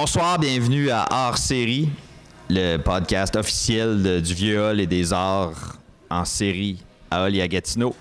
Bonsoir, 0.00 0.38
bienvenue 0.38 0.90
à 0.90 1.06
Hors 1.10 1.36
Série, 1.38 1.90
le 2.48 2.76
podcast 2.76 3.34
officiel 3.34 4.00
de- 4.00 4.20
du 4.20 4.56
Hall 4.56 4.78
et 4.78 4.86
des 4.86 5.12
arts 5.12 5.74
en 6.08 6.24
série 6.24 6.84
à 7.10 7.28
et 7.28 7.42
à 7.42 7.48
Gatineau. 7.48 7.96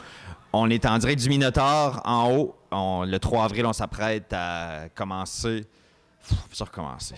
On 0.53 0.69
est 0.69 0.85
en 0.85 0.95
direct 0.99 1.19
du 1.19 1.27
Minotaur 1.27 1.99
en 2.05 2.29
haut. 2.31 2.55
Le 2.71 3.17
3 3.17 3.45
avril, 3.45 3.65
on 3.65 3.73
s'apprête 3.73 4.31
à 4.31 4.89
commencer. 4.93 5.65
Pff, 6.29 6.37
Ça 6.53 6.65
recommencer. 6.65 7.15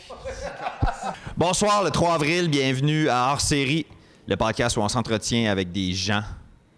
Bonsoir, 1.36 1.84
le 1.84 1.91
3 1.91 2.14
avril, 2.14 2.48
bienvenue 2.50 3.09
à 3.09 3.32
Hors 3.34 3.41
Série, 3.41 3.86
le 4.30 4.38
podcast 4.38 4.77
où 4.77 4.80
on 4.80 4.88
s'entretient 4.88 5.52
avec 5.52 5.73
des 5.73 5.91
gens. 5.91 6.23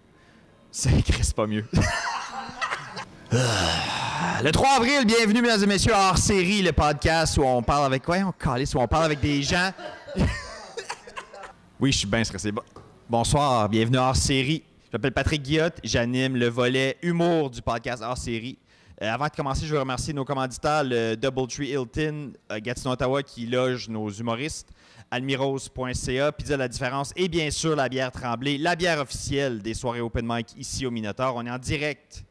C'est 0.72 0.90
c'est 1.22 1.36
pas 1.36 1.46
mieux. 1.46 1.68
Le 4.44 4.52
3 4.52 4.70
avril, 4.78 5.06
bienvenue, 5.06 5.42
mesdames 5.42 5.64
et 5.64 5.68
messieurs, 5.68 5.94
à 5.96 6.10
hors 6.10 6.18
série, 6.18 6.62
le 6.62 6.72
podcast 6.72 7.38
où 7.38 7.44
on 7.44 7.62
parle 7.64 7.86
avec 7.86 8.04
quoi? 8.04 8.18
On 8.18 8.32
calisse, 8.32 8.74
où 8.76 8.80
on 8.80 8.88
parle 8.88 9.06
avec 9.06 9.20
des 9.20 9.42
gens. 9.42 9.72
oui, 11.80 11.92
je 11.92 11.98
suis 12.00 12.08
bien 12.08 12.24
stressé. 12.24 12.52
Bon- 12.52 12.62
Bonsoir, 13.10 13.68
bienvenue 13.70 13.98
à 13.98 14.10
hors 14.10 14.16
série. 14.16 14.64
Je 14.86 14.90
m'appelle 14.98 15.12
Patrick 15.14 15.42
Guillotte, 15.42 15.80
j'anime 15.84 16.36
le 16.36 16.48
volet 16.50 16.98
humour 17.02 17.50
du 17.50 17.62
podcast 17.62 18.04
hors 18.06 18.18
série. 18.18 18.58
Euh, 19.02 19.12
avant 19.12 19.26
de 19.26 19.32
commencer, 19.32 19.66
je 19.66 19.74
veux 19.74 19.80
remercier 19.80 20.14
nos 20.14 20.26
commanditaires, 20.26 20.84
le 20.84 21.16
Doubletree 21.16 21.70
Hilton, 21.70 22.34
euh, 22.52 22.60
Gatineau, 22.60 22.94
Ottawa, 22.94 23.24
qui 23.24 23.48
loge 23.48 23.90
nos 23.90 24.10
humoristes, 24.10 24.70
almirose.ca, 25.10 26.32
Pizza 26.32 26.58
La 26.58 26.68
Différence 26.68 27.12
et 27.16 27.28
bien 27.28 27.50
sûr 27.50 27.76
la 27.76 27.90
bière 27.90 28.12
Tremblay, 28.12 28.58
la 28.60 28.76
bière 28.76 29.00
officielle 29.00 29.62
des 29.62 29.74
soirées 29.74 30.02
open 30.02 30.26
mic 30.28 30.48
ici 30.58 30.86
au 30.86 30.92
Minotaur. 30.92 31.34
On 31.36 31.46
est 31.46 31.52
en 31.52 31.58
direct 31.58 32.24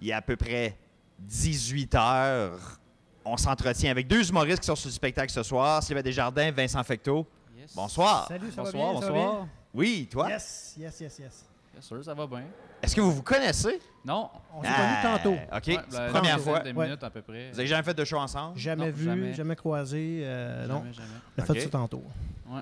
il 0.00 0.06
y 0.08 0.12
a 0.12 0.16
à 0.16 0.22
peu 0.22 0.34
près 0.36 0.76
18 1.20 1.94
heures. 1.94 2.80
On 3.24 3.36
s'entretient 3.36 3.90
avec 3.90 4.06
deux 4.08 4.28
humoristes 4.28 4.60
qui 4.60 4.66
sont 4.66 4.74
sur 4.76 4.88
le 4.88 4.92
spectacle 4.94 5.30
ce 5.30 5.42
soir. 5.42 5.82
Sylvain 5.82 6.02
Desjardins, 6.02 6.50
Vincent 6.50 6.82
Fecteau. 6.82 7.26
Yes. 7.56 7.74
Bonsoir. 7.74 8.26
Salut, 8.28 8.50
ça 8.50 8.62
Bonsoir, 8.62 8.94
va 8.94 9.00
bien? 9.00 9.08
bonsoir. 9.08 9.46
Oui, 9.74 10.06
Ça 10.08 10.12
toi? 10.12 10.22
va 10.24 10.28
bien? 10.28 10.36
Yes, 10.36 10.74
yes, 10.78 11.00
yes, 11.00 11.18
yes. 11.18 11.44
Bien 11.72 11.80
sûr, 11.82 12.04
ça 12.04 12.14
va 12.14 12.26
bien. 12.26 12.42
Est-ce 12.82 12.96
que 12.96 13.00
vous 13.00 13.12
vous 13.12 13.22
connaissez? 13.22 13.78
Non. 14.04 14.30
On 14.54 14.62
s'est 14.62 14.68
Ah, 14.72 15.02
connus 15.02 15.16
tantôt. 15.18 15.34
OK. 15.56 15.66
Ouais, 15.68 15.78
C'est 15.88 15.96
la- 15.98 16.06
la 16.06 16.12
première 16.12 16.40
fois. 16.40 16.58
dizaine 16.60 16.72
de 16.74 16.78
Ouais. 16.78 16.86
minutes 16.86 17.04
à 17.04 17.10
peu 17.10 17.22
près. 17.22 17.50
Vous 17.52 17.58
avez 17.60 17.68
jamais 17.68 17.82
fait 17.82 17.94
de 17.94 18.04
show 18.04 18.16
ensemble? 18.16 18.58
Jamais 18.58 18.86
Non, 18.86 18.92
vu, 18.92 19.04
jamais. 19.04 19.34
jamais, 19.34 19.56
croisé. 19.56 20.20
euh, 20.24 20.66
non, 20.66 20.78
Jamais, 20.78 20.92
jamais. 20.94 21.08
on 21.38 21.42
a 21.42 21.44
fait 21.44 21.52
Ok. 21.52 21.60
ça 21.60 21.68
tantôt. 21.68 22.02
Ouais. 22.48 22.60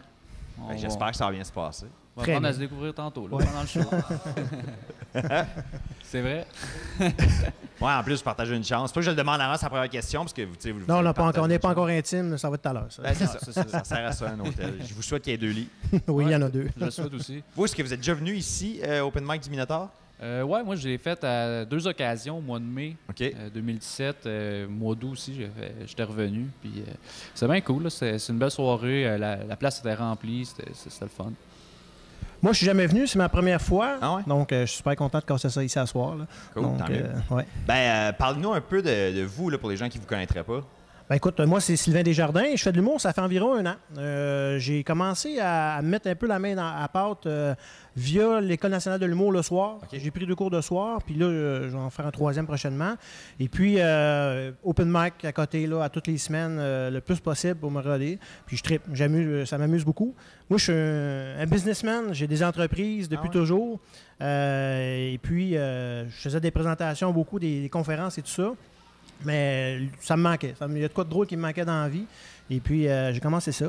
Ben, 0.69 0.77
J'espère 0.77 1.11
que 1.11 1.17
ça 1.17 1.27
va 1.27 1.33
bien 1.33 1.45
se 1.45 1.53
passer. 1.53 1.87
On 2.17 2.21
va 2.21 2.25
Très 2.25 2.33
apprendre 2.33 2.47
à 2.47 2.51
bien. 2.51 2.57
se 2.57 2.61
découvrir 2.61 2.95
tantôt, 2.95 3.29
là, 3.29 3.37
Ouais. 3.37 3.45
pendant 3.45 3.61
le 3.61 3.67
show. 3.67 3.91
C'est 6.03 6.21
vrai? 6.21 6.47
Ouais, 7.81 7.93
en 7.93 8.03
plus, 8.03 8.17
vous 8.17 8.25
partagez 8.25 8.57
une 8.57 8.65
chance. 8.65 8.91
Pas 8.91 8.99
que 8.99 9.07
je 9.07 9.11
le 9.11 9.17
demande 9.17 9.41
avant 9.41 9.57
sa 9.57 9.69
première 9.71 9.89
question, 9.89 10.23
parce 10.23 10.33
que 10.33 10.43
vous, 10.43 10.57
tu 10.57 10.63
sais, 10.63 10.73
vous 10.73 10.81
Non, 10.89 10.97
on 10.97 11.03
n'a 11.03 11.15
pas 11.15 11.23
encore- 11.23 11.45
on 11.45 11.47
n'est 11.47 11.61
pas 11.61 11.69
encore 11.69 11.87
intime, 11.87 12.37
ça 12.37 12.49
va 12.51 12.57
être 12.57 12.63
tout 12.63 12.69
à 12.71 12.73
l'heure. 12.73 12.87
ça. 12.91 13.03
Ben, 13.03 13.15
c'est 13.15 13.27
ça. 13.27 13.39
C'est 13.41 13.53
ça. 13.53 13.69
Ça 13.69 13.85
sert 13.85 14.05
à 14.05 14.11
ça, 14.11 14.31
un 14.31 14.41
hôtel. 14.41 14.75
Je 14.85 14.93
vous 14.95 15.03
souhaite 15.03 15.23
qu'il 15.23 15.31
y 15.31 15.35
ait 15.35 15.39
deux 15.39 15.51
lits. 15.53 15.69
oui, 16.09 16.25
il 16.27 16.33
y 16.33 16.35
en 16.35 16.43
a 16.43 16.49
deux. 16.49 16.69
Je 16.77 16.85
le 16.85 16.91
souhaite 16.91 17.15
aussi. 17.15 17.41
Vous, 17.55 17.65
est-ce 17.67 17.77
que 17.77 17.83
vous 17.85 17.93
êtes 17.95 18.01
déjà 18.01 18.15
venu 18.15 18.35
ici, 18.35 18.81
euh, 18.83 19.03
Open 19.03 19.25
Mic 19.25 19.43
du 19.45 19.51
Minotaur? 19.51 19.91
Euh, 20.21 20.43
ouais, 20.43 20.65
moi, 20.65 20.75
je 20.75 20.89
l'ai 20.89 20.99
fait 20.99 21.23
à 21.23 21.65
deux 21.65 21.87
occasions 21.87 22.39
au 22.39 22.41
mois 22.41 22.59
de 22.59 22.65
mai 22.65 22.97
OK. 23.09 23.21
euh, 23.23 23.51
2017. 23.55 24.27
euh, 24.27 24.67
mois 24.69 24.95
d'août 24.97 25.13
aussi, 25.13 25.35
j'ai 25.35 25.51
j'étais 25.87 26.03
revenu. 26.03 26.47
Puis 26.61 26.73
euh, 26.79 26.91
c'est 27.35 27.47
bien 27.47 27.61
cool. 27.61 27.89
C'est 27.91 28.17
une 28.29 28.39
belle 28.39 28.51
soirée. 28.51 29.07
euh, 29.07 29.19
la, 29.19 29.37
la 29.45 29.57
place 29.57 29.79
était 29.79 29.95
remplie. 29.95 30.45
C'était 30.45 30.69
le 31.03 31.09
fun. 31.09 31.33
Moi, 32.43 32.53
je 32.53 32.59
suis 32.59 32.67
jamais 32.67 32.87
venu, 32.87 33.07
c'est 33.07 33.19
ma 33.19 33.29
première 33.29 33.61
fois. 33.61 33.97
Ah 34.01 34.15
ouais? 34.17 34.23
Donc, 34.27 34.53
euh, 34.53 34.61
je 34.63 34.67
suis 34.67 34.77
super 34.79 34.95
content 34.97 35.19
de 35.19 35.25
casser 35.25 35.51
ça 35.51 35.63
ici 35.63 35.79
à 35.79 35.87
soir. 35.87 36.15
là. 36.17 36.27
Cool, 36.55 36.63
Donc, 36.63 36.79
tant 36.79 36.89
mieux. 36.89 37.05
ouais. 37.31 37.47
Ben, 37.67 37.75
euh, 37.75 38.13
parle-nous 38.13 38.53
un 38.53 38.61
peu 38.61 38.81
de, 38.81 39.17
de 39.17 39.23
vous, 39.25 39.51
là, 39.51 39.59
pour 39.59 39.71
les 39.71 39.77
gens 39.77 39.89
qui 39.89 39.99
ne 39.99 40.03
vous 40.03 40.09
connaîtraient 40.09 40.45
pas. 40.45 40.61
Ben, 41.09 41.17
écoute, 41.17 41.41
moi, 41.41 41.59
c'est 41.59 41.75
Sylvain 41.77 42.03
Desjardins. 42.03 42.55
Je 42.55 42.63
fais 42.63 42.71
de 42.71 42.77
l'humour, 42.77 43.01
ça 43.01 43.15
fait 43.15 43.23
environ 43.23 43.55
un 43.55 43.65
an. 43.65 43.77
Euh, 43.97 44.59
j'ai 44.59 44.85
commencé 44.85 45.39
à, 45.41 45.81
mettre 45.83 46.07
un 46.07 46.15
peu 46.15 46.27
la 46.27 46.39
main 46.39 46.55
dans, 46.55 46.67
à 46.67 46.87
pâte 46.87 47.25
euh, 47.25 47.55
via 47.97 48.43
l'École 48.43 48.73
nationale 48.73 49.01
de 49.01 49.07
l'humour 49.07 49.33
le 49.33 49.41
soir. 49.41 49.79
J'ai 49.91 50.11
pris 50.11 50.27
deux 50.27 50.35
cours 50.35 50.51
de 50.51 50.61
soir, 50.61 51.03
puis 51.03 51.15
là, 51.15 51.25
euh, 51.25 51.63
je 51.63 51.69
vais 51.69 51.83
en 51.83 51.89
faire 51.89 52.07
un 52.07 52.11
troisième 52.11 52.47
prochainement. 52.47 52.93
Et 53.41 53.49
puis, 53.49 53.77
open 54.63 54.91
mic 54.91 55.25
à 55.25 55.33
côté, 55.33 55.67
là, 55.67 55.83
à 55.83 55.89
toutes 55.89 56.09
les 56.09 56.19
semaines, 56.19 56.59
le 56.59 57.01
plus 57.01 57.21
possible 57.21 57.55
pour 57.55 57.71
me 57.71 57.81
roder. 57.81 58.19
Puis 58.45 58.59
je 58.59 58.63
tripe, 58.63 58.83
j'amuse, 58.93 59.49
ça 59.49 59.57
m'amuse 59.57 59.87
beaucoup. 59.87 60.15
Moi, 60.51 60.59
je 60.59 60.65
suis 60.65 60.73
un, 60.75 61.41
un 61.41 61.47
businessman, 61.47 62.13
j'ai 62.13 62.27
des 62.27 62.43
entreprises 62.43 63.09
depuis 63.09 63.31
Ah 63.33 63.37
ouais? 63.37 63.41
toujours. 63.41 63.81
Et 64.21 65.19
puis, 65.23 65.53
je 65.53 66.05
faisais 66.11 66.41
des 66.41 66.51
présentations 66.51 67.13
beaucoup, 67.13 67.39
des, 67.39 67.63
des 67.63 67.71
conférences 67.71 68.19
et 68.19 68.23
tout 68.23 68.29
ça. 68.29 68.53
Mais 69.25 69.81
ça 70.01 70.17
me 70.17 70.23
manquait. 70.23 70.55
Ça 70.59 70.69
me- 70.69 70.77
Il 70.77 70.83
y 70.83 70.85
a 70.85 70.89
de 70.89 70.93
quoi 70.93 71.05
de 71.05 71.11
drôle 71.11 71.27
qui 71.27 71.37
me 71.37 71.43
manquait 71.43 71.65
dans 71.65 71.83
la 71.83 71.89
vie. 71.89 72.05
Et 72.51 72.61
puis, 72.61 72.89
euh, 72.89 73.13
j'ai 73.13 73.21
commencé 73.21 73.53
ça. 73.53 73.67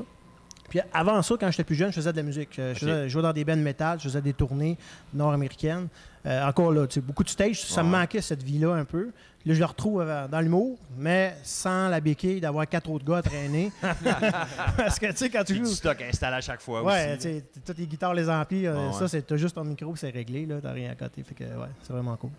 Puis 0.70 0.80
avant 0.94 1.20
ça, 1.24 1.36
quand 1.40 1.50
j'étais 1.50 1.64
plus 1.64 1.76
jeune, 1.76 1.90
je 1.90 1.96
faisais 1.96 2.12
de 2.12 2.18
la 2.18 2.24
musique. 2.24 2.50
Je, 2.56 2.62
je 2.62 2.70
Ok. 2.74 2.78
faisais- 2.78 3.04
je 3.06 3.10
jouais 3.10 3.22
dans 3.24 3.34
des 3.34 3.44
bands 3.44 3.56
métal, 3.56 3.98
je 4.00 4.04
faisais 4.04 4.22
des 4.22 4.34
tournées 4.34 4.78
nord-américaines. 5.14 5.88
Euh, 6.28 6.46
encore 6.48 6.72
là, 6.72 6.86
tu 6.86 6.96
sais, 6.96 7.02
beaucoup 7.02 7.24
de 7.24 7.30
stage, 7.30 7.62
ça 7.64 7.82
me 7.82 7.92
Ouais. 7.92 8.00
manquait 8.00 8.22
cette 8.22 8.44
vie-là 8.44 8.74
un 8.76 8.86
peu. 8.86 9.10
Là, 9.46 9.54
je 9.56 9.60
le 9.60 9.66
retrouve 9.66 10.02
euh, 10.02 10.28
dans 10.28 10.42
l'humour, 10.42 10.78
mais 10.98 11.36
sans 11.44 11.88
la 11.88 12.00
béquille 12.02 12.40
d'avoir 12.42 12.68
quatre 12.68 12.90
autres 12.92 13.06
gars 13.06 13.18
à 13.18 13.22
traîner. 13.24 13.72
Parce 14.78 15.00
que, 15.00 15.08
tu 15.08 15.16
sais, 15.18 15.30
quand 15.30 15.44
tu 15.44 15.54
Puis 15.54 15.62
du 15.62 15.66
joues... 15.68 15.74
stock 15.74 16.00
installé 16.02 16.36
à 16.36 16.42
chaque 16.42 16.62
fois 16.62 16.84
Ouais, 16.84 17.14
aussi. 17.14 17.18
tu 17.18 17.22
sais, 17.36 17.42
t- 17.42 17.60
toutes 17.66 17.78
les 17.78 17.88
guitares, 17.88 18.14
les 18.14 18.30
amplis, 18.30 18.68
euh, 18.68 18.76
Ouais, 18.76 18.88
ouais. 18.88 18.94
ça, 18.94 19.08
c'est 19.08 19.22
t'as 19.26 19.38
juste 19.38 19.56
ton 19.56 19.64
micro, 19.64 19.96
c'est 19.96 20.10
réglé, 20.12 20.46
là, 20.46 20.56
t'as 20.62 20.74
rien 20.74 20.92
à 20.92 20.96
côté. 20.96 21.24
Fait 21.24 21.34
que, 21.36 21.44
ouais, 21.46 21.68
c'est 21.82 21.94
vraiment 21.94 22.16
cool. 22.18 22.32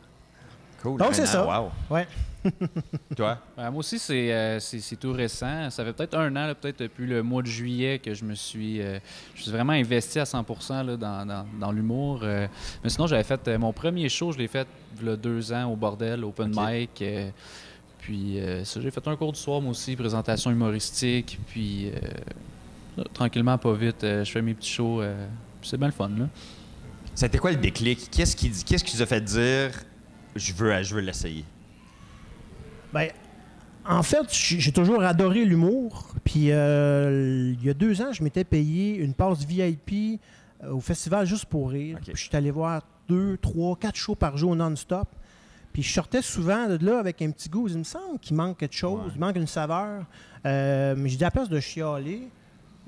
Cool. 0.82 0.98
Donc, 0.98 1.14
c'est 1.14 1.26
ça. 1.26 1.44
Wow. 1.46 1.70
Ouais. 1.90 2.06
Toi? 3.16 3.36
Euh, 3.58 3.70
moi 3.70 3.80
aussi, 3.80 3.98
c'est 3.98 4.32
euh, 4.32 4.58
c'est- 4.60 4.80
c'est 4.80 4.96
tout 4.96 5.12
récent. 5.12 5.68
Ça 5.68 5.84
fait 5.84 5.92
peut-être 5.92 6.14
un 6.16 6.30
an, 6.36 6.46
là, 6.46 6.54
peut-être 6.54 6.78
depuis 6.80 7.06
le 7.06 7.22
mois 7.22 7.42
de 7.42 7.46
juillet, 7.48 7.98
que 7.98 8.14
je 8.14 8.24
me 8.24 8.34
suis, 8.34 8.80
euh, 8.80 8.98
je 9.34 9.42
suis 9.42 9.50
vraiment 9.50 9.74
investi 9.74 10.18
à 10.20 10.24
100 10.24 10.42
là, 10.84 10.96
dans, 10.96 11.26
dans- 11.26 11.46
dans 11.60 11.70
l'humour. 11.72 12.20
euh. 12.22 12.46
mais 12.82 12.88
sinon, 12.88 13.06
j'avais 13.06 13.24
fait 13.24 13.46
euh, 13.48 13.58
mon 13.58 13.74
premier 13.74 14.08
show, 14.08 14.32
je 14.32 14.38
l'ai 14.38 14.48
fait 14.48 14.66
il 15.02 15.06
y 15.06 15.10
a 15.10 15.16
deux 15.16 15.52
ans 15.52 15.66
au 15.70 15.76
bordel, 15.76 16.24
open 16.24 16.50
mic. 16.56 17.02
euh, 17.02 17.28
puis 17.98 18.40
euh, 18.40 18.64
ça, 18.64 18.80
j'ai 18.80 18.90
fait 18.90 19.06
un 19.06 19.16
cours 19.16 19.32
du 19.32 19.38
soir, 19.38 19.60
moi 19.60 19.72
aussi, 19.72 19.94
présentation 19.94 20.50
humoristique. 20.50 21.38
Puis 21.48 21.88
euh, 21.90 21.98
là, 22.96 23.04
tranquillement, 23.12 23.58
pas 23.58 23.74
vite, 23.74 24.02
euh, 24.02 24.24
je 24.24 24.32
fais 24.32 24.40
mes 24.40 24.54
petits 24.54 24.70
shows. 24.72 25.02
euh, 25.02 25.26
c'est 25.62 25.76
bien 25.76 25.88
le 25.88 25.92
fun. 25.92 26.08
Là. 26.08 26.24
C'était 27.14 27.36
quoi 27.36 27.50
le 27.50 27.58
déclic? 27.58 28.08
Qu'est-ce 28.10 28.34
qui, 28.34 28.50
qu'est-ce 28.64 28.82
qui 28.82 28.96
vous 28.96 29.02
a 29.02 29.06
fait 29.06 29.20
dire 29.20 29.72
je 30.36 30.52
veux, 30.52 30.82
je 30.82 30.94
veux 30.94 31.00
l'essayer? 31.00 31.44
Ben, 32.92 33.08
en 33.86 34.02
fait, 34.02 34.26
j'ai 34.32 34.72
toujours 34.72 35.02
adoré 35.02 35.44
l'humour. 35.44 36.14
Puis 36.24 36.50
euh, 36.50 37.54
il 37.58 37.64
y 37.64 37.70
a 37.70 37.74
deux 37.74 38.00
ans, 38.02 38.12
je 38.12 38.22
m'étais 38.22 38.44
payé 38.44 38.96
une 38.96 39.14
passe 39.14 39.44
VIP 39.44 40.20
euh, 40.62 40.72
au 40.72 40.80
festival 40.80 41.26
Juste 41.26 41.46
pour 41.46 41.70
rire. 41.70 41.98
Puis 42.02 42.12
je 42.14 42.20
suis 42.20 42.36
allé 42.36 42.50
voir 42.50 42.82
deux, 43.08 43.36
trois, 43.38 43.76
quatre 43.76 43.96
shows 43.96 44.14
par 44.14 44.36
jour 44.36 44.54
non-stop. 44.54 45.08
Puis 45.72 45.82
je 45.82 45.92
sortais 45.92 46.22
souvent 46.22 46.66
de 46.68 46.84
là 46.84 46.98
avec 46.98 47.22
un 47.22 47.30
petit 47.30 47.48
goût. 47.48 47.68
Il 47.68 47.78
me 47.78 47.84
semble 47.84 48.18
qu'il 48.20 48.36
manque 48.36 48.58
quelque 48.58 48.74
chose, 48.76 49.00
Ouais. 49.06 49.12
il 49.14 49.20
manque 49.20 49.36
une 49.36 49.46
saveur. 49.46 50.04
Euh, 50.46 50.94
mais 50.96 51.08
j'ai 51.08 51.16
dit 51.16 51.24
à 51.24 51.28
la 51.28 51.30
place 51.30 51.48
de 51.48 51.60
chialer, 51.60 52.28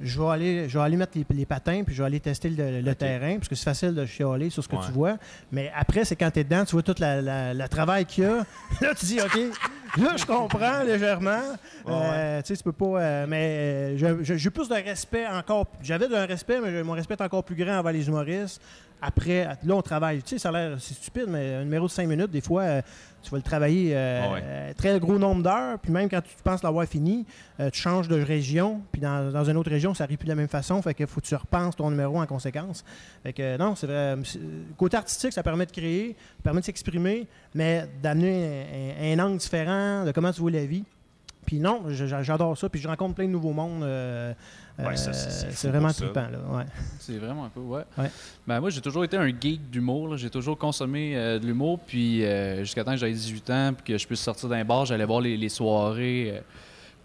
je 0.03 0.21
vais 0.21 0.29
aller, 0.29 0.69
je 0.69 0.79
vais 0.79 0.85
aller 0.85 0.97
mettre 0.97 1.17
les, 1.17 1.25
les 1.35 1.47
patins 1.47 1.83
puis 1.85 1.95
je 1.95 2.03
vais 2.03 2.07
aller 2.07 2.21
tester 2.21 2.51
le, 2.51 2.95
terrain 2.95 3.37
parce 3.37 3.49
que 3.49 3.55
c'est 3.55 3.65
facile 3.65 3.95
de 3.95 4.05
chialer 4.05 4.51
sur 4.51 4.63
ce 4.63 4.69
que 4.69 4.77
Ouais. 4.77 4.83
tu 4.87 4.93
vois. 4.93 5.17
Mais 5.51 5.71
après, 5.75 6.05
c'est 6.05 6.17
quand 6.17 6.31
tu 6.31 6.41
es 6.41 6.45
dedans, 6.45 6.65
tu 6.65 6.73
vois 6.73 6.83
tout 6.83 6.95
le 6.99 7.67
travail 7.69 8.05
qu'il 8.05 8.25
y 8.25 8.27
a. 8.27 8.39
là, 8.81 8.95
tu 8.99 9.07
dis, 9.07 9.21
OK, 9.21 9.39
là, 9.99 10.17
je 10.17 10.25
comprends 10.27 10.83
légèrement. 10.83 11.41
Euh, 11.89 12.41
tu 12.43 12.49
sais, 12.49 12.57
tu 12.57 12.63
peux 12.65 12.73
pas. 12.73 13.01
euh, 13.01 13.27
mais 13.29 13.97
euh, 14.03 14.19
j'ai 14.23 14.51
plus 14.51 14.69
de 14.69 14.75
respect 14.75 15.27
encore. 15.27 15.67
J'avais 15.83 16.15
un 16.15 16.27
respect, 16.27 16.61
mais 16.61 16.83
mon 16.83 16.93
respect 16.93 17.15
est 17.15 17.23
encore 17.23 17.45
plus 17.45 17.57
grand 17.57 17.79
envers 17.79 17.93
les 17.93 18.07
humoristes. 18.09 18.61
Après, 19.05 19.45
là, 19.65 19.75
on 19.75 19.83
travaille. 19.83 20.23
Tu 20.23 20.31
sais, 20.31 20.39
ça 20.39 20.51
a 20.51 20.53
l'air 20.53 20.77
c'est 20.81 20.95
stupide, 20.95 21.27
mais 21.29 21.55
un 21.57 21.65
numéro 21.65 21.87
de 21.87 21.91
5 21.91 22.07
minutes, 22.07 22.31
des 22.31 22.41
fois, 22.41 22.63
euh, 22.63 22.83
tu 23.23 23.31
vas 23.31 23.37
le 23.37 23.43
travailler 23.43 23.93
euh, 23.97 24.33
Ouais. 24.33 24.41
euh, 24.45 24.73
très 24.75 24.99
gros 25.01 25.19
nombre 25.19 25.43
d'heures. 25.43 25.79
Puis 25.81 25.91
même 25.93 26.09
quand 26.09 26.21
tu 26.23 26.31
penses 26.45 26.63
l'avoir 26.63 26.87
fini, 26.87 27.27
euh, 27.61 27.69
tu 27.71 27.81
changes 27.81 28.07
de 28.09 28.21
région. 28.23 28.81
Puis 28.93 29.01
dans, 29.01 29.31
dans 29.33 29.45
une 29.45 29.57
autre 29.57 29.71
région, 29.71 29.93
ça 29.93 30.05
arrive 30.05 30.19
plus 30.19 30.27
de 30.27 30.31
la 30.31 30.37
même 30.37 30.49
façon. 30.49 30.81
Fait 30.83 30.95
que 30.95 31.05
faut 31.07 31.21
que 31.21 31.27
tu 31.27 31.35
repenses 31.35 31.75
ton 31.77 31.91
numéro 31.91 32.21
en 32.21 32.27
conséquence. 32.27 32.85
Fait 33.25 33.33
que 33.33 33.57
non, 33.57 33.75
c'est 33.75 33.87
vrai. 33.89 34.17
Côté 34.77 34.97
artistique, 34.97 35.33
ça 35.33 35.43
permet 35.43 35.67
de 35.67 35.73
créer, 35.73 36.17
ça 36.39 36.43
permet 36.45 36.61
de 36.61 36.67
s'exprimer, 36.67 37.27
mais 37.55 37.89
d'amener 38.03 38.65
un, 39.01 39.17
un- 39.17 39.21
un 39.21 39.25
angle 39.27 39.39
différent 39.39 40.05
de 40.05 40.13
comment 40.13 40.33
tu 40.33 40.41
vois 40.41 40.51
la 40.53 40.65
vie. 40.65 40.85
Puis 41.53 41.61
non, 41.61 41.83
j'adore 41.91 42.57
ça. 42.57 42.71
Puis 42.71 42.81
je 42.81 42.89
rencontre 42.89 43.15
plein 43.15 43.27
de 43.27 43.31
nouveaux 43.31 43.53
mondes. 43.53 43.83
euh, 43.83 44.33
Ouais, 44.79 44.87
euh, 44.87 45.13
c'est- 45.51 45.69
vraiment 45.69 45.93
trippant. 45.93 46.27
Ouais. 46.51 46.65
C'est 46.99 47.19
vraiment 47.19 47.45
un 47.45 47.49
peu, 47.51 47.61
ouais. 47.61 47.83
Ouais. 47.99 48.11
Ben, 48.47 48.59
moi, 48.59 48.71
j'ai 48.71 48.81
toujours 48.81 49.05
été 49.05 49.19
un 49.19 49.27
geek 49.29 49.69
d'humour. 49.69 50.17
J'ai 50.17 50.31
toujours 50.31 50.57
consommé 50.57 51.15
euh, 51.15 51.39
de 51.39 51.45
l'humour. 51.47 51.79
Puis 51.87 52.25
euh, 52.25 52.61
jusqu'à 52.61 52.83
temps 52.85 52.93
que 52.93 52.97
j'avais 52.97 53.13
18 53.13 53.51
ans, 53.51 53.73
puis 53.75 53.93
que 53.93 53.99
je 53.99 54.07
puisse 54.07 54.21
sortir 54.23 54.49
d'un 54.49 54.65
bar, 54.65 54.87
j'allais 54.87 55.05
voir 55.05 55.21
les, 55.21 55.37
les 55.37 55.51
soirées. 55.51 56.33
euh, 56.37 56.41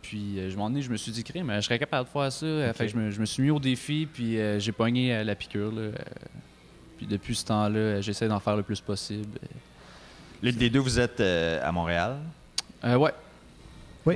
puis 0.01 0.39
euh, 0.39 0.49
je 0.49 0.55
m'en 0.55 0.73
ai, 0.73 0.81
je 0.81 0.89
me 0.89 0.95
suis 0.95 1.11
dit, 1.11 1.25
mais 1.43 1.55
je 1.57 1.65
serais 1.65 1.77
capable 1.77 2.05
de 2.07 2.09
faire 2.09 2.31
ça. 2.31 2.73
Fait 2.73 2.85
que 2.85 2.91
je 2.93 2.95
me, 2.95 3.11
je 3.11 3.19
me 3.19 3.25
suis 3.25 3.43
mis 3.43 3.49
au 3.49 3.59
défi, 3.59 4.07
puis 4.11 4.39
euh, 4.39 4.59
j'ai 4.59 4.71
pogné 4.71 5.13
euh, 5.13 5.25
la 5.25 5.35
piqûre. 5.35 5.73
là. 5.73 5.89
Puis 6.97 7.05
depuis 7.05 7.35
ce 7.35 7.43
temps-là, 7.47 7.99
j'essaie 7.99 8.29
d'en 8.29 8.39
faire 8.39 8.55
le 8.55 8.63
plus 8.63 8.79
possible. 8.79 9.37
L'une 10.41 10.55
des 10.55 10.69
deux, 10.69 10.79
vous 10.79 11.01
êtes 11.01 11.19
euh, 11.19 11.59
à 11.67 11.71
Montréal? 11.73 12.15
Euh, 12.85 12.95
ouais. 12.95 13.11
Oui. 14.07 14.15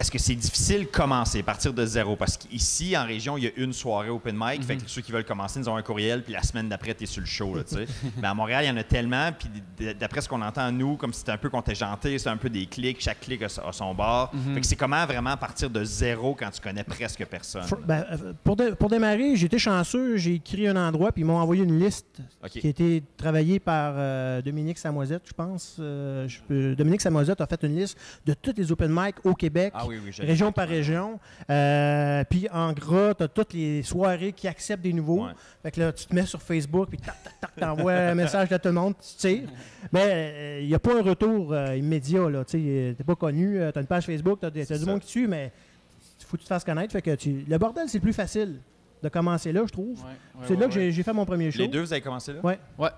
Est-ce 0.00 0.10
que 0.10 0.18
c'est 0.18 0.34
difficile 0.34 0.80
de 0.80 0.84
commencer, 0.86 1.42
partir 1.42 1.72
de 1.72 1.84
zéro? 1.86 2.16
Parce 2.16 2.36
qu'ici, 2.36 2.96
en 2.96 3.04
région, 3.04 3.36
il 3.38 3.44
y 3.44 3.46
a 3.46 3.50
une 3.56 3.72
soirée 3.72 4.10
open 4.10 4.36
mic. 4.38 4.62
Fait 4.64 4.76
que 4.76 4.82
ceux 4.86 5.02
qui 5.02 5.12
veulent 5.12 5.24
commencer, 5.24 5.60
nous 5.60 5.68
ont 5.68 5.76
un 5.76 5.82
courriel, 5.82 6.22
puis 6.22 6.32
la 6.32 6.42
semaine 6.42 6.68
d'après, 6.68 6.94
tu 6.94 7.04
es 7.04 7.06
sur 7.06 7.20
le 7.20 7.26
show. 7.26 7.54
Là, 7.54 7.64
tu 7.64 7.76
sais. 7.76 7.86
Mais 8.20 8.28
à 8.28 8.34
Montréal, 8.34 8.64
il 8.64 8.68
y 8.68 8.70
en 8.70 8.76
a 8.76 8.82
tellement. 8.82 9.30
Puis 9.32 9.94
d'après 9.98 10.20
ce 10.20 10.28
qu'on 10.28 10.42
entend, 10.42 10.70
nous, 10.72 10.96
comme 10.96 11.12
c'était 11.12 11.32
un 11.32 11.36
peu 11.38 11.48
contingenté, 11.50 12.18
c'est 12.18 12.28
un 12.28 12.36
peu 12.36 12.50
des 12.50 12.66
clics. 12.66 13.00
Chaque 13.00 13.20
clic 13.20 13.42
a, 13.42 13.48
son 13.48 13.94
bord. 13.94 14.32
Fait 14.54 14.60
que 14.60 14.66
c'est 14.66 14.76
comment 14.76 15.04
vraiment 15.06 15.36
partir 15.36 15.70
de 15.70 15.84
zéro 15.84 16.34
quand 16.34 16.50
tu 16.50 16.60
connais 16.60 16.84
presque 16.84 17.24
personne? 17.26 17.62
For- 17.64 17.78
ben, 17.80 18.04
euh, 18.10 18.32
pour, 18.42 18.56
pour 18.78 18.88
démarrer, 18.90 19.36
j'ai 19.36 19.46
été 19.46 19.58
chanceux. 19.58 20.16
J'ai 20.16 20.34
écrit 20.34 20.66
un 20.68 20.76
endroit, 20.76 21.12
puis 21.12 21.22
ils 21.22 21.24
m'ont 21.24 21.38
envoyé 21.38 21.62
une 21.62 21.78
liste 21.78 22.06
qui 22.50 22.66
a 22.66 22.70
été 22.70 23.02
travaillée 23.16 23.60
par 23.60 23.94
euh, 23.96 24.42
Dominique 24.42 24.78
Samoisette, 24.78 25.22
je 25.26 25.32
pense. 25.32 25.76
Euh, 25.78 26.26
je 26.28 26.74
Dominique 26.74 27.00
Samoisette 27.00 27.40
a 27.40 27.46
fait 27.46 27.62
une 27.62 27.76
liste 27.76 27.96
de 28.26 28.34
tous 28.34 28.52
les 28.56 28.70
open 28.72 28.90
mic 28.92 29.16
au 29.24 29.34
Québec. 29.34 29.72
Ah 29.74 29.83
oui, 29.88 29.98
oui, 30.04 30.10
région 30.26 30.52
par 30.52 30.68
région. 30.68 31.18
Euh, 31.50 32.24
puis 32.28 32.48
en 32.52 32.72
gras, 32.72 33.14
tu 33.14 33.22
as 33.24 33.28
toutes 33.28 33.52
les 33.52 33.82
soirées 33.82 34.32
qui 34.32 34.48
acceptent 34.48 34.82
des 34.82 34.92
nouveaux. 34.92 35.24
Ouais. 35.26 35.32
Fait 35.62 35.70
que 35.70 35.80
là, 35.80 35.92
tu 35.92 36.06
te 36.06 36.14
mets 36.14 36.26
sur 36.26 36.40
Facebook, 36.42 36.88
puis 36.88 36.98
tac, 36.98 37.22
tac, 37.22 37.40
tac, 37.40 37.50
t'envoies 37.56 37.92
un 37.92 38.14
message 38.14 38.52
à 38.52 38.58
tout 38.58 38.68
le 38.68 38.74
monde, 38.74 38.94
tu 38.98 39.16
tires. 39.16 39.48
Mais 39.92 40.60
il 40.62 40.68
n'y 40.68 40.74
a 40.74 40.78
pas 40.78 40.98
un 40.98 41.02
retour 41.02 41.52
euh, 41.52 41.76
immédiat. 41.76 42.28
là. 42.30 42.44
Tu 42.44 42.56
n'es 42.58 42.94
pas 43.06 43.14
connu, 43.16 43.58
tu 43.72 43.78
as 43.78 43.80
une 43.80 43.86
page 43.86 44.06
Facebook, 44.06 44.40
tu 44.40 44.46
as, 44.46 44.50
du 44.50 44.64
ça. 44.64 44.78
monde 44.86 45.00
qui 45.00 45.08
suit, 45.08 45.26
mais 45.26 45.52
il 46.20 46.24
faut 46.26 46.36
que 46.36 46.42
tu 46.42 46.44
te 46.44 46.48
fasses 46.48 46.64
connaître. 46.64 46.92
Fait 46.92 47.02
que 47.02 47.14
tu... 47.14 47.44
Le 47.48 47.58
bordel, 47.58 47.88
c'est 47.88 47.98
le 47.98 48.02
plus 48.02 48.12
facile 48.12 48.60
de 49.02 49.08
commencer 49.10 49.52
là, 49.52 49.62
je 49.66 49.72
trouve. 49.72 49.98
Ouais, 50.00 50.06
ouais, 50.06 50.44
c'est 50.44 50.54
ouais, 50.54 50.60
là 50.60 50.66
que 50.68 50.74
ouais. 50.74 50.80
j'ai- 50.80 50.92
j'ai 50.92 51.02
fait 51.02 51.12
mon 51.12 51.26
premier 51.26 51.50
show. 51.50 51.58
Les 51.58 51.68
deux, 51.68 51.80
vous 51.82 51.92
avez 51.92 52.00
commencé 52.00 52.32
là? 52.32 52.40
Ouais. 52.42 52.58
Ouais. 52.78 52.88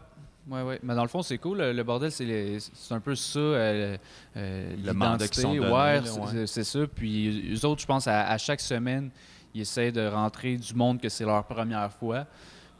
Ouais, 0.48 0.62
ouais. 0.62 0.78
Mais 0.82 0.94
dans 0.94 1.02
le 1.02 1.08
fond, 1.08 1.22
c'est 1.22 1.38
cool. 1.38 1.58
Le, 1.58 1.82
bordel, 1.82 2.12
c'est 2.12 2.24
les- 2.24 2.58
c'est 2.60 2.94
un 2.94 3.00
peu 3.00 3.14
ça. 3.16 3.38
euh, 3.38 3.96
euh, 4.36 4.76
Le 4.84 4.92
mandat 4.92 5.26
qu'ils 5.28 5.42
sont 5.42 5.54
donnés, 5.54 5.66
Ouais, 5.72 6.00
ouais. 6.00 6.46
c'est 6.46 6.62
ça. 6.64 6.80
Puis 6.94 7.52
eux 7.54 7.64
autres, 7.66 7.80
je 7.82 7.86
pense, 7.86 8.06
à, 8.06 8.28
à 8.28 8.38
chaque 8.38 8.60
semaine, 8.60 9.10
ils 9.54 9.62
essaient 9.62 9.90
de 9.90 10.06
rentrer 10.06 10.56
du 10.56 10.74
monde 10.74 11.00
que 11.00 11.08
c'est 11.08 11.24
leur 11.24 11.44
première 11.44 11.90
fois. 11.92 12.26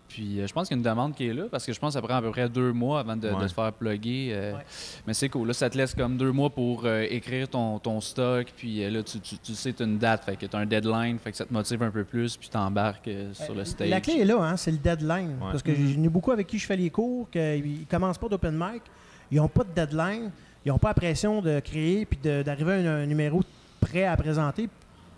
Puis 0.09 0.41
euh, 0.41 0.47
je 0.47 0.53
pense 0.53 0.69
qu'il 0.69 0.77
y 0.77 0.79
a 0.79 0.81
une 0.81 0.85
demande 0.85 1.15
qui 1.15 1.27
est 1.27 1.33
là 1.35 1.45
parce 1.51 1.67
que 1.67 1.73
je 1.73 1.81
pense 1.81 1.95
que 1.95 2.01
ça 2.01 2.03
prend 2.03 2.17
à 2.17 2.23
peu 2.23 2.31
près 2.31 2.49
deux 2.49 2.73
mois 2.73 3.01
avant 3.01 3.17
de, 3.17 3.29
de 3.29 3.35
Ouais. 3.35 3.49
se 3.49 3.55
faire 3.55 3.73
plugger. 3.73 4.31
euh, 4.33 4.53
Ouais. 4.55 4.59
Mais 5.07 5.15
c'est 5.15 5.29
cool. 5.29 5.49
Là, 5.49 5.53
ça 5.55 5.69
te 5.69 5.77
laisse 5.77 5.95
comme 5.95 6.17
deux 6.17 6.31
mois 6.33 6.51
pour 6.51 6.83
euh, 6.85 7.05
écrire 7.11 7.49
ton, 7.49 7.79
ton 7.79 8.01
stock. 8.01 8.47
Puis 8.57 8.85
euh, 8.85 8.91
là, 8.91 9.03
tu, 9.03 9.19
tu, 9.21 9.37
tu 9.39 9.55
sais, 9.55 9.73
tu 9.73 9.83
as 9.83 9.87
une 9.87 9.99
date. 9.99 10.25
Fait 10.25 10.37
que 10.37 10.47
tu 10.47 10.55
as 10.57 10.59
un 10.61 10.67
deadline. 10.67 11.19
Fait 11.19 11.31
que 11.33 11.37
ça 11.37 11.45
te 11.45 11.53
motive 11.53 11.83
un 11.83 11.91
peu 11.91 12.05
plus. 12.05 12.37
Puis 12.37 12.49
tu 12.49 12.57
embarques 12.57 13.11
sur 13.33 13.55
le 13.55 13.65
stage. 13.65 13.89
La 13.91 14.01
clé 14.01 14.21
est 14.21 14.25
là, 14.25 14.39
hein, 14.41 14.57
c'est 14.57 14.71
le 14.71 14.79
deadline. 14.79 15.31
Ouais. 15.41 15.51
Parce 15.51 15.63
que 15.63 15.75
j'en 15.75 16.03
ai 16.03 16.09
beaucoup 16.09 16.31
avec 16.33 16.47
qui 16.47 16.59
je 16.59 16.67
fais 16.67 16.77
les 16.77 16.91
cours, 16.91 17.29
qu'ils 17.31 17.81
ne 17.81 17.85
commencent 17.91 18.19
pas 18.19 18.29
d'open 18.29 18.55
mic, 18.57 18.83
ils 19.31 19.39
n'ont 19.39 19.49
pas 19.49 19.65
de 19.65 19.71
deadline, 19.75 20.31
ils 20.65 20.69
n'ont 20.69 20.79
pas 20.79 20.89
la 20.89 20.95
pression 20.95 21.43
de 21.43 21.61
créer 21.61 22.07
puis 22.07 22.19
d'arriver 22.23 22.73
à 22.73 22.77
un, 22.77 23.03
un 23.03 23.07
numéro 23.07 23.43
prêt 23.81 24.05
à 24.05 24.17
présenter. 24.17 24.69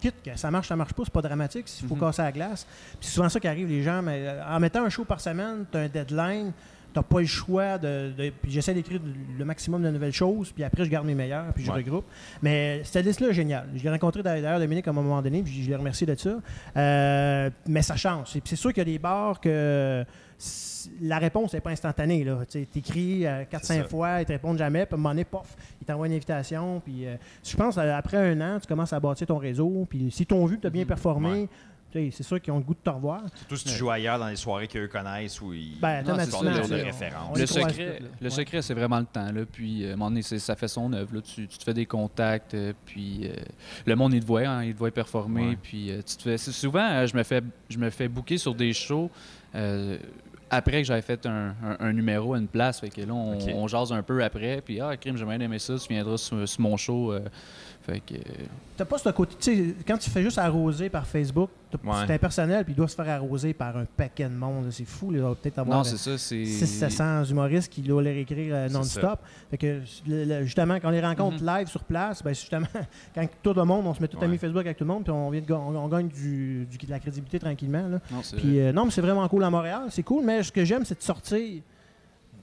Quitte 0.00 0.23
que 0.25 0.37
ça 0.37 0.50
marche, 0.50 0.69
ça 0.69 0.77
marche 0.77 0.93
pas, 0.93 1.03
c'est 1.05 1.12
pas 1.12 1.23
dramatique, 1.23 1.67
il 1.83 1.89
faut 1.89 1.95
Mhm. 1.95 2.00
casser 2.00 2.23
la 2.23 2.33
glace. 2.33 2.67
C'est 3.00 3.11
souvent 3.11 3.29
ça 3.29 3.41
qui 3.41 3.49
arrive, 3.49 3.69
les 3.69 3.83
gens, 3.83 4.00
mais 4.03 4.21
euh, 4.27 4.43
en 4.49 4.61
mettant 4.61 4.85
un 4.85 4.89
show 4.89 5.05
par 5.05 5.21
semaine, 5.21 5.65
tu 5.71 5.77
as 5.77 5.81
un 5.83 5.89
deadline, 5.89 6.53
tu 6.93 6.99
n'as 6.99 7.03
pas 7.03 7.21
le 7.21 7.27
choix 7.27 7.77
de. 7.79 8.12
de- 8.17 8.31
puis 8.31 8.50
j'essaie 8.50 8.73
d'écrire 8.75 9.00
le 9.39 9.45
maximum 9.45 9.83
de 9.83 9.91
nouvelles 9.91 10.12
choses, 10.12 10.53
puis 10.53 10.62
après 10.65 10.85
je 10.85 10.91
garde 10.91 11.06
mes 11.06 11.15
meilleurs, 11.15 11.53
puis 11.53 11.65
je 11.65 11.71
Ouais. 11.71 11.79
regroupe. 11.79 12.05
Mais 12.43 12.83
cette 12.85 13.05
liste-là 13.05 13.29
est 13.29 13.35
géniale. 13.35 13.69
Je 13.77 13.83
l'ai 13.83 13.91
rencontré 13.91 14.23
d'ailleurs 14.23 14.59
Dominique 14.59 14.87
à 14.87 14.91
un 14.91 14.95
moment 14.95 15.21
donné, 15.21 15.43
puis 15.43 15.62
je 15.65 15.69
l'ai 15.69 15.77
remercié 15.77 16.06
de 16.06 16.15
ça. 16.15 16.37
Euh, 16.77 17.50
mais 17.67 17.83
ça 17.83 17.97
change. 17.97 18.29
C'est- 18.45 18.56
sûr 18.56 18.71
qu'il 18.73 18.79
y 18.79 18.83
a 18.83 18.93
des 18.93 18.99
bars 18.99 19.41
que 19.41 20.05
la 21.03 21.19
réponse 21.19 21.53
n'est 21.53 21.61
pas 21.61 21.71
instantanée. 21.71 22.25
Tu 22.49 22.67
écris 22.77 23.21
C'est 23.23 23.49
4-5 23.50 23.83
ça. 23.83 23.89
fois, 23.89 24.21
ils 24.21 24.25
te 24.27 24.33
répondent 24.33 24.59
jamais, 24.59 24.87
puis 24.87 24.95
à 24.95 24.97
un 24.97 24.99
moment 24.99 25.11
donné, 25.11 25.25
pof, 25.25 25.56
ils 25.88 25.93
t'envoient 25.93 26.06
une 26.06 26.12
invitation. 26.12 26.81
Puis, 26.85 27.06
euh, 27.06 27.17
je 27.43 27.56
pense 27.56 27.79
euh, 27.79 27.93
après 27.96 28.17
un 28.19 28.40
an, 28.40 28.61
tu 28.61 28.67
commences 28.67 28.93
à 28.93 29.00
bâtir 29.00 29.26
ton 29.26 29.38
réseau. 29.38 29.87
Puis 29.88 30.11
si 30.11 30.26
t'ont 30.26 30.44
vu 30.46 30.56
que 30.56 30.62
tu 30.62 30.67
as 30.67 30.70
bien 30.70 30.85
performé, 30.85 31.49
Ouais. 31.94 32.11
c'est 32.12 32.23
sûr 32.23 32.38
qu'ils 32.40 32.52
ont 32.52 32.58
le 32.58 32.64
goût 32.64 32.75
de 32.75 32.81
te 32.85 32.90
revoir. 32.90 33.23
Surtout 33.35 33.56
si 33.56 33.64
tu 33.64 33.70
joues 33.75 33.90
ailleurs 33.90 34.19
dans 34.19 34.29
les 34.29 34.37
soirées 34.37 34.69
qu'eux 34.69 34.88
connaissent 34.88 35.40
où 35.40 35.55
ils. 35.55 35.79
Ben, 35.81 36.02
Non, 36.05 36.17
le 36.17 36.23
on- 36.35 36.85
référence. 36.85 37.38
Le 37.38 37.46
secret, 37.46 37.99
le 38.20 38.29
secret, 38.31 38.61
c'est 38.61 38.75
vraiment 38.75 38.99
le 38.99 39.06
temps. 39.06 39.32
Là. 39.32 39.43
Puis, 39.50 39.85
euh, 39.85 39.90
à 39.90 39.93
un 39.94 39.96
moment 39.96 40.11
donné, 40.11 40.23
ça 40.23 40.55
fait 40.55 40.69
son 40.69 40.93
œuvre. 40.93 41.14
là. 41.14 41.23
Tu, 41.23 41.49
tu 41.49 41.56
te 41.58 41.64
fais 41.64 41.73
des 41.75 41.87
contacts, 41.87 42.52
euh, 42.52 42.75
puis 42.85 43.23
euh, 43.25 43.32
le 43.87 43.96
monde, 43.96 44.12
il 44.12 44.20
te 44.20 44.26
voit, 44.26 44.43
hein, 44.46 44.64
il 44.64 44.75
te 44.75 44.79
voit 44.79 44.90
performer. 44.90 45.49
Ouais. 45.50 45.58
Puis, 45.62 45.90
euh, 45.90 46.02
tu 46.06 46.17
te 46.17 46.23
fais... 46.25 46.37
c'est- 46.37 46.52
Souvent, 46.52 47.06
je 47.06 47.17
me 47.17 47.23
fais 47.23 47.40
je 47.70 47.79
me 47.79 47.88
fais 47.88 48.08
booker 48.08 48.37
sur 48.37 48.55
des 48.55 48.75
shows 48.75 49.11
euh, 49.55 49.96
après 50.50 50.79
que 50.83 50.85
j'avais 50.85 51.03
fait 51.03 51.27
un, 51.27 51.55
un- 51.62 51.77
un 51.81 51.93
numéro 51.93 52.35
à 52.35 52.39
une 52.39 52.49
place. 52.49 52.81
Fait 52.81 52.89
que 52.89 53.00
là, 53.03 53.12
on, 53.12 53.69
jase 53.69 53.93
un 53.93 54.03
peu 54.03 54.23
après. 54.23 54.61
Puis, 54.65 54.81
ah, 54.81 54.97
crime, 54.97 55.17
j'aimerais 55.17 55.39
bien 55.39 55.47
aimer 55.47 55.59
ça. 55.59 55.77
Tu 55.79 55.89
viendras 55.93 56.17
sur, 56.17 56.49
sur 56.49 56.61
mon 56.61 56.77
show. 56.77 57.12
euh, 57.12 57.21
fait 57.93 58.00
que... 58.00 58.14
euh, 58.14 58.44
T'as 58.76 58.85
pas 58.85 58.99
ce 58.99 59.08
côté. 59.08 59.35
Tu 59.40 59.56
sais, 59.56 59.75
quand 59.87 59.99
tu 59.99 60.08
fais 60.08 60.23
juste 60.23 60.38
arroser 60.38 60.88
par 60.88 61.06
Facebook, 61.06 61.50
Ouais. 61.85 61.93
c'est 62.06 62.14
impersonnel, 62.14 62.64
puis 62.64 62.73
il 62.73 62.76
doit 62.76 62.88
se 62.88 62.94
faire 62.94 63.08
arroser 63.08 63.52
par 63.52 63.76
un 63.76 63.85
paquet 63.85 64.25
de 64.29 64.35
monde. 64.35 64.69
C'est 64.70 64.87
fou, 64.87 65.11
là. 65.11 65.35
Peut-être 65.35 65.58
avoir 65.58 65.79
Non, 65.79 65.85
c'est 65.85 65.96
ça. 65.99 66.17
C'est... 66.17 66.44
600 66.44 67.25
humoristes 67.25 67.70
qui 67.70 67.82
doivent 67.82 68.05
les 68.05 68.20
écrire 68.20 68.55
euh, 68.55 68.69
non-stop. 68.70 69.19
Fait 69.50 69.58
que, 69.58 69.81
justement, 70.44 70.76
quand 70.81 70.88
on 70.88 70.93
les 70.93 71.00
rencontre 71.00 71.43
Mhm. 71.43 71.46
live 71.58 71.67
sur 71.69 71.85
place, 71.85 72.23
ben, 72.23 72.35
justement, 72.35 72.67
quand 73.14 73.26
tout 73.43 73.52
le 73.52 73.64
monde, 73.64 73.87
on 73.87 73.93
se 73.94 74.00
met 74.00 74.08
tout 74.08 74.17
Ouais. 74.19 74.25
amis 74.25 74.38
Facebook 74.38 74.64
avec 74.64 74.76
tout 74.79 74.85
le 74.85 74.88
monde, 74.88 75.02
puis 75.02 75.12
on, 75.12 75.29
vient 75.31 75.40
de 75.43 75.46
ga- 75.46 75.56
on, 75.58 75.75
on 75.76 75.88
gagne 75.88 76.08
du, 76.08 76.67
du- 76.70 76.79
de 76.87 76.90
la 76.90 77.00
crédibilité 77.00 77.38
tranquillement. 77.38 77.87
Là. 77.88 78.00
Non, 78.11 78.20
Puis, 78.37 78.61
euh, 78.61 78.73
non, 78.73 78.85
mais 78.87 78.90
c'est 78.90 79.02
vraiment 79.02 79.29
cool 79.29 79.44
à 79.44 79.50
Montréal. 79.50 79.82
C'est 79.90 80.02
cool, 80.05 80.25
mais 80.25 80.43
ce 80.43 80.50
que 80.52 80.64
j'aime, 80.64 80.85
c'est 80.87 80.96
de 80.99 81.02
sortir 81.02 81.61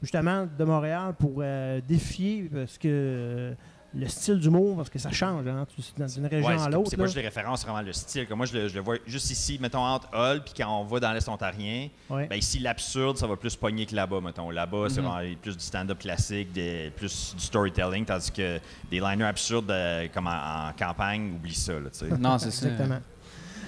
justement 0.01 0.45
de 0.57 0.63
Montréal 0.65 1.13
pour 1.18 1.36
euh, 1.39 1.80
défier 1.88 2.50
parce 2.53 2.77
que 2.77 3.53
le 3.97 4.07
style 4.09 4.39
d'humour, 4.39 4.75
parce 4.75 4.89
que 4.89 5.00
ça 5.00 5.09
change 5.12 5.47
hein, 5.47 5.65
tu- 5.74 5.81
dans 5.97 6.07
une 6.07 6.25
région 6.25 6.47
Ouais, 6.50 6.62
à 6.62 6.69
l'autre. 6.69 6.89
C'est 6.89 6.97
pas 6.97 7.03
là. 7.03 7.07
juste 7.07 7.15
les 7.18 7.24
références, 7.24 7.62
c'est 7.62 7.68
vraiment 7.68 7.81
le 7.86 7.94
style. 7.94 8.27
Comme 8.27 8.38
moi, 8.38 8.45
je 8.45 8.53
le, 8.53 8.68
je 8.68 8.75
le 8.75 8.81
vois 8.81 8.97
juste 9.07 9.31
ici, 9.31 9.57
mettons, 9.62 9.80
entre 9.86 10.09
Hall, 10.13 10.44
puis 10.44 10.53
quand 10.57 10.81
on 10.81 10.83
va 10.83 11.00
dans 11.00 11.13
l'Est 11.13 11.30
ontarien, 11.30 11.88
Ouais. 12.09 12.27
ben 12.27 12.36
ici, 12.36 12.59
l'absurde, 12.59 13.18
ça 13.18 13.25
va 13.27 13.36
plus 13.38 13.56
pogner 13.56 13.86
que 13.86 13.95
là-bas, 13.95 14.19
mettons. 14.21 14.50
Là-bas, 14.51 14.88
c'est 14.89 15.01
Mhm. 15.01 15.07
vraiment 15.07 15.36
plus 15.42 15.56
du 15.57 15.63
stand-up 15.63 15.97
classique, 16.00 16.51
des- 16.51 16.92
plus 16.95 17.36
du 17.36 17.42
storytelling, 17.42 18.03
tandis 18.06 18.31
que 18.31 18.59
des 18.92 19.00
liners 19.00 19.24
absurdes 19.25 19.71
euh, 19.71 20.07
comme 20.13 20.27
en, 20.27 20.69
en 20.69 20.74
campagne, 20.77 21.33
oublie 21.36 21.56
ça, 21.56 21.74
là. 21.74 21.89
Non, 22.19 22.38
c'est 22.38 22.51
ça. 22.51 22.68
Exactement. 22.68 23.00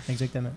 Exactement. 0.10 0.52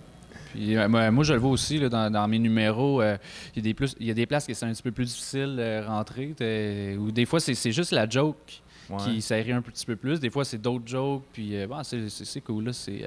Puis, 0.52 0.76
euh, 0.76 0.88
moi, 0.88 1.10
moi, 1.12 1.22
je 1.22 1.32
le 1.32 1.38
vois 1.38 1.50
aussi 1.52 1.78
là, 1.78 1.88
dans, 1.88 2.10
dans 2.10 2.26
mes 2.26 2.38
numéros. 2.38 3.00
euh, 3.00 3.16
Il 3.54 3.58
y, 3.58 3.60
a 3.60 3.62
des 3.70 3.74
plus- 3.74 3.94
il 4.00 4.06
y 4.06 4.10
a 4.10 4.14
des 4.14 4.26
places 4.26 4.46
qui 4.46 4.54
sont 4.54 4.66
un 4.66 4.72
petit 4.72 4.82
peu 4.82 4.90
plus 4.90 5.04
difficiles 5.04 5.54
de 5.56 5.86
rentrer. 5.86 6.96
Ou 6.98 7.12
des 7.12 7.24
fois, 7.24 7.38
c'est 7.38 7.54
juste 7.72 7.92
la 7.92 8.08
joke 8.08 8.60
Ouais. 8.90 8.98
qui 9.04 9.22
s'aérit 9.22 9.52
un 9.52 9.62
petit 9.62 9.86
peu 9.86 9.96
plus. 9.96 10.18
Des 10.20 10.30
fois, 10.30 10.44
c'est 10.44 10.58
d'autres 10.58 10.86
jokes. 10.86 11.22
Puis, 11.32 11.56
euh, 11.56 11.66
bon, 11.66 11.82
c'est- 11.82 12.08
c'est 12.08 12.24
c'est 12.24 12.40
cool. 12.40 12.70
Tu 12.72 13.02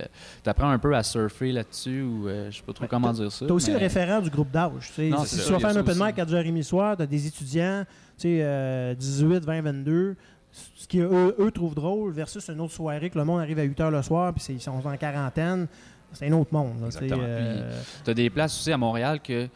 apprends 0.50 0.70
un 0.70 0.80
peu 0.80 0.96
à 0.96 1.04
surfer 1.04 1.52
là-dessus. 1.52 2.02
Ou 2.02 2.28
euh, 2.28 2.50
je 2.52 2.58
sais 2.58 2.64
pas 2.64 2.74
trop 2.74 2.84
Ouais, 2.84 2.88
comment 2.90 3.12
dire 3.12 3.32
ça. 3.32 3.46
Tu 3.46 3.52
as 3.52 3.56
aussi 3.56 3.68
mais- 3.72 3.74
le 3.78 3.80
référent 3.80 4.22
du 4.22 4.30
groupe 4.30 4.52
d'âge. 4.52 4.72
tu 4.88 4.94
sais. 4.94 5.12
Si 5.26 5.36
c'est 5.38 5.46
tu 5.46 5.52
vas 5.52 5.60
faire 5.60 5.70
un 5.70 5.80
open 5.80 5.98
mic 6.00 6.20
à 6.20 6.26
10h30 6.26 6.64
soir, 6.64 6.96
tu 6.98 7.04
as 7.04 7.06
des 7.08 7.28
étudiants, 7.28 7.84
tu 8.18 8.22
sais, 8.24 8.40
euh, 8.42 8.94
18, 8.96 9.44
20, 9.46 9.62
22. 9.62 10.16
Ce 10.76 10.88
qui 10.88 11.00
eux, 11.00 11.36
eux 11.40 11.52
trouvent 11.52 11.74
drôle 11.74 12.14
versus 12.14 12.48
une 12.50 12.60
autre 12.62 12.74
soirée 12.74 13.10
que 13.10 13.18
le 13.18 13.26
monde 13.26 13.40
arrive 13.40 13.58
à 13.58 13.64
8h 13.64 13.90
le 13.90 14.02
soir 14.04 14.32
puis 14.34 14.44
c'est- 14.44 14.54
ils 14.54 14.62
sont 14.62 14.72
en 14.86 14.98
quarantaine. 14.98 15.68
C'est 16.12 16.28
un 16.28 16.34
autre 16.34 16.54
monde. 16.54 16.80
là, 16.80 16.90
tu 16.92 17.08
euh, 17.12 17.82
Tu 18.06 18.12
as 18.12 18.14
des 18.14 18.30
places 18.30 18.56
aussi 18.60 18.72
à 18.72 18.78
Montréal 18.78 19.20
que 19.20 19.48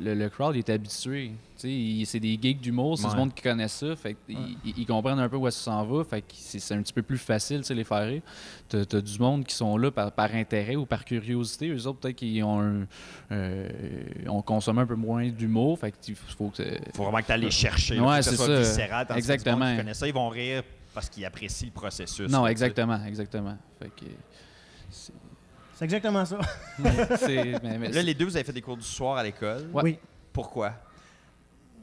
le, 0.00 0.14
le 0.14 0.28
crowd 0.28 0.54
est 0.56 0.68
habitué. 0.70 1.32
Tu 1.56 1.62
sais, 1.62 1.68
il- 1.70 2.06
C'est 2.06 2.20
des 2.20 2.38
geeks 2.40 2.60
d'humour, 2.60 2.96
c'est 2.96 3.04
Ouais. 3.06 3.10
du 3.10 3.16
monde 3.16 3.34
qui 3.34 3.42
connaît 3.42 3.66
ça. 3.68 3.96
Fait 3.96 4.16
ils- 4.28 4.56
ils, 4.64 4.74
ils 4.78 4.86
comprennent 4.86 5.18
un 5.18 5.28
peu 5.28 5.36
où 5.36 5.44
ça 5.50 5.58
s'en 5.58 5.84
va. 5.84 6.04
Fait 6.04 6.20
que 6.20 6.26
c'est 6.34 6.60
c'est 6.60 6.74
un 6.74 6.82
petit 6.82 6.92
peu 6.92 7.02
plus 7.02 7.18
facile, 7.18 7.58
tu 7.58 7.64
sais, 7.64 7.74
les 7.74 7.82
faire 7.84 8.06
rire. 8.06 8.22
T'as 8.68 8.80
as 8.92 9.00
du 9.00 9.18
monde 9.18 9.44
qui 9.44 9.54
sont 9.54 9.76
là 9.76 9.90
par, 9.90 10.12
par 10.12 10.32
intérêt 10.34 10.76
ou 10.76 10.86
par 10.86 11.04
curiosité. 11.04 11.68
Eux 11.68 11.86
autres, 11.86 11.98
peut-être 11.98 12.16
qu'ils 12.16 12.42
ont 12.44 12.60
un, 12.60 12.86
euh, 13.32 13.68
on 14.28 14.40
consomme 14.42 14.78
un 14.78 14.86
peu 14.86 14.94
moins 14.94 15.28
d'humour. 15.28 15.78
Fait 15.78 15.92
qu'il 15.92 16.14
faut 16.14 16.48
que 16.50 16.62
faut 16.94 17.02
vraiment 17.02 17.18
que 17.18 17.26
tu 17.26 17.32
ailles 17.32 17.40
les 17.40 17.50
chercher, 17.50 17.98
Ouais, 17.98 18.06
faut 18.06 18.08
que 18.18 18.22
ça 18.22 18.30
c'est 18.30 18.36
soit 18.36 18.46
ça. 18.46 18.58
viscéral. 18.60 19.06
Exactement. 19.16 19.76
connaît 19.76 19.94
ça, 19.94 20.06
ils 20.06 20.14
vont 20.14 20.28
rire 20.28 20.62
parce 20.94 21.08
qu'ils 21.08 21.24
apprécient 21.24 21.66
le 21.68 21.72
processus. 21.72 22.30
Non, 22.30 22.46
exactement, 22.46 23.04
exactement. 23.04 23.56
Fait 23.80 23.90
que 23.90 24.04
c'est- 25.78 25.84
exactement 25.84 26.24
ça. 26.24 26.38
c'est- 27.16 27.62
mais- 27.62 27.78
mais 27.78 27.88
Là, 27.90 28.02
les 28.02 28.14
deux, 28.14 28.24
vous 28.26 28.36
avez 28.36 28.44
fait 28.44 28.52
des 28.52 28.62
cours 28.62 28.76
du 28.76 28.84
soir 28.84 29.16
à 29.16 29.22
l'école. 29.22 29.68
Ouais. 29.72 29.82
Oui. 29.82 29.98
Pourquoi? 30.32 30.72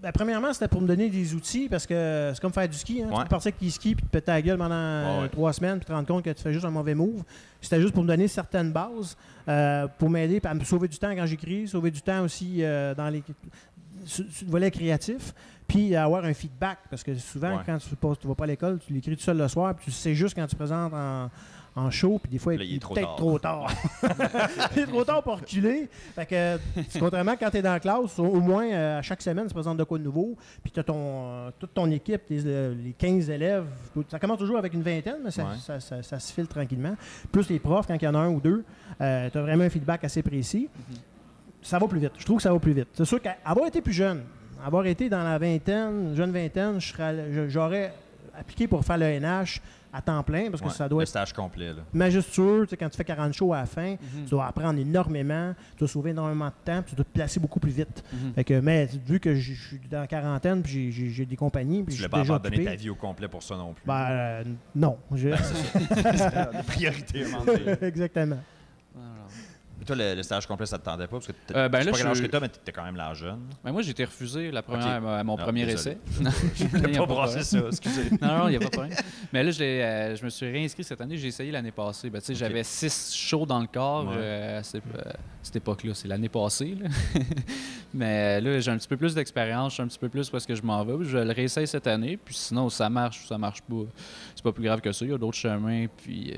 Ben, 0.01 0.11
premièrement, 0.11 0.53
c'était 0.53 0.67
pour 0.67 0.81
me 0.81 0.87
donner 0.87 1.09
des 1.09 1.33
outils 1.33 1.67
parce 1.67 1.87
que 1.87 2.31
c'est 2.33 2.39
comme 2.41 2.53
faire 2.53 2.67
du 2.69 2.77
ski. 2.77 3.01
Hein. 3.01 3.07
Tu 3.11 3.21
peux 3.23 3.27
partir 3.29 3.51
avec 3.57 3.71
skis 3.71 3.95
puis 3.95 4.05
te 4.05 4.11
péter 4.11 4.31
la 4.31 4.41
gueule 4.41 4.57
pendant 4.57 5.21
ouais. 5.21 5.29
trois 5.29 5.51
semaines 5.53 5.79
puis 5.79 5.85
te 5.85 5.91
rendre 5.93 6.07
compte 6.07 6.23
que 6.23 6.29
tu 6.29 6.43
fais 6.43 6.53
juste 6.53 6.65
un 6.65 6.69
mauvais 6.69 6.93
move. 6.93 7.23
C'était 7.59 7.81
juste 7.81 7.93
pour 7.93 8.03
me 8.03 8.07
donner 8.07 8.27
certaines 8.27 8.71
bases 8.71 9.17
euh, 9.47 9.87
pour 9.97 10.09
m'aider 10.09 10.39
à 10.43 10.53
me 10.53 10.63
sauver 10.63 10.87
du 10.87 10.97
temps 10.99 11.15
quand 11.15 11.25
j'écris, 11.25 11.67
sauver 11.67 11.89
du 11.89 12.01
temps 12.01 12.21
aussi 12.23 12.57
euh, 12.59 12.93
dans 12.93 13.09
les. 13.09 13.23
le 14.19 14.45
volet 14.47 14.69
créatif, 14.69 15.33
puis 15.67 15.95
avoir 15.95 16.23
un 16.25 16.33
feedback. 16.33 16.77
Parce 16.89 17.01
que 17.01 17.15
souvent, 17.15 17.57
Ouais. 17.57 17.63
quand 17.65 17.77
tu 17.79 17.89
ne 17.89 18.27
vas 18.27 18.35
pas 18.35 18.43
à 18.43 18.47
l'école, 18.47 18.77
tu 18.85 18.93
l'écris 18.93 19.15
tout 19.15 19.23
seul 19.23 19.37
le 19.37 19.47
soir, 19.47 19.73
puis 19.73 19.85
tu 19.85 19.91
sais 19.91 20.13
juste 20.13 20.35
quand 20.35 20.45
tu 20.45 20.55
présentes 20.55 20.93
en, 20.93 21.31
en 21.77 21.91
show, 21.91 22.19
puis 22.23 22.31
des 22.31 22.37
fois, 22.37 22.55
Là, 22.55 22.63
il 22.63 22.75
est 22.75 22.79
trop 22.79 22.93
peut-être 22.93 23.07
tard. 23.07 23.15
trop 23.17 23.37
tard. 23.39 23.71
il 24.75 24.83
est 24.83 24.85
trop 24.87 25.03
tard 25.03 25.21
pour 25.23 25.35
reculer. 25.35 25.89
Fait 26.15 26.25
que, 26.25 26.57
contrairement 26.99 27.35
quand 27.37 27.49
tu 27.49 27.57
es 27.57 27.61
dans 27.61 27.73
la 27.73 27.79
classe, 27.81 28.17
au, 28.17 28.39
moins, 28.39 28.65
euh, 28.71 28.99
à 28.99 29.01
chaque 29.01 29.21
semaine, 29.21 29.45
tu 29.47 29.53
présentes 29.53 29.77
de 29.77 29.83
quoi 29.83 29.97
de 29.97 30.03
nouveau, 30.03 30.37
puis 30.63 30.71
tu 30.71 30.79
as 30.79 30.83
ton, 30.83 30.95
euh, 30.97 31.51
toute 31.59 31.73
ton 31.73 31.91
équipe, 31.91 32.21
les, 32.29 32.43
euh, 32.45 32.73
les 32.81 32.93
15 32.93 33.29
élèves. 33.29 33.65
Ça 34.09 34.19
commence 34.19 34.39
toujours 34.39 34.57
avec 34.57 34.73
une 34.73 34.83
vingtaine, 34.83 35.17
mais 35.23 35.31
ça, 35.31 35.43
Ouais. 35.43 35.49
ça- 35.59 35.79
ça- 35.81 36.01
ça 36.01 36.17
se 36.19 36.31
file 36.31 36.47
tranquillement. 36.47 36.95
Plus 37.31 37.49
les 37.49 37.59
profs, 37.59 37.87
quand 37.87 37.95
il 38.01 38.05
y 38.05 38.07
en 38.07 38.15
a 38.15 38.19
un 38.19 38.29
ou 38.29 38.39
deux, 38.39 38.63
tu 38.97 39.03
as 39.03 39.29
vraiment 39.29 39.65
un 39.65 39.69
feedback 39.69 40.03
assez 40.05 40.23
précis. 40.23 40.69
Ça 41.61 41.77
va 41.79 41.87
plus 41.87 41.99
vite. 41.99 42.11
Je 42.17 42.23
trouve 42.25 42.37
que 42.37 42.43
ça 42.43 42.53
va 42.53 42.59
plus 42.59 42.73
vite. 42.73 42.87
C'est 42.93 43.05
sûr 43.05 43.21
qu'avoir 43.21 43.67
été 43.67 43.81
plus 43.81 43.91
jeune, 43.91 44.21
avoir 44.63 44.85
été 44.85 45.09
dans 45.09 45.23
la 45.23 45.37
vingtaine, 45.37 46.15
jeune 46.15 46.31
vingtaine, 46.31 46.79
j'aurais 47.49 47.91
appliqué 48.37 48.67
pour 48.67 48.85
faire 48.85 48.97
le 48.97 49.05
NH 49.05 49.61
à 49.95 50.01
temps 50.01 50.21
plein 50.23 50.49
parce 50.49 50.61
que 50.61 50.67
Ouais, 50.67 50.73
ça 50.73 50.89
doit 50.89 50.99
le 50.99 51.03
être 51.03 51.09
stage 51.09 51.31
complet. 51.33 51.69
Là. 51.73 51.81
majestueux. 51.93 52.63
Tu 52.65 52.71
sais, 52.71 52.77
quand 52.77 52.89
tu 52.89 52.97
fais 52.97 53.03
40 53.05 53.33
shows 53.33 53.53
à 53.53 53.59
la 53.61 53.65
fin, 53.65 53.91
Mhm. 53.91 54.23
tu 54.25 54.29
dois 54.31 54.45
apprendre 54.47 54.79
énormément, 54.79 55.53
tu 55.73 55.79
dois 55.79 55.87
sauver 55.87 56.09
énormément 56.11 56.47
de 56.47 56.53
temps, 56.65 56.81
puis 56.81 56.89
tu 56.91 56.95
dois 56.95 57.05
te 57.05 57.09
placer 57.11 57.39
beaucoup 57.39 57.59
plus 57.59 57.71
vite. 57.71 58.03
Mhm. 58.11 58.33
Fait 58.33 58.43
que, 58.43 58.59
mais 58.59 58.89
vu 59.07 59.19
que 59.19 59.35
je 59.35 59.53
suis 59.53 59.79
dans 59.89 60.01
la 60.01 60.07
quarantaine, 60.07 60.61
puis 60.61 60.91
j'ai- 60.91 61.25
des 61.25 61.35
compagnies, 61.35 61.83
puis 61.83 61.93
Tu 61.95 62.01
je 62.01 62.05
ne 62.05 62.11
pas 62.11 62.19
déjà 62.19 62.35
abandonner 62.35 62.57
occupé, 62.57 62.71
ta 62.71 62.75
vie 62.75 62.89
au 62.89 62.95
complet 62.95 63.27
pour 63.27 63.41
ça 63.41 63.55
non 63.55 63.73
plus. 63.73 63.83
ben, 63.85 64.07
euh, 64.09 64.43
non. 64.75 64.97
Je- 65.13 65.29
La 66.35 66.63
priorité. 66.63 67.23
Exactement. 67.81 68.37
Alors. 68.95 69.29
Toi, 69.85 69.95
le, 69.95 70.15
le 70.15 70.23
stage 70.23 70.47
complet, 70.47 70.65
ça 70.65 70.77
te 70.79 70.85
tendait 70.85 71.05
pas? 71.07 71.17
Parce 71.17 71.27
que 71.27 71.33
Euh, 71.55 71.69
ben 71.69 71.79
je 71.79 71.83
sais 71.83 71.85
là, 71.85 71.91
pas 71.91 71.97
quel 71.99 72.07
âge 72.07 72.17
je- 72.17 72.23
que 72.23 72.27
t'as, 72.27 72.39
mais 72.39 72.49
t'es 72.49 72.71
quand 72.71 72.83
même 72.83 72.95
l'âge 72.95 73.17
jeune. 73.19 73.39
Ben, 73.63 73.71
moi, 73.71 73.81
j'ai 73.81 73.91
été 73.91 74.03
refusé 74.05 74.49
la 74.51 74.61
première, 74.61 75.05
à 75.07 75.23
mon 75.23 75.37
premier 75.37 75.65
désolé. 75.65 75.97
essai. 76.19 76.25
A 76.75 76.79
T'as 76.89 76.97
pas 76.99 77.05
brassé 77.05 77.43
ça, 77.43 77.59
excusez. 77.67 78.09
Non, 78.21 78.37
non, 78.39 78.47
il 78.47 78.51
n'y 78.51 78.55
a 78.57 78.59
pas 78.59 78.65
de 78.65 78.71
problème. 78.71 78.97
Mais 79.31 79.43
là, 79.43 79.51
je, 79.51 79.63
euh, 79.63 80.15
je 80.15 80.23
me 80.25 80.29
suis 80.29 80.49
réinscrit 80.51 80.83
cette 80.83 81.01
année. 81.01 81.17
J'ai 81.17 81.27
essayé 81.27 81.51
l'année 81.51 81.71
passée. 81.71 82.09
Ben. 82.09 82.21
J'avais 82.29 82.63
six 82.63 83.13
shows 83.15 83.45
dans 83.45 83.59
le 83.59 83.67
corps 83.67 84.07
Ouais. 84.07 84.15
euh, 84.17 84.59
à 84.59 84.63
cette, 84.63 84.83
euh, 84.95 85.11
cette 85.43 85.55
époque-là. 85.57 85.93
C'est 85.93 86.07
l'année 86.07 86.29
passée. 86.29 86.75
là. 86.81 86.89
Mais 87.93 88.39
euh, 88.39 88.41
là, 88.41 88.59
j'ai 88.59 88.71
un 88.71 88.77
petit 88.77 88.87
peu 88.87 88.97
plus 88.97 89.13
d'expérience. 89.15 89.75
Je 89.75 89.81
un 89.81 89.87
petit 89.87 89.99
peu 89.99 90.09
plus 90.09 90.31
où 90.31 90.37
est-ce 90.37 90.47
que 90.47 90.55
je 90.55 90.63
m'en 90.63 90.83
vais. 90.83 91.03
Je 91.05 91.17
le 91.17 91.31
réessaye 91.31 91.67
cette 91.67 91.87
année. 91.87 92.17
Puis 92.17 92.35
sinon, 92.35 92.69
ça 92.69 92.89
marche 92.89 93.23
ou 93.23 93.27
ça 93.27 93.37
marche 93.37 93.61
pas. 93.61 93.83
C'est 94.35 94.43
pas 94.43 94.51
plus 94.51 94.63
grave 94.63 94.81
que 94.81 94.91
ça. 94.91 95.05
Il 95.05 95.11
y 95.11 95.13
a 95.13 95.17
d'autres 95.17 95.37
chemins. 95.37 95.85
Puis, 95.97 96.33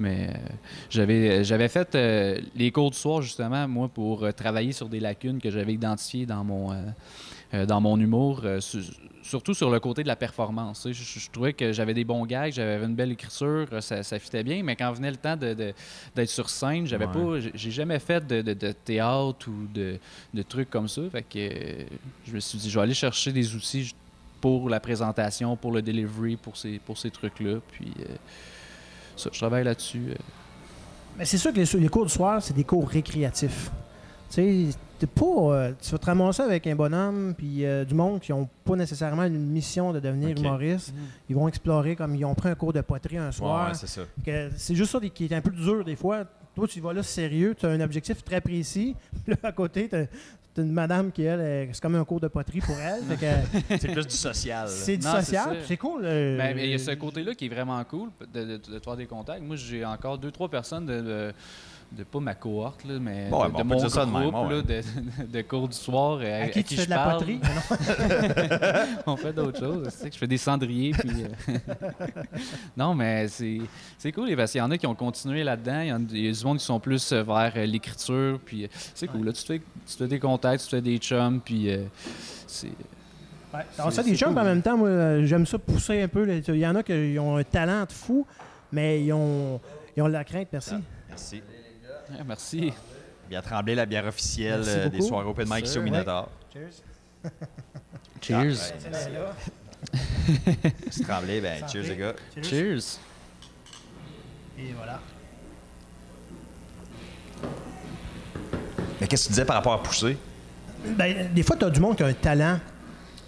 mais 0.00 0.28
euh, 0.30 0.32
j'avais, 0.90 1.44
j'avais 1.44 1.68
fait 1.68 1.94
euh, 1.94 2.38
les 2.56 2.70
cours 2.72 2.90
du 2.90 2.96
soir, 2.96 3.22
justement, 3.22 3.68
moi, 3.68 3.88
pour 3.88 4.24
euh, 4.24 4.32
travailler 4.32 4.72
sur 4.72 4.88
des 4.88 4.98
lacunes 5.00 5.40
que 5.40 5.50
j'avais 5.50 5.74
identifiées 5.74 6.26
dans 6.26 6.42
mon, 6.42 6.72
euh, 6.72 6.76
euh, 7.54 7.66
dans 7.66 7.80
mon 7.80 7.98
humour, 8.00 8.40
euh, 8.44 8.60
su- 8.60 8.82
surtout 9.22 9.54
sur 9.54 9.70
le 9.70 9.78
côté 9.78 10.02
de 10.02 10.08
la 10.08 10.16
performance. 10.16 10.88
Je, 10.90 10.92
je 11.20 11.30
trouvais 11.30 11.52
que 11.52 11.72
j'avais 11.72 11.94
des 11.94 12.04
bons 12.04 12.24
gags, 12.26 12.52
j'avais 12.52 12.84
une 12.84 12.94
belle 12.94 13.12
écriture, 13.12 13.66
euh, 13.72 13.80
ça, 13.80 14.02
ça 14.02 14.18
fitait 14.18 14.42
bien, 14.42 14.62
mais 14.62 14.74
quand 14.76 14.90
venait 14.92 15.10
le 15.10 15.16
temps 15.18 15.36
de, 15.36 15.52
de- 15.54 15.74
d'être 16.16 16.28
sur 16.30 16.48
scène, 16.50 16.86
j'avais 16.86 17.06
Ouais. 17.06 17.12
pas, 17.40 17.48
j'ai- 17.54 17.70
jamais 17.70 17.98
fait 17.98 18.26
de, 18.26 18.40
théâtre 18.72 19.48
ou 19.48 19.66
de, 19.72 19.98
trucs 20.42 20.70
comme 20.70 20.88
ça. 20.88 21.02
Fait 21.12 21.22
que 21.22 21.38
euh, 21.38 21.84
je 22.26 22.32
me 22.34 22.40
suis 22.40 22.58
dit, 22.58 22.70
je 22.70 22.76
vais 22.78 22.82
aller 22.82 22.94
chercher 22.94 23.30
des 23.32 23.54
outils 23.54 23.94
pour 24.40 24.70
la 24.70 24.80
présentation, 24.80 25.54
pour 25.54 25.70
le 25.70 25.82
delivery, 25.82 26.36
pour 26.36 26.56
ces, 26.56 26.78
pour 26.78 26.96
ces 26.96 27.10
trucs-là. 27.10 27.58
Puis 27.72 27.92
euh, 28.00 28.14
ça, 29.16 29.30
je 29.32 29.38
travaille 29.38 29.64
là-dessus. 29.64 30.06
euh. 30.10 30.14
Mais 31.18 31.24
c'est 31.24 31.38
sûr 31.38 31.52
que 31.52 31.58
les, 31.60 31.80
les 31.80 31.88
cours 31.88 32.06
du 32.06 32.12
soir, 32.12 32.40
c'est 32.42 32.54
des 32.54 32.64
cours 32.64 32.88
récréatifs. 32.88 33.70
Tu 34.30 34.34
sais, 34.70 34.78
t'es 34.98 35.06
pas, 35.06 35.24
euh, 35.24 35.72
tu 35.80 35.90
vas 35.90 35.98
te 35.98 36.06
ramasser 36.06 36.42
avec 36.42 36.66
un 36.66 36.76
bonhomme 36.76 37.34
puis 37.36 37.64
euh, 37.66 37.84
du 37.84 37.94
monde 37.94 38.20
qui 38.20 38.30
n'ont 38.32 38.48
pas 38.64 38.76
nécessairement 38.76 39.24
une 39.24 39.38
mission 39.50 39.92
de 39.92 39.98
devenir 40.00 40.36
humoriste. 40.38 40.94
Ils 41.28 41.34
vont 41.36 41.48
explorer 41.48 41.96
comme 41.96 42.14
ils 42.14 42.24
ont 42.24 42.34
pris 42.34 42.48
un 42.48 42.54
cours 42.54 42.72
de 42.72 42.80
poterie 42.80 43.18
un 43.18 43.32
soir. 43.32 43.68
ouais, 43.68 43.74
c'est 43.74 43.88
ça. 43.88 44.02
Que 44.24 44.50
c'est 44.56 44.74
juste 44.76 44.92
ça 44.92 45.00
des- 45.00 45.10
qui 45.10 45.24
est 45.24 45.32
un 45.34 45.40
peu 45.40 45.50
dur 45.50 45.84
des 45.84 45.96
fois. 45.96 46.24
Toi, 46.54 46.66
tu 46.68 46.80
vas 46.80 46.92
là 46.92 47.02
sérieux, 47.02 47.54
tu 47.58 47.66
as 47.66 47.70
un 47.70 47.80
objectif 47.80 48.22
très 48.24 48.40
précis. 48.40 48.94
Puis 49.24 49.34
là, 49.42 49.48
à 49.48 49.52
côté, 49.52 49.88
tu 49.88 49.96
as, 49.96 50.06
une 50.62 50.72
madame 50.72 51.10
qui, 51.12 51.22
elle, 51.22 51.40
est- 51.40 51.68
c'est 51.72 51.80
comme 51.82 51.94
un 51.94 52.04
cours 52.04 52.20
de 52.20 52.28
poterie 52.28 52.60
pour 52.60 52.76
elle. 52.78 53.02
Fait 53.04 53.16
que 53.16 53.76
C'est 53.78 53.92
plus 53.92 54.06
du 54.06 54.14
social. 54.16 54.68
c'est 54.68 54.96
du 54.96 55.06
Non, 55.06 55.16
social, 55.16 55.56
c'est 55.66 55.76
cool. 55.76 56.02
euh, 56.04 56.36
Ben, 56.38 56.54
mais 56.56 56.64
il 56.66 56.70
y 56.70 56.74
a 56.74 56.78
ce 56.78 56.92
côté-là 56.92 57.34
qui 57.34 57.46
est 57.46 57.48
vraiment 57.48 57.82
cool 57.84 58.10
de, 58.32 58.40
de, 58.44 58.46
de 58.56 58.78
te 58.78 58.84
faire 58.84 58.96
des 58.96 59.06
contacts. 59.06 59.42
Moi, 59.42 59.56
j'ai 59.56 59.84
encore 59.84 60.18
deux, 60.18 60.30
trois 60.30 60.48
personnes 60.48 60.86
de, 60.86 61.32
de, 61.92 61.98
de- 61.98 62.04
pas 62.04 62.20
ma 62.20 62.34
cohorte, 62.34 62.84
là, 62.84 62.98
mais 63.00 63.28
Bon, 63.30 63.44
de, 63.44 63.50
bon, 63.50 63.58
de 63.58 63.62
mon 63.64 63.76
dire 63.76 63.90
ça 63.90 64.06
de 64.06 64.10
même, 64.10 64.30
groupe 64.30 64.48
ouais. 64.48 64.56
là, 64.56 64.62
de, 64.62 65.26
de 65.26 65.42
cours 65.42 65.68
du 65.68 65.76
soir 65.76 66.18
euh, 66.22 66.44
à 66.44 66.48
qui 66.48 66.62
tu 66.64 66.74
fais 66.76 66.82
je 66.82 66.86
de 66.86 66.90
la 66.90 67.10
poterie? 67.10 67.40
On 69.06 69.16
fait 69.16 69.32
d'autres 69.32 69.58
choses. 69.58 69.88
C'est 69.90 70.08
que 70.08 70.14
je 70.14 70.18
fais 70.18 70.26
des 70.26 70.36
cendriers. 70.38 70.92
Puis, 70.92 71.10
euh, 71.24 71.58
non, 72.76 72.94
mais 72.94 73.28
c'est 73.28 73.58
c'est 73.98 74.12
cool 74.12 74.34
parce 74.36 74.52
qu'il 74.52 74.58
y 74.60 74.62
en 74.62 74.70
a 74.70 74.78
qui 74.78 74.86
ont 74.86 74.94
continué 74.94 75.42
là-dedans. 75.44 75.80
Il 75.80 75.88
y 75.88 75.92
en 75.92 75.96
a, 76.00 76.06
il 76.10 76.26
y 76.26 76.28
a 76.28 76.32
du 76.32 76.44
monde 76.44 76.58
qui 76.58 76.64
sont 76.64 76.80
plus 76.80 77.12
euh, 77.12 77.22
vers 77.22 77.52
l'écriture. 77.66 78.38
Puis 78.44 78.68
c'est 78.94 79.06
cool. 79.06 79.26
Là, 79.26 79.32
tu, 79.32 79.42
te 79.42 79.46
fais, 79.52 79.58
tu 79.58 79.92
te 79.94 79.98
fais 80.04 80.08
des 80.08 80.18
contacts, 80.20 80.62
tu 80.64 80.70
te 80.70 80.76
fais 80.76 80.82
des 80.82 80.98
chums. 80.98 81.40
Puis 81.40 81.70
euh, 81.70 81.84
c'est. 82.46 82.68
Ouais, 83.52 83.60
on 83.84 83.90
C'est- 83.90 84.02
fait 84.02 84.10
des 84.10 84.16
chums, 84.16 84.28
cool. 84.32 84.38
en 84.42 84.44
même 84.44 84.62
temps, 84.62 84.76
moi, 84.76 85.24
j'aime 85.24 85.44
ça 85.46 85.58
pousser 85.58 86.02
un 86.02 86.08
peu. 86.08 86.28
Il 86.48 86.56
y 86.56 86.66
en 86.66 86.76
a 86.76 86.82
qui 86.82 87.16
ont 87.18 87.36
un 87.36 87.42
talent 87.44 87.84
de 87.84 87.92
fou, 87.92 88.24
mais 88.70 89.02
ils 89.04 89.12
ont, 89.12 89.60
ils 89.96 90.02
ont 90.02 90.06
de 90.08 90.12
la 90.12 90.22
crainte, 90.24 90.48
merci. 90.52 90.74
Merci. 91.08 91.42
Ah, 92.12 92.22
merci. 92.26 92.72
Bien 93.28 93.40
tremblé, 93.42 93.74
la 93.74 93.86
bière 93.86 94.06
officielle 94.06 94.60
Merci 94.64 94.78
euh, 94.78 94.88
des 94.88 95.02
soirées 95.02 95.26
Open 95.28 95.46
Mic 95.48 95.58
Sir, 95.58 95.66
ici 95.66 95.78
au 95.78 95.80
ouais. 95.82 95.90
Minotaur. 95.90 96.28
Cheers. 96.52 97.30
Cheers. 98.20 98.56
Ah, 98.92 98.96
C'est 100.90 101.04
tremblé, 101.06 101.40
ben 101.40 101.66
cheers 101.68 101.82
les 101.84 101.96
gars. 101.96 102.12
Cheers. 102.42 102.98
Et 104.58 104.72
voilà. 104.76 105.00
Mais 109.00 109.06
qu'est-ce 109.06 109.22
que 109.24 109.28
tu 109.28 109.32
disais 109.32 109.44
par 109.44 109.56
rapport 109.56 109.72
à 109.72 109.82
pousser? 109.82 110.18
Ben, 110.96 111.32
des 111.32 111.42
fois, 111.42 111.56
tu 111.56 111.64
as 111.64 111.70
du 111.70 111.80
monde 111.80 111.96
qui 111.96 112.02
a 112.02 112.06
un 112.06 112.12
talent. 112.12 112.58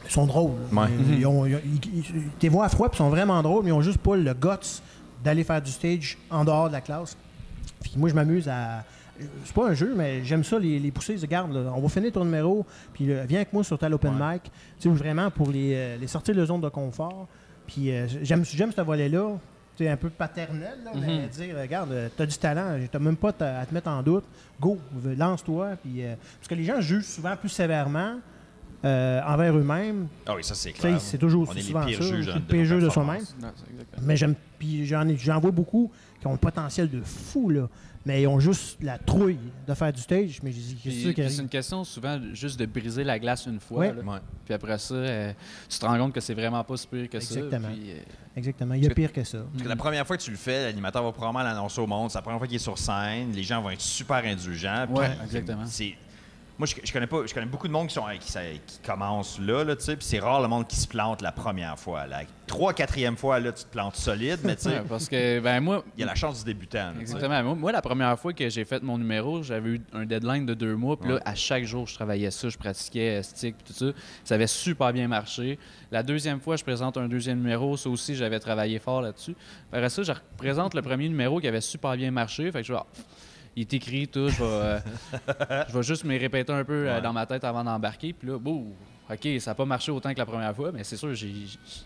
Ils 0.05 0.11
sont 0.11 0.27
drôles. 0.27 0.53
Ouais. 0.73 0.87
Ils, 1.09 1.21
ils 1.21 1.27
ont, 1.27 1.47
ils, 1.47 1.59
ils- 1.65 1.99
ils- 2.17 2.29
tes 2.39 2.49
voix 2.49 2.67
à 2.67 2.69
froid, 2.69 2.89
puis 2.89 2.97
ils 2.97 2.99
sont 2.99 3.09
vraiment 3.11 3.41
drôles, 3.43 3.63
mais 3.65 3.71
ils 3.71 3.75
ont 3.75 3.81
juste 3.83 3.99
pas 3.99 4.17
le 4.17 4.35
guts 4.35 4.49
d'aller 5.25 5.45
faire 5.45 5.63
du 5.63 5.71
stage 5.71 6.19
en 6.29 6.45
dehors 6.45 6.69
de 6.69 6.73
la 6.73 6.81
classe. 6.81 7.17
Puis 7.83 7.95
moi, 7.97 8.09
je 8.09 8.15
m'amuse 8.15 8.49
à. 8.49 8.85
C'est 9.45 9.55
pas 9.55 9.69
un 9.69 9.75
jeu, 9.75 9.95
mais 9.97 10.25
j'aime 10.25 10.43
ça, 10.43 10.59
les, 10.59 10.79
les 10.79 10.91
pousser. 10.91 11.17
Regarde, 11.17 11.53
là, 11.53 11.73
on 11.77 11.81
va 11.81 11.89
finir 11.89 12.11
ton 12.13 12.25
numéro, 12.25 12.65
puis 12.95 13.07
là, 13.07 13.25
viens 13.27 13.39
avec 13.41 13.53
moi 13.53 13.63
sur 13.63 13.79
tel 13.79 13.93
open 13.95 14.15
Ouais. 14.21 14.35
mic. 14.35 14.43
Tu 14.81 14.89
sais, 14.89 14.89
vraiment 14.89 15.31
pour 15.31 15.51
les, 15.51 15.73
euh, 15.75 15.97
les 15.99 16.07
sortir 16.07 16.35
de 16.35 16.41
la 16.41 16.47
zone 16.47 16.61
de 16.61 16.69
confort. 16.69 17.29
Puis 17.67 17.93
euh, 17.93 18.07
j'aime, 18.23 18.45
j'aime 18.45 18.73
ce 18.73 18.81
volet-là. 18.81 19.37
Tu 19.77 19.85
sais, 19.85 19.91
un 19.91 19.97
peu 19.97 20.11
paternel, 20.11 20.79
là, 20.85 20.91
mais 20.95 21.21
Mhm. 21.23 21.29
dire, 21.29 21.57
regarde, 21.59 21.93
euh, 21.93 22.09
t'as 22.17 22.27
du 22.27 22.37
talent, 22.37 22.79
t'as 22.91 22.99
même 22.99 23.17
pas 23.17 23.29
à 23.41 23.65
te 23.67 23.73
mettre 23.75 23.89
en 23.89 24.03
doute. 24.03 24.25
Go, 24.61 24.79
lance-toi. 25.17 25.77
Puis, 25.83 26.05
euh, 26.05 26.15
parce 26.39 26.49
que 26.49 26.55
les 26.55 26.65
gens 26.65 26.81
jugent 26.81 27.05
souvent 27.07 27.37
plus 27.37 27.49
sévèrement 27.49 28.17
euh, 28.85 29.21
envers 29.25 29.57
eux-mêmes. 29.57 30.09
Ah 30.27 30.33
oui, 30.37 30.43
ça 30.43 30.55
c'est 30.55 30.73
clair. 30.73 31.01
C'est 31.01 31.17
toujours 31.19 31.47
On 31.49 31.53
est 31.53 31.57
les 31.57 31.63
souvent 31.63 31.85
pires 31.87 32.03
ça. 32.03 32.09
juges 32.09 32.25
c'est 32.27 32.33
de- 32.33 32.35
le 32.39 32.41
de 32.41 32.79
pire 32.81 32.93
soi-même. 32.93 33.23
Mais 34.03 34.17
j'aime, 34.17 34.35
puis 34.59 34.85
j'en, 34.87 35.07
ai- 35.07 35.17
j'en 35.17 35.39
vois 35.39 35.53
beaucoup 35.53 35.91
qui 36.23 36.27
ont 36.29 36.33
le 36.33 36.39
potentiel 36.39 36.89
de 36.89 37.01
fou, 37.03 37.51
là. 37.51 37.69
Mais 38.07 38.23
ils 38.23 38.27
ont 38.27 38.41
juste 38.41 38.79
la 38.83 38.99
trouille 38.99 39.39
de 39.67 39.75
faire 39.75 39.93
du 39.93 40.01
stage. 40.01 40.41
Mais 40.43 40.51
je 40.51 40.57
dis, 40.59 41.13
c'est 41.15 41.43
une 41.43 41.49
question 41.49 41.85
souvent 41.85 42.19
juste 42.33 42.59
de 42.59 42.67
briser 42.67 43.05
la 43.05 43.19
glace 43.19 43.47
une 43.47 43.61
fois. 43.61 43.79
Ouais. 43.79 43.93
là. 43.93 44.03
Ouais. 44.03 44.19
Puis 44.45 44.55
après 44.55 44.77
ça, 44.79 44.95
euh, 44.95 45.33
tu 45.69 45.79
te 45.79 45.87
rends 45.87 45.97
compte 45.99 46.13
que 46.13 46.21
c'est 46.21 46.35
vraiment 46.35 46.63
pas 46.65 46.77
si 46.77 46.87
pire 46.89 47.09
que 47.09 47.17
Exactement. 47.19 47.69
ça. 47.69 47.75
Puis, 47.75 47.91
euh, 47.91 47.97
Exactement. 48.37 48.75
Il 48.75 48.85
y 48.85 48.87
a 48.87 48.91
pire 48.91 49.13
que 49.13 49.23
ça. 49.23 49.39
Parce 49.53 49.63
que 49.63 49.69
la 49.69 49.77
première 49.77 50.05
fois 50.07 50.17
que 50.17 50.23
tu 50.23 50.31
le 50.33 50.37
fais, 50.37 50.65
l'animateur 50.65 51.03
va 51.05 51.13
probablement 51.13 51.45
l'annoncer 51.45 51.81
au 51.81 51.87
monde. 51.87 52.11
C'est 52.11 52.19
la 52.19 52.23
première 52.23 52.39
fois 52.39 52.47
qu'il 52.49 52.57
est 52.57 52.61
sur 52.61 52.79
scène. 52.79 53.33
Les 53.33 53.43
gens 53.45 53.61
vont 53.63 53.71
être 53.71 53.81
super 53.81 54.25
indulgents. 54.25 54.87
c'est- 54.97 55.25
exactement. 55.25 55.67
c'est- 55.67 55.95
Moi, 56.59 56.67
je, 56.67 56.75
je 56.85 56.93
connais 56.93 57.07
pas, 57.07 57.25
je 57.27 57.33
connais 57.35 57.47
beaucoup 57.47 57.67
de 57.67 57.73
monde 57.73 57.89
qui, 57.89 57.95
sont, 57.95 58.05
qui, 58.21 58.31
ça- 58.31 58.41
qui 58.67 58.79
commencent 58.85 59.39
là, 59.41 59.65
là 59.65 59.75
tu 59.75 59.85
sais, 59.85 59.97
puis 59.97 60.05
c'est 60.05 60.19
rare 60.21 60.41
le 60.43 60.49
monde 60.49 60.69
qui 60.69 60.77
se 60.77 60.87
plante 60.87 61.23
la 61.23 61.33
première 61.33 61.79
fois. 61.79 62.07
La 62.07 62.23
trois, 62.47 62.75
quatrième 62.75 63.17
fois, 63.17 63.41
là, 63.41 63.51
tu 63.53 63.65
te 63.65 63.71
plantes 63.71 63.97
solide, 63.97 64.39
mais 64.45 64.55
tu 64.57 64.65
sais, 64.65 64.83
parce 64.89 65.09
que 65.09 65.41
ben 65.41 65.61
moi, 65.61 65.83
il 65.97 66.01
y 66.01 66.03
a 66.05 66.07
la 66.07 66.15
chance 66.15 66.41
du 66.41 66.45
débutant. 66.53 66.93
là. 66.93 67.01
Exactement. 67.01 67.43
Moi, 67.43 67.55
moi, 67.55 67.73
la 67.73 67.81
première 67.83 68.19
fois 68.19 68.33
que 68.33 68.49
j'ai 68.51 68.65
fait 68.65 68.83
mon 68.83 68.99
numéro, 68.99 69.43
j'avais 69.43 69.71
eu 69.71 69.81
un 69.95 70.05
deadline 70.05 70.45
de 70.47 70.55
deux 70.55 70.77
mois. 70.77 70.99
Puis 70.99 71.09
là, 71.09 71.15
Ouais. 71.17 71.21
à 71.25 71.35
chaque 71.35 71.65
jour, 71.65 71.87
je 71.89 71.95
travaillais 71.95 72.31
ça, 72.31 72.49
je 72.49 72.59
pratiquais 72.59 73.19
euh, 73.19 73.23
stick, 73.23 73.57
puis 73.57 73.73
tout 73.73 73.79
ça. 73.93 73.99
Ça 74.25 74.35
avait 74.35 74.47
super 74.47 74.93
bien 74.93 75.09
marché. 75.09 75.59
La 75.91 76.03
deuxième 76.03 76.41
fois, 76.41 76.57
je 76.57 76.63
présente 76.65 76.97
un 76.99 77.09
deuxième 77.09 77.39
numéro. 77.39 77.77
Ça 77.77 77.89
aussi, 77.89 78.15
j'avais 78.15 78.39
travaillé 78.39 78.79
fort 78.79 79.01
là-dessus. 79.03 79.35
Après 79.73 79.89
ça, 79.89 80.03
je 80.03 80.13
représente 80.13 80.75
le 80.75 80.83
premier 80.83 81.09
numéro 81.09 81.41
qui 81.41 81.49
avait 81.49 81.61
super 81.63 81.97
bien 81.97 82.11
marché. 82.11 82.53
Fait 82.53 82.61
que 82.61 82.67
je 82.67 82.73
vais, 82.75 82.79
il 83.57 83.61
est 83.63 83.75
écrit, 83.75 84.09
tout. 84.09 84.29
Je 84.29 84.39
vais, 84.39 84.45
euh, 84.45 84.79
je 85.69 85.73
vais 85.77 85.83
juste 85.83 86.05
me 86.05 86.19
répéter 86.19 86.53
un 86.53 86.65
peu 86.65 86.89
euh, 86.89 87.01
dans 87.01 87.13
ma 87.13 87.27
tête 87.27 87.45
avant 87.45 87.63
d'embarquer. 87.65 88.13
Puis 88.13 88.29
là, 88.29 88.39
boum, 88.39 88.73
OK, 89.11 89.29
ça 89.41 89.51
n'a 89.51 89.55
pas 89.55 89.65
marché 89.65 89.91
autant 89.93 90.13
que 90.13 90.19
la 90.19 90.25
première 90.27 90.55
fois, 90.55 90.71
mais 90.73 90.85
c'est 90.85 90.97
sûr, 90.97 91.15
j'ai 91.15 91.33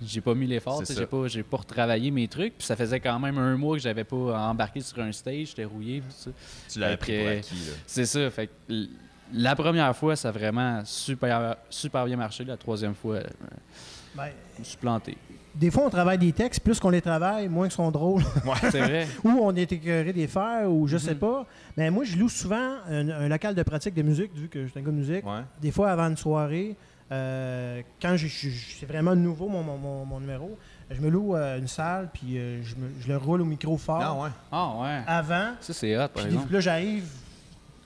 j'ai 0.04 0.20
pas 0.20 0.34
mis 0.34 0.46
l'effort. 0.46 0.82
J'ai 0.88 1.06
pas, 1.06 1.26
j'ai 1.26 1.42
pas 1.42 1.56
retravaillé 1.56 2.10
mes 2.10 2.28
trucs. 2.28 2.58
Puis 2.58 2.66
ça 2.66 2.76
faisait 2.76 3.00
quand 3.00 3.18
même 3.18 3.38
un 3.38 3.56
mois 3.56 3.76
que 3.76 3.82
j'avais 3.82 4.04
pas 4.04 4.16
embarqué 4.48 4.80
sur 4.80 4.98
un 5.00 5.10
stage. 5.12 5.48
J'étais 5.48 5.64
rouillé. 5.64 6.00
tout 6.00 6.06
ça. 6.10 6.30
Tu 6.70 6.78
l'avais 6.78 6.92
Fait 6.92 6.96
pris 6.98 7.12
que- 7.12 7.20
pour 7.22 7.38
acquis. 7.38 7.54
là. 7.66 7.72
C'est 7.86 8.06
ça. 8.06 8.30
Fait 8.30 8.46
que 8.46 8.86
La 9.32 9.56
première 9.56 9.96
fois, 9.96 10.14
ça 10.14 10.28
a 10.28 10.32
vraiment 10.32 10.82
super, 10.84 11.56
super 11.68 12.04
bien 12.04 12.16
marché. 12.16 12.44
La 12.44 12.56
troisième 12.56 12.94
fois, 12.94 13.16
euh, 13.16 13.24
Ben, 14.14 14.28
je 14.54 14.60
me 14.60 14.64
suis 14.64 14.76
planté. 14.76 15.16
Des 15.58 15.70
fois, 15.70 15.84
on 15.86 15.90
travaille 15.90 16.18
des 16.18 16.32
textes, 16.32 16.60
plus 16.60 16.78
qu'on 16.78 16.90
les 16.90 17.00
travaille, 17.00 17.48
moins 17.48 17.66
ils 17.66 17.70
sont 17.72 17.90
drôles. 17.90 18.22
C'est 18.70 18.80
vrai. 18.80 19.06
ou 19.24 19.30
on 19.42 19.54
est 19.56 19.70
écœuré 19.72 20.12
des 20.12 20.26
faire, 20.26 20.70
ou 20.70 20.86
je 20.86 20.96
sais 20.98 21.12
Mhm. 21.14 21.18
pas. 21.18 21.46
Mais 21.76 21.90
moi, 21.90 22.04
je 22.04 22.16
loue 22.16 22.28
souvent 22.28 22.74
un, 22.90 23.08
un 23.08 23.28
local 23.28 23.54
de 23.54 23.62
pratique 23.62 23.94
de 23.94 24.02
musique, 24.02 24.34
vu 24.34 24.48
que 24.48 24.64
je 24.64 24.70
suis 24.70 24.78
un 24.78 24.82
gars 24.82 24.90
de 24.90 24.96
musique. 24.96 25.26
Ouais. 25.26 25.40
Des 25.60 25.70
fois, 25.70 25.90
avant 25.90 26.08
une 26.08 26.16
soirée, 26.16 26.76
euh, 27.12 27.80
quand 28.02 28.16
c'est 28.18 28.86
vraiment 28.86 29.14
nouveau, 29.14 29.48
mon, 29.48 29.62
mon- 29.62 29.78
mon- 29.78 30.04
mon 30.04 30.20
numéro, 30.20 30.56
je 30.90 31.00
me 31.00 31.08
loue 31.08 31.34
euh, 31.36 31.58
une 31.58 31.68
salle, 31.68 32.10
puis 32.12 32.36
euh, 32.38 32.62
je, 32.62 32.74
me- 32.76 32.90
je 33.00 33.08
le 33.08 33.16
roule 33.16 33.40
au 33.40 33.44
micro 33.44 33.76
fort 33.76 34.00
Non, 34.00 34.22
ouais. 34.22 34.28
Ah 34.52 34.72
ouais. 34.80 35.00
avant. 35.06 35.50
Ça, 35.60 35.72
c'est 35.72 35.96
hot, 35.96 36.08
par 36.08 36.24
Puis 36.24 36.36
là, 36.50 36.60
j'arrive 36.60 37.04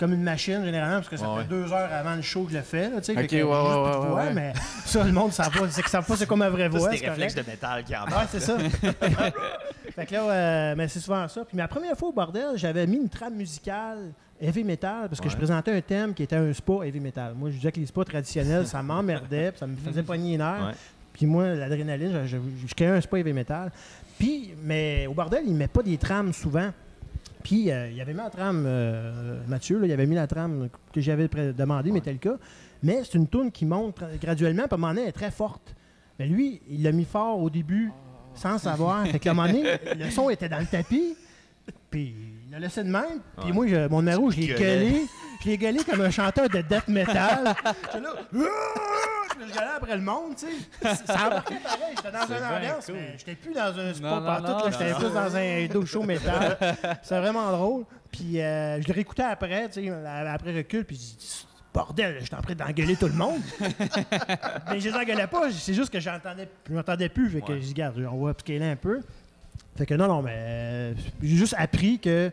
comme 0.01 0.13
une 0.15 0.23
machine, 0.23 0.65
généralement, 0.65 0.97
parce 0.97 1.09
que 1.09 1.17
ça 1.17 1.31
Ouais, 1.33 1.43
fait 1.43 1.49
deux 1.49 1.73
heures 1.73 1.93
avant 1.93 2.17
le 2.17 2.23
show 2.23 2.43
que 2.45 2.51
je 2.53 2.57
le 2.57 2.63
fais. 2.65 2.91
Là, 2.91 3.01
tu 3.01 3.05
sais, 3.05 3.13
Ok, 3.13 3.19
fait 3.19 3.27
que 3.29 3.35
ouais, 3.37 3.41
juste 3.43 3.53
ouais, 3.53 3.61
plus 3.61 3.93
de 3.93 3.99
ouais, 4.03 4.09
voix, 4.09 4.23
ouais. 4.25 4.33
mais 4.35 4.53
ça, 4.85 5.05
le 5.05 5.13
monde 5.13 5.29
ne 5.29 5.33
sait 5.33 5.43
pas, 5.43 5.69
c'est 5.71 5.83
que 5.83 5.91
ça 5.91 6.03
pas 6.03 6.17
c'est 6.17 6.27
comme 6.27 6.39
ma 6.41 6.51
vraie 6.51 6.71
Ça, 6.73 6.79
voix. 6.79 6.91
c'est 6.91 7.01
des 7.01 7.09
réflexes 7.09 7.35
correct. 7.35 7.47
de 7.47 7.53
métal 7.53 7.85
qui 7.85 7.95
en 7.97 8.05
Ouais, 8.07 8.27
c'est 8.31 8.41
ça. 8.41 8.57
fait 9.95 10.07
que 10.07 10.13
là, 10.15 10.23
euh, 10.31 10.75
mais 10.77 10.89
c'est 10.89 11.01
souvent 11.01 11.29
ça. 11.29 11.45
Puis 11.45 11.57
ma 11.57 11.69
première 11.69 11.97
fois 11.97 12.09
au 12.09 12.13
bordel, 12.13 12.53
j'avais 12.57 12.87
mis 12.87 12.97
une 12.97 13.09
trame 13.09 13.35
musicale 13.35 14.13
heavy 14.41 14.65
metal 14.65 15.09
parce 15.09 15.21
que 15.21 15.27
Ouais. 15.27 15.31
je 15.33 15.37
présentais 15.37 15.73
un 15.73 15.81
thème 15.81 16.15
qui 16.15 16.23
était 16.23 16.37
un 16.37 16.53
spa 16.53 16.85
heavy 16.85 17.01
metal. 17.01 17.35
Moi, 17.37 17.51
je 17.51 17.57
disais 17.57 17.71
que 17.73 17.79
les 17.81 17.87
spas 17.87 18.05
traditionnels, 18.05 18.67
ça 18.67 18.83
m'emmerdait, 18.83 19.51
puis 19.53 19.59
ça 19.61 19.67
me 19.67 19.77
faisait 19.77 20.03
pogner 20.05 20.37
les. 20.39 20.73
Puis 21.13 21.27
moi, 21.27 21.49
l'adrénaline, 21.55 22.23
je, 22.25 22.37
je, 22.37 22.67
je 22.67 22.75
créais 22.75 22.89
un 22.89 23.01
spa 23.01 23.19
heavy 23.19 23.33
metal. 23.33 23.71
Puis, 24.19 24.55
mais 24.63 25.07
au 25.07 25.13
bordel, 25.15 25.43
il 25.47 25.53
ne 25.53 25.59
met 25.59 25.69
pas 25.69 25.83
des 25.83 25.99
trames 25.99 26.33
souvent. 26.33 26.71
Puis, 27.43 27.71
euh, 27.71 27.91
il 27.91 28.01
avait 28.01 28.13
mis 28.13 28.19
la 28.21 28.31
trame, 28.31 28.65
euh, 28.67 29.41
Mathieu, 29.49 29.79
là, 29.79 29.87
il 29.87 29.93
avait 29.93 30.07
mis 30.07 30.15
la 30.15 30.27
trame 30.27 30.69
que 30.93 31.01
j'avais 31.01 31.29
demandé, 31.29 31.91
Metallica. 31.93 32.33
Mais 32.83 33.03
c'est 33.05 33.15
une 33.19 33.29
tune 33.29 33.51
qui 33.51 33.67
monte 33.67 34.01
graduellement, 34.21 34.63
puis 34.65 34.73
à 34.73 34.75
un 34.75 34.79
moment 34.79 34.89
donné, 34.93 35.03
elle 35.03 35.09
est 35.09 35.13
très 35.13 35.31
forte. 35.31 35.75
Mais 36.19 36.27
lui, 36.27 36.61
il 36.71 36.83
l'a 36.83 36.93
mis 36.93 37.05
fort 37.05 37.39
au 37.39 37.51
début, 37.51 37.91
sans 38.35 38.59
savoir. 38.59 39.07
fait 39.07 39.19
que 39.19 39.29
à 39.29 39.33
un 39.33 39.35
moment 39.35 39.49
donné, 39.49 39.65
le 39.99 40.11
son 40.11 40.31
était 40.31 40.49
dans 40.49 40.59
le 40.61 40.67
tapis, 40.67 41.15
puis 41.91 42.15
il 42.47 42.51
l'a 42.53 42.59
laissé 42.59 42.83
de 42.85 42.89
même. 42.91 43.21
Puis 43.39 43.49
Ouais. 43.49 43.53
moi, 43.53 43.67
je- 43.67 43.89
mon 43.89 44.01
numéro, 44.01 44.31
je 44.31 44.37
l'ai 44.41 44.47
gueulé. 44.49 45.03
Je 45.43 45.49
l'ai 45.49 45.57
gueulé 45.59 45.79
comme 45.89 46.01
un 46.03 46.11
chanteur 46.11 46.49
de 46.51 46.59
death 46.61 46.89
metal. 46.89 47.45
Là, 48.35 48.47
Puis 49.41 49.49
je 49.49 49.55
gueulais 49.55 49.71
après 49.77 49.97
le 49.97 50.03
monde, 50.03 50.37
tu 50.37 50.47
sais. 50.47 50.95
Ça 51.07 51.15
a 51.15 51.27
embarqué 51.29 51.55
pareil. 51.57 51.95
J'étais 51.97 52.11
dans 52.13 52.27
C'est 52.27 52.39
une 52.39 52.45
ambiance, 52.45 52.87
cool. 52.87 52.95
mais 52.95 53.15
j'étais 53.19 53.35
plus 53.35 53.53
dans 53.55 53.79
un 53.79 53.95
sport 53.95 54.25
partout. 54.25 54.71
J'étais 54.73 54.95
plus 54.95 55.11
dans 55.15 55.37
un 55.37 55.67
dos 55.67 55.87
show 55.87 56.03
métal. 56.03 56.57
C'était 57.03 57.21
vraiment 57.21 57.51
drôle. 57.53 57.85
Puis 58.13 58.41
euh, 58.41 58.81
je 58.83 58.89
le 58.89 58.93
réécoutais 58.95 59.23
après, 59.23 59.69
tu 59.69 59.85
sais, 59.85 59.91
après 59.91 60.57
recul, 60.57 60.85
puis 60.85 60.97
j'ai 60.97 61.17
dit, 61.17 61.47
bordel, 61.73 62.19
j'étais 62.21 62.35
en 62.35 62.43
train 62.43 62.55
d'engueuler 62.55 62.97
tout 62.97 63.07
le 63.07 63.15
monde. 63.15 63.41
mais 64.71 64.81
je 64.81 64.89
les 64.89 64.95
engueulais 64.95 65.27
pas, 65.29 65.51
c'est 65.53 65.75
juste 65.75 65.91
que 65.93 66.01
j'entendais, 66.01 66.49
je 66.69 66.75
m'entendais 66.75 67.09
plus. 67.09 67.31
Fait 67.31 67.41
que 67.41 67.53
Ouais. 67.53 67.61
je 67.61 67.67
dis, 67.67 67.75
garde, 67.75 67.99
on 68.11 68.25
va 68.25 68.31
upscaler 68.33 68.65
un 68.65 68.77
peu. 68.77 69.01
Fait 69.77 69.87
que 69.87 69.95
non, 69.95 70.09
non, 70.09 70.23
mais 70.23 70.35
euh, 70.37 70.95
j'ai 71.23 71.37
juste 71.37 71.55
appris 71.57 71.99
que 72.01 72.31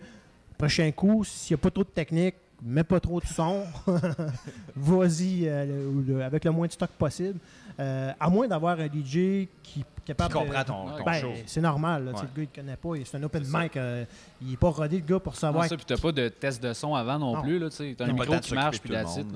prochain 0.58 0.92
coup, 0.92 1.24
s'il 1.24 1.56
n'y 1.56 1.60
a 1.60 1.62
pas 1.62 1.70
trop 1.72 1.84
de 1.84 1.90
technique, 1.90 2.36
mets 2.64 2.84
pas 2.84 3.00
trop 3.00 3.20
de 3.20 3.26
son. 3.26 3.64
Vas-y 4.76 5.48
euh, 5.48 6.26
avec 6.26 6.46
le 6.46 6.52
moins 6.52 6.68
de 6.68 6.72
stock 6.72 6.90
possible. 6.92 7.40
Euh, 7.80 8.12
à 8.20 8.30
moins 8.30 8.48
d'avoir 8.48 8.80
un 8.80 8.88
DJ 8.88 9.48
qui 9.64 9.86
capable 10.08 10.34
Qui 10.34 10.40
comprend 10.40 10.60
de- 10.62 10.66
ton, 10.66 10.98
ton 10.98 11.04
ben, 11.04 11.22
show. 11.22 11.32
c'est 11.46 11.62
normal. 11.62 12.06
Là, 12.06 12.12
tu 12.14 12.18
Ouais. 12.18 12.24
Le 12.36 12.42
gars, 12.44 12.50
il 12.54 12.62
connaît 12.62 12.76
pas. 12.76 12.90
C'est 13.06 13.18
un 13.18 13.24
open 13.24 13.44
mic. 13.48 13.78
euh, 13.78 14.06
il 14.42 14.50
n'est 14.50 14.58
pas 14.58 14.70
rodé, 14.70 14.98
le 14.98 15.04
gars, 15.06 15.20
pour 15.20 15.34
Non, 15.34 15.40
savoir. 15.40 15.66
ça, 15.68 15.76
puis 15.76 15.86
t'as 15.86 15.98
pas 15.98 16.12
de 16.12 16.28
test 16.30 16.62
de 16.64 16.74
son 16.74 16.96
avant 16.96 17.20
non, 17.20 17.36
Non. 17.36 17.42
plus, 17.42 17.60
là, 17.60 17.70
tu 17.70 17.76
sais. 17.76 17.96
T'as 17.98 18.06
un 18.06 18.14
micro 18.14 18.38
qui 18.40 18.54
marche, 18.54 18.80
puis 18.80 18.92
la 18.92 19.04
tu 19.06 19.12
sais. 19.12 19.24
non, 19.24 19.30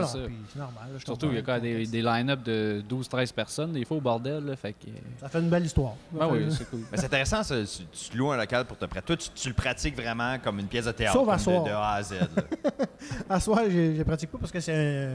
non, 0.00 0.06
C'est 0.06 0.18
ça. 0.18 0.24
puis 0.26 0.36
c'est 0.52 0.58
normal. 0.58 0.84
là, 0.92 0.98
Surtout, 1.04 1.26
il 1.26 1.34
y 1.34 1.38
a 1.38 1.40
comprends 1.42 1.54
quand 1.56 1.62
des, 1.62 1.86
des 1.86 2.02
line-up 2.02 2.42
de 2.42 2.82
12-13 2.88 3.32
personnes, 3.32 3.72
des 3.72 3.84
fois 3.84 3.96
au 3.96 4.00
bordel, 4.00 4.44
là, 4.44 4.56
fait 4.56 4.72
que... 4.72 4.86
Ça 5.20 5.28
fait 5.28 5.40
une 5.40 5.48
belle 5.50 5.64
histoire. 5.66 5.94
Ben 6.12 6.28
oui, 6.30 6.46
c'est 6.50 6.68
cool. 6.70 6.80
Mais 6.90 6.98
c'est 6.98 7.06
intéressant, 7.06 7.42
ça, 7.42 7.56
tu, 7.62 7.84
tu 7.92 8.10
te 8.10 8.16
loues 8.16 8.30
un 8.32 8.36
local 8.36 8.64
pour 8.64 8.76
te 8.78 8.84
prêter. 8.86 9.06
Toi, 9.06 9.16
tu, 9.16 9.28
tu 9.30 9.48
le 9.48 9.54
pratiques 9.54 9.96
vraiment 9.96 10.38
comme 10.38 10.58
une 10.60 10.66
pièce 10.68 10.84
de 10.86 10.92
théâtre. 10.92 11.14
Sauf 11.14 11.28
à 11.28 11.38
soir. 11.38 11.64
de, 11.64 11.70
A 11.70 11.92
à 11.94 12.02
Z. 12.02 12.14
À 13.28 13.38
soir, 13.40 13.60
je, 13.68 13.94
je 13.96 14.02
pratique 14.02 14.30
pas 14.30 14.38
parce 14.38 14.52
que 14.52 14.60
c'est 14.60 14.72
un. 14.74 15.10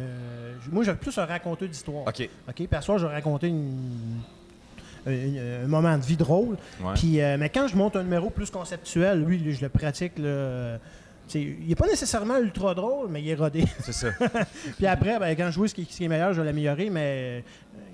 Moi, 0.71 0.83
j'ai 0.83 0.93
plus 0.93 1.17
un 1.17 1.25
raconteur 1.25 1.67
d'histoire. 1.67 2.03
OK. 2.07 2.29
OK? 2.47 2.53
Puis 2.55 2.67
à 2.71 2.81
soir, 2.81 2.97
je 2.99 3.05
vais 3.07 3.13
raconter 3.13 3.47
une- 3.47 4.21
un, 5.07 5.63
un 5.65 5.67
moment 5.67 5.97
de 5.97 6.03
vie 6.03 6.17
drôle. 6.17 6.57
Ouais. 6.81 6.93
Puis, 6.95 7.21
euh, 7.21 7.37
mais 7.39 7.49
quand 7.49 7.67
je 7.67 7.75
monte 7.75 7.95
un 7.95 8.03
numéro 8.03 8.29
plus 8.29 8.49
conceptuel, 8.49 9.23
lui, 9.23 9.37
lui, 9.37 9.53
je 9.53 9.61
le 9.61 9.69
pratique. 9.69 10.17
Là, 10.17 10.25
euh, 10.25 10.77
il 11.35 11.67
n'est 11.67 11.75
pas 11.75 11.85
nécessairement 11.87 12.37
ultra 12.39 12.73
drôle, 12.73 13.07
mais 13.09 13.21
il 13.21 13.29
est 13.29 13.35
rodé. 13.35 13.63
C'est 13.81 13.93
ça. 13.93 14.07
Puis 14.77 14.87
après, 14.87 15.19
ben, 15.19 15.35
quand 15.35 15.51
je 15.51 15.57
vois 15.59 15.67
ce 15.67 15.75
qui, 15.75 16.03
est 16.03 16.07
meilleur, 16.07 16.33
je 16.33 16.41
vais 16.41 16.45
l'améliorer, 16.47 16.89
mais 16.89 17.43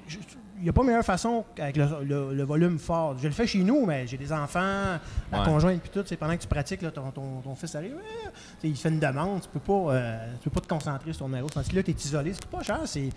euh, 0.09 0.15
il 0.57 0.63
n'y 0.63 0.69
a 0.69 0.73
pas 0.73 0.83
meilleure 0.83 1.03
façon 1.03 1.43
avec 1.59 1.75
le, 1.75 1.85
le- 2.05 2.33
le 2.33 2.43
volume 2.43 2.79
fort. 2.79 3.17
Je 3.17 3.27
le 3.27 3.33
fais 3.33 3.45
chez 3.45 3.59
nous, 3.61 3.85
mais 3.85 4.07
j'ai 4.07 4.15
des 4.15 4.31
enfants, 4.31 4.97
la 5.31 5.39
Ouais. 5.39 5.45
conjointe, 5.45 5.81
puis 5.81 5.89
tout. 5.93 6.01
c'est 6.05 6.15
Pendant 6.15 6.33
que 6.37 6.41
tu 6.43 6.47
pratiques, 6.47 6.81
là, 6.81 6.91
ton, 6.91 7.11
ton- 7.11 7.41
ton 7.43 7.55
fils 7.55 7.75
arrive, 7.75 7.95
euh, 7.95 8.29
il 8.63 8.75
fait 8.77 8.87
une 8.87 8.99
demande, 8.99 9.41
tu 9.41 9.49
peux 9.49 9.59
pas, 9.59 9.93
euh, 9.93 10.27
tu 10.41 10.49
peux 10.49 10.53
pas 10.53 10.61
te 10.61 10.69
concentrer 10.69 11.11
sur 11.11 11.19
ton 11.23 11.27
numéro. 11.27 11.49
Tandis 11.49 11.69
que 11.69 11.75
là, 11.75 11.83
tu 11.83 11.91
es 11.91 11.93
isolé. 11.93 12.31
C'est 12.33 12.45
pas 12.45 12.63
cher, 12.63 12.79
c'est 12.85 13.09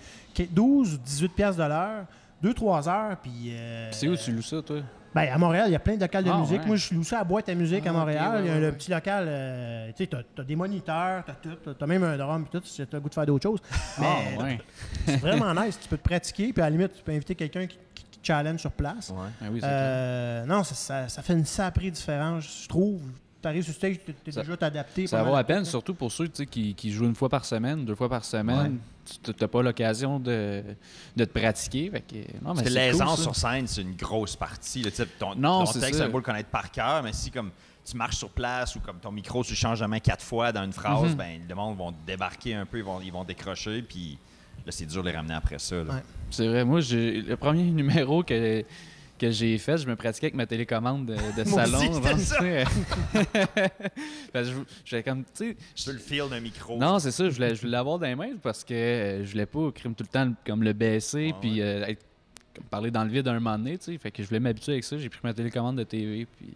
12 0.50 0.94
ou 0.94 0.98
18 0.98 1.28
piastres 1.28 1.62
de 1.62 1.68
l'heure, 1.68 2.04
2-3 2.42 2.88
heures, 2.88 3.16
puis... 3.22 3.32
euh, 3.50 3.88
Puis 3.90 3.98
c'est 3.98 4.08
où 4.08 4.16
tu 4.16 4.32
loues 4.32 4.42
ça, 4.42 4.62
toi? 4.62 4.76
ben, 5.14 5.28
à 5.32 5.38
Montréal, 5.38 5.64
il 5.68 5.72
y 5.72 5.76
a 5.76 5.78
plein 5.80 5.96
de 5.96 6.00
locales 6.00 6.22
de 6.22 6.30
Ah, 6.30 6.38
musique. 6.38 6.60
ouais. 6.60 6.66
Moi, 6.66 6.76
je 6.76 6.94
loue 6.94 7.02
ça 7.02 7.20
à 7.20 7.24
boîte 7.24 7.48
à 7.48 7.54
musique 7.54 7.82
Ah, 7.86 7.88
à 7.88 7.92
ok, 7.92 7.98
Montréal. 7.98 8.32
ouais, 8.34 8.40
il 8.42 8.46
y 8.46 8.50
a 8.50 8.60
ouais, 8.60 8.66
un 8.68 8.72
petit 8.72 8.90
local, 8.90 9.24
euh, 9.26 9.88
tu 9.88 9.94
sais, 10.04 10.06
t'as, 10.06 10.22
t'as 10.36 10.44
des 10.44 10.54
moniteurs, 10.54 11.24
t'as 11.24 11.32
tout, 11.34 11.74
t'as 11.74 11.86
même 11.86 12.04
un 12.04 12.16
drum 12.16 12.44
et 12.46 12.50
tout, 12.58 12.64
si 12.64 12.86
t'as 12.86 12.96
le 12.98 13.00
goût 13.00 13.08
de 13.08 13.14
faire 13.14 13.26
d'autres 13.26 13.42
choses. 13.42 13.60
Mais 13.98 14.06
Ah, 14.38 14.42
ouais. 14.44 14.58
c'est 15.06 15.16
vraiment 15.16 15.52
nice. 15.54 15.78
Tu 15.80 15.88
peux 15.88 15.96
te 15.96 16.02
pratiquer, 16.08 16.52
puis 16.52 16.62
à 16.62 16.66
la 16.66 16.70
limite, 16.70 16.92
tu 16.94 17.02
peux 17.02 17.12
inviter 17.12 17.34
quelqu'un 17.34 17.66
qui, 17.66 17.78
qui- 17.94 18.04
qui 18.10 18.18
te 18.20 18.26
challenge 18.26 18.60
sur 18.60 18.70
place. 18.72 19.12
Ah 19.16 19.46
oui, 19.50 19.58
c'est 19.60 19.66
Euh, 19.68 20.44
non, 20.46 20.62
ça, 20.62 20.74
ça- 20.74 21.08
ça 21.08 21.22
fait 21.22 21.32
une 21.32 21.44
sacrée 21.46 21.90
différence, 21.90 22.62
je 22.64 22.68
trouve. 22.68 23.00
Tu 23.40 23.48
arrives 23.48 23.62
sur 23.64 23.74
stage, 23.74 23.96
tu 24.04 24.10
es 24.26 24.32
Ça- 24.32 24.42
déjà 24.42 24.56
t'adapté. 24.56 25.06
Ça 25.06 25.22
vaut 25.22 25.34
à 25.36 25.44
peine, 25.44 25.64
surtout 25.64 25.94
pour 25.94 26.10
ceux 26.12 26.26
qui, 26.26 26.74
qui 26.74 26.90
jouent 26.92 27.06
une 27.06 27.14
fois 27.14 27.28
par 27.28 27.44
semaine, 27.44 27.84
deux 27.84 27.94
fois 27.94 28.08
par 28.08 28.24
semaine. 28.24 28.78
Tu 29.22 29.32
n'as 29.40 29.48
pas 29.48 29.62
l'occasion 29.62 30.18
de, 30.20 30.62
de 31.16 31.24
te 31.24 31.38
pratiquer. 31.38 31.90
Fait 31.90 32.00
que, 32.02 32.16
non, 32.42 32.54
Parce 32.54 32.60
que 32.62 32.64
cool, 32.68 32.74
l'aisance 32.74 33.22
sur 33.22 33.34
scène, 33.36 33.66
c'est 33.66 33.82
une 33.82 33.96
grosse 33.96 34.36
partie. 34.36 34.82
là. 34.82 34.90
Ton, 35.18 35.34
Non, 35.34 35.60
ton 35.64 35.66
c'est 35.72 35.80
texte, 35.80 35.98
ça. 35.98 36.04
c'est 36.06 36.10
beau 36.10 36.18
le 36.18 36.24
connaître 36.24 36.50
par 36.50 36.70
cœur, 36.70 37.02
mais 37.02 37.12
si 37.12 37.30
comme 37.30 37.50
tu 37.84 37.96
marches 37.96 38.16
sur 38.16 38.28
place 38.30 38.76
ou 38.76 38.80
comme 38.80 38.98
ton 38.98 39.10
micro, 39.10 39.42
tu 39.42 39.54
changes 39.54 39.80
la 39.80 39.88
main 39.88 39.98
quatre 40.00 40.22
fois 40.24 40.52
dans 40.52 40.62
une 40.64 40.72
phrase, 40.74 41.10
Mhm. 41.10 41.14
ben, 41.16 41.40
le 41.48 41.54
monde 41.54 41.76
vont 41.78 41.94
débarquer 42.06 42.54
un 42.54 42.66
peu, 42.66 42.78
ils 42.78 42.84
vont, 42.84 43.00
ils 43.00 43.12
vont 43.12 43.24
décrocher, 43.24 43.80
puis 43.82 44.18
là, 44.66 44.72
c'est 44.72 44.84
dur 44.86 45.02
de 45.02 45.08
les 45.08 45.16
ramener 45.16 45.34
après 45.34 45.58
ça. 45.58 45.76
là. 45.76 45.94
Ouais. 45.94 46.02
C'est 46.30 46.46
vrai. 46.48 46.64
Moi, 46.64 46.80
j'ai 46.80 47.22
le 47.22 47.36
premier 47.36 47.62
numéro 47.70 48.22
que, 48.22 48.62
que 49.18 49.30
j'ai 49.30 49.58
fait, 49.58 49.76
je 49.78 49.86
me 49.86 49.96
pratiquais 49.96 50.26
avec 50.26 50.34
ma 50.34 50.46
télécommande 50.46 51.06
de, 51.06 51.14
de 51.14 51.48
Moi 51.48 51.66
salon. 51.66 52.00
aussi, 52.00 52.24
ça. 52.24 52.38
je- 54.34 54.52
j'avais 54.84 55.02
comme, 55.02 55.24
tu 55.24 55.30
sais, 55.50 55.56
Tu 55.74 55.86
veux 55.88 55.92
le 55.94 55.98
feel 55.98 56.28
d'un 56.30 56.40
micro. 56.40 56.78
Non, 56.78 56.98
c'est 56.98 57.10
ça. 57.10 57.28
Je 57.28 57.34
voulais, 57.34 57.54
je 57.54 57.60
voulais 57.60 57.72
l'avoir 57.72 57.98
dans 57.98 58.06
les 58.06 58.14
mains 58.14 58.36
parce 58.42 58.64
que 58.64 58.74
euh, 58.74 59.24
je 59.24 59.30
voulais 59.32 59.46
pas 59.46 59.70
crime 59.72 59.94
tout 59.94 60.04
le 60.04 60.08
temps 60.08 60.32
comme 60.46 60.62
le 60.62 60.72
baisser 60.72 61.26
Ouais, 61.26 61.34
puis 61.40 61.60
euh, 61.60 61.84
être- 61.86 62.04
parler 62.70 62.90
dans 62.90 63.04
le 63.04 63.10
vide 63.10 63.26
un 63.28 63.34
moment 63.34 63.56
donné, 63.58 63.78
tu 63.78 63.92
sais. 63.92 63.98
Fait 63.98 64.10
que 64.10 64.22
je 64.22 64.28
voulais 64.28 64.40
m'habituer 64.40 64.72
avec 64.72 64.84
ça. 64.84 64.98
J'ai 64.98 65.08
pris 65.08 65.20
ma 65.24 65.32
télécommande 65.34 65.76
de 65.76 65.82
TV 65.84 66.26
puis. 66.26 66.48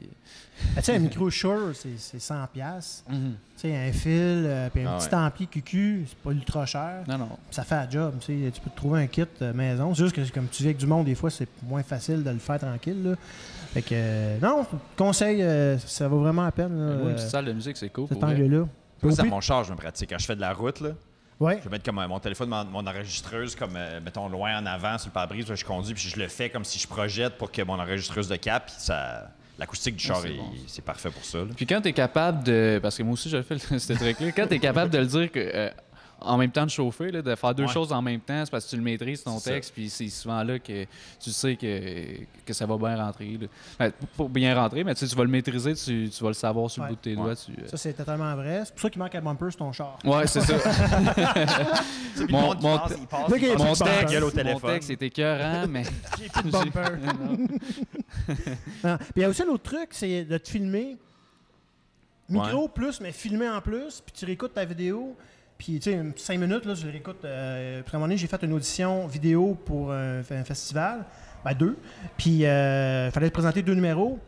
Ah, 0.77 0.81
tu 0.81 0.85
sais, 0.87 0.97
un 0.97 0.99
micro 1.01 1.29
Shure, 1.31 1.71
c'est 1.75 1.97
c'est 1.99 2.19
100$. 2.19 2.49
piastres. 2.53 3.05
Tu 3.11 3.15
sais, 3.57 3.77
un 3.77 3.93
fil, 3.93 4.11
euh, 4.15 4.69
puis 4.71 4.83
un 4.85 4.93
Ah 4.95 4.99
petit 4.99 5.09
ouais. 5.15 5.21
ampli 5.21 5.47
QQ, 5.47 6.05
c'est 6.09 6.19
pas 6.19 6.31
ultra 6.33 6.67
cher. 6.67 7.05
Non, 7.09 7.19
non. 7.19 7.29
Ça 7.51 7.63
fait 7.65 7.75
la 7.77 7.89
job. 7.91 8.15
Tu 8.21 8.45
sais, 8.45 8.51
tu 8.51 8.61
peux 8.61 8.71
te 8.71 8.77
trouver 8.77 9.03
un 9.03 9.07
kit 9.07 9.23
euh, 9.41 9.53
maison. 9.53 9.95
C'est 9.95 10.05
juste 10.05 10.17
que 10.17 10.29
comme 10.33 10.49
tu 10.49 10.63
vis 10.63 10.69
avec 10.71 10.79
du 10.79 10.87
monde, 10.87 11.07
des 11.07 11.15
fois, 11.15 11.31
c'est 11.31 11.49
moins 11.63 11.83
facile 11.83 12.23
de 12.25 12.31
le 12.31 12.39
faire 12.39 12.59
tranquille. 12.59 13.03
Là. 13.05 13.15
Fait 13.73 13.83
que, 13.83 13.89
euh, 13.93 14.39
non, 14.41 14.67
conseil, 14.97 15.43
euh, 15.43 15.79
ça 15.79 16.09
vaut 16.09 16.21
vraiment 16.21 16.45
la 16.45 16.53
peine. 16.53 16.79
là, 16.79 16.95
Moi, 16.95 17.03
une 17.05 17.09
euh, 17.11 17.15
petite 17.15 17.29
salle 17.31 17.45
de 17.47 17.53
musique, 17.53 17.77
c'est 17.77 17.89
cool. 17.91 18.07
cet 18.09 18.23
angle-là. 18.23 18.67
Moi, 19.03 19.13
pire- 19.15 19.25
mon 19.25 19.41
char, 19.41 19.65
je 19.65 19.73
me 19.73 19.77
pratique. 19.77 20.11
Quand 20.11 20.19
je 20.19 20.27
fais 20.27 20.37
de 20.37 20.41
la 20.41 20.53
route, 20.53 20.81
là, 20.81 20.91
Ouais. 21.43 21.59
je 21.59 21.65
vais 21.65 21.71
mettre 21.71 21.85
comme 21.85 21.99
euh, 21.99 22.07
mon 22.09 22.21
téléphone, 22.21 22.49
mon, 22.49 22.65
mon 22.65 22.87
enregistreuse, 22.87 23.55
comme, 23.57 23.75
euh, 23.77 24.01
mettons, 24.01 24.29
loin 24.29 24.59
en 24.59 24.67
avant 24.67 24.97
sur 24.99 25.09
le 25.09 25.13
pare-brise, 25.13 25.53
je 25.53 25.65
conduis, 25.65 25.95
puis 25.95 26.09
je 26.09 26.19
le 26.19 26.29
fais 26.29 26.51
comme 26.51 26.65
si 26.65 26.79
je 26.79 26.87
projette 26.87 27.37
pour 27.37 27.51
que 27.51 27.63
mon 27.63 27.75
enregistreuse 27.79 28.29
de 28.29 28.37
cap, 28.37 28.67
puis 28.67 28.75
ça. 28.79 29.31
L'acoustique 29.59 29.97
du 29.97 30.05
Ah, 30.11 30.15
char, 30.15 30.23
c'est 30.23 30.81
bon, 30.81 30.87
parfait 30.87 31.11
pour 31.11 31.25
ça. 31.25 31.39
là. 31.39 31.45
Puis 31.55 31.67
quand 31.67 31.81
tu 31.83 31.89
es 31.89 31.93
capable 31.93 32.43
de. 32.43 32.79
Parce 32.83 32.97
que 32.97 33.03
moi 33.03 33.13
aussi, 33.13 33.29
je 33.29 33.37
le 33.37 33.43
fais, 33.43 33.59
ce 33.79 33.93
truc-là. 33.93 34.33
Quand 34.33 34.47
tu 34.47 34.55
es 34.55 34.59
capable 34.59 34.91
de 34.91 34.99
le 34.99 35.07
dire 35.07 35.31
que, 35.31 35.39
euh, 35.41 35.69
en 36.25 36.37
même 36.39 36.51
temps 36.51 36.65
de 36.65 36.71
chauffer, 36.71 37.11
là, 37.11 37.23
de 37.23 37.35
faire 37.35 37.55
deux 37.55 37.65
Ouais. 37.65 37.73
choses 37.73 37.93
en 37.93 38.01
même 38.03 38.21
temps, 38.21 38.45
c'est 38.45 38.51
parce 38.51 38.65
que 38.65 38.71
tu 38.71 38.77
le 38.77 38.83
maîtrises, 38.83 39.23
ton 39.23 39.39
texte, 39.41 39.73
puis 39.75 39.89
c'est 39.91 40.09
souvent 40.09 40.43
là 40.43 40.59
que 40.59 40.85
tu 41.21 41.31
sais 41.31 41.57
que, 41.57 42.25
que 42.45 42.53
ça 42.53 42.67
va 42.67 42.77
bien 42.77 42.97
rentrer. 43.05 43.39
là. 43.41 43.47
Ben, 43.79 43.93
pour 44.17 44.29
bien 44.29 44.55
rentrer, 44.55 44.85
mais 44.85 44.95
tu 44.95 45.01
sais, 45.01 45.07
tu 45.09 45.17
vas 45.17 45.25
le 45.25 45.31
maîtriser, 45.31 45.75
tu, 45.75 46.09
tu 46.11 46.23
vas 46.23 46.31
le 46.31 46.35
savoir 46.35 46.71
sur 46.71 46.83
Ouais. 46.83 46.89
le 46.91 46.95
bout 46.95 47.01
de 47.01 47.03
tes 47.03 47.17
Ouais. 47.17 47.23
doigts. 47.25 47.37
Tu, 47.37 47.53
euh, 47.53 47.67
Ça, 47.69 47.77
c'est 47.77 47.93
totalement 47.93 48.35
vrai. 48.35 48.63
C'est 48.65 48.73
pour 48.73 48.81
ça 48.83 48.91
qu'il 48.91 49.01
manque 49.03 49.15
un 49.15 49.23
bumper 49.23 49.51
sur 49.51 49.59
ton 49.59 49.73
char. 49.73 49.99
Ouais, 50.05 50.27
c'est 50.27 50.41
ça. 50.41 50.55
Mon- 52.29 52.41
monde 52.41 52.59
qui 52.59 52.63
mon 52.67 52.79
passe, 52.79 52.93
il 52.99 53.07
passe, 53.07 53.21
il 53.29 53.49
mon 53.59 53.75
texte- 53.75 54.23
au 54.23 54.45
Mon 54.45 54.61
texte 54.61 54.91
écœurant, 55.03 55.67
mais. 55.69 55.85
J'ai 56.19 56.29
plus 56.29 56.43
de 56.45 56.51
bumper. 56.51 56.83
Puis 58.83 58.99
il 59.17 59.23
y 59.23 59.25
a 59.25 59.29
aussi 59.29 59.45
l'autre 59.45 59.63
truc, 59.63 59.89
c'est 59.93 60.25
de 60.25 60.39
te 60.39 60.49
filmer. 60.49 60.97
Micro 62.29 62.69
plus, 62.69 63.01
mais 63.01 63.13
filmer 63.13 63.49
en 63.49 63.61
plus, 63.61 64.01
puis 64.01 64.13
tu 64.17 64.25
réécoutes 64.25 64.55
ta 64.55 64.65
vidéo. 64.65 65.15
Puis, 65.63 65.79
tu 65.79 65.93
sais, 65.93 66.03
cinq 66.17 66.41
minutes, 66.41 66.65
là, 66.67 66.75
je 66.75 66.85
le 66.85 66.91
réécoute. 66.91 67.25
Euh, 67.25 67.83
puis 67.83 67.93
à 67.93 67.95
un 67.95 67.99
moment 68.01 68.09
donné, 68.09 68.17
j'ai 68.17 68.27
fait 68.27 68.43
une 68.43 68.53
audition 68.53 69.07
vidéo 69.07 69.57
pour 69.65 69.93
un, 69.93 70.19
un 70.19 70.45
festival. 70.45 71.05
Ben, 71.45 71.55
deux. 71.55 71.79
Puis, 72.17 72.39
il 72.41 73.11
fallait 73.13 73.31
présenter 73.31 73.63
deux 73.63 73.75
numéros. 73.75 74.19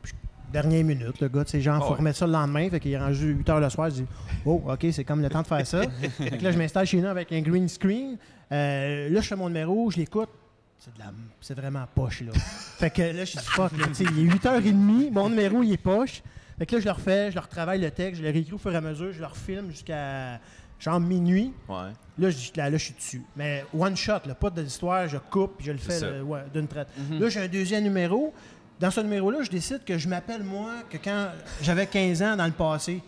Puis, 0.00 0.14
dernière 0.50 0.82
minute, 0.82 1.20
le 1.20 1.28
gars, 1.28 1.44
tu 1.44 1.50
sais, 1.50 1.60
genre, 1.60 1.76
Oh, 1.78 1.84
faut 1.84 1.90
ouais. 1.92 1.98
remettre 1.98 2.16
ça 2.16 2.26
le 2.26 2.32
lendemain. 2.32 2.70
Fait 2.70 2.80
qu'il 2.80 2.92
est 2.92 2.98
rendu 2.98 3.32
8 3.34 3.46
h 3.48 3.60
le 3.60 3.68
soir. 3.68 3.90
Je 3.90 3.96
dis, 3.96 4.06
oh, 4.46 4.62
OK, 4.66 4.86
c'est 4.92 5.04
comme 5.04 5.20
le 5.20 5.28
temps 5.28 5.42
de 5.42 5.46
faire 5.46 5.66
ça. 5.66 5.82
fait 6.16 6.38
que 6.38 6.42
là, 6.42 6.50
je 6.52 6.56
m'installe 6.56 6.86
chez 6.86 7.02
nous 7.02 7.08
avec 7.08 7.30
un 7.32 7.42
green 7.42 7.68
screen. 7.68 8.16
Euh, 8.50 9.10
là, 9.10 9.20
je 9.20 9.28
fais 9.28 9.36
mon 9.36 9.48
numéro, 9.48 9.90
je 9.90 9.98
l'écoute. 9.98 10.30
C'est, 10.78 10.94
de 10.94 10.98
la... 11.00 11.12
c'est 11.42 11.54
vraiment 11.54 11.84
poche, 11.94 12.22
là. 12.22 12.32
fait 12.32 12.88
que 12.90 13.02
là, 13.02 13.26
je 13.26 13.32
dis, 13.32 13.44
fuck, 13.44 13.76
là, 13.76 13.88
tu 13.88 13.94
sais, 13.94 14.04
il 14.16 14.26
est 14.26 14.30
8h30, 14.36 15.12
mon 15.12 15.28
numéro, 15.28 15.62
il 15.62 15.74
est 15.74 15.76
poche. 15.76 16.22
Fait 16.58 16.66
que 16.66 16.74
là, 16.76 16.80
je 16.80 16.84
le 16.86 16.92
refais, 16.92 17.30
je 17.30 17.34
le 17.36 17.40
retravaille 17.40 17.80
le 17.80 17.90
texte, 17.90 18.20
je 18.20 18.26
le 18.26 18.32
réécris 18.32 18.52
au 18.52 18.58
fur 18.58 18.72
et 18.72 18.76
à 18.76 18.80
mesure, 18.80 19.10
je 19.12 19.20
le 19.20 19.26
refilme 19.26 19.70
jusqu'à 19.70 20.38
genre 20.82 21.00
minuit. 21.00 21.52
Ouais. 21.68 21.90
Là, 22.18 22.30
je, 22.30 22.36
dis, 22.36 22.52
là, 22.56 22.68
là, 22.68 22.76
je 22.76 22.84
suis 22.84 22.94
dessus. 22.94 23.22
Mais 23.36 23.64
one 23.78 23.96
shot, 23.96 24.20
là, 24.26 24.34
pas 24.34 24.50
de 24.50 24.60
l'histoire, 24.60 25.08
je 25.08 25.16
coupe, 25.16 25.56
puis 25.58 25.66
je 25.66 25.72
le 25.72 25.78
fais 25.78 25.98
là, 26.00 26.22
ouais, 26.22 26.40
d'une 26.52 26.66
traite. 26.68 26.88
Mhm. 26.98 27.20
Là, 27.20 27.28
j'ai 27.28 27.40
un 27.40 27.48
deuxième 27.48 27.84
numéro. 27.84 28.34
Dans 28.80 28.90
ce 28.90 29.00
numéro-là, 29.00 29.42
je 29.42 29.50
décide 29.50 29.84
que 29.84 29.96
je 29.96 30.08
m'appelle 30.08 30.42
moi 30.42 30.70
que 30.90 30.96
quand 30.96 31.28
j'avais 31.62 31.86
15 31.86 32.20
ans 32.22 32.36
dans 32.36 32.46
le 32.46 32.52
passé. 32.52 33.00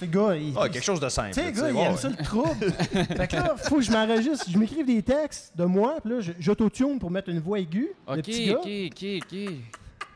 Le 0.00 0.06
gars, 0.06 0.34
il, 0.36 0.54
Ah, 0.56 0.68
quelque 0.68 0.84
chose 0.84 1.00
de 1.00 1.08
simple. 1.10 1.34
tu 1.34 1.40
sais, 1.40 1.52
gars, 1.52 1.68
il 1.68 1.74
ouais, 1.76 1.82
aime 1.82 1.92
ouais. 1.92 1.98
ça 1.98 2.08
le 2.08 2.16
trouble. 2.24 2.72
fait 3.16 3.28
que 3.28 3.36
là, 3.36 3.54
faut 3.58 3.76
que 3.76 3.82
je 3.82 3.90
m'enregistre. 3.92 4.46
Je 4.50 4.56
m'écrive 4.56 4.86
des 4.86 5.02
textes 5.02 5.52
de 5.56 5.64
moi, 5.66 5.96
puis 6.02 6.14
là, 6.14 6.32
j'autotune 6.38 6.98
pour 6.98 7.10
mettre 7.10 7.28
une 7.28 7.40
voix 7.40 7.58
aiguë. 7.58 7.90
le 8.08 8.12
Ok, 8.14 8.22
petit 8.22 8.46
gars. 8.46 8.58
ok, 8.60 8.68
ok, 8.86 9.04
ok. 9.32 9.54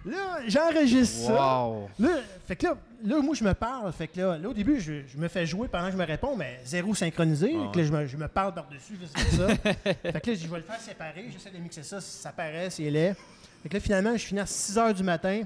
Là, 0.04 0.40
j'enregistre 0.46 1.28
ça. 1.28 1.68
Là, 1.98 2.08
fait 2.46 2.56
que 2.56 2.66
là, 2.66 2.76
là, 3.04 3.20
moi, 3.22 3.34
je 3.34 3.42
me 3.42 3.54
parle. 3.54 3.90
Fait 3.92 4.06
que 4.06 4.20
là, 4.20 4.38
là, 4.38 4.48
au 4.48 4.52
début, 4.52 4.78
je, 4.78 5.06
je 5.06 5.16
me 5.16 5.28
fais 5.28 5.46
jouer 5.46 5.66
pendant 5.68 5.86
que 5.86 5.92
je 5.92 5.96
me 5.96 6.04
réponds, 6.04 6.36
mais 6.36 6.60
zéro 6.64 6.94
synchronisé. 6.94 7.54
Ah 7.56 7.66
Fait 7.66 7.72
que 7.72 7.78
là, 7.78 7.84
je 7.84 7.92
me, 7.92 8.06
je 8.06 8.16
me 8.16 8.28
parle 8.28 8.54
par-dessus, 8.54 8.98
ça. 9.36 9.48
fait 9.54 10.20
que 10.20 10.30
là, 10.30 10.36
je 10.36 10.46
vais 10.46 10.56
le 10.58 10.62
faire 10.62 10.80
séparer. 10.80 11.26
J'essaie 11.32 11.50
de 11.50 11.58
mixer 11.58 11.82
ça, 11.82 12.00
ça 12.00 12.32
paraît, 12.32 12.68
c'est 12.68 12.90
laid. 12.90 13.14
Fait 13.62 13.68
que 13.68 13.74
là, 13.74 13.80
finalement, 13.80 14.16
je 14.16 14.24
finis 14.26 14.40
à 14.40 14.46
6 14.46 14.76
h 14.76 14.94
du 14.94 15.02
matin, 15.02 15.42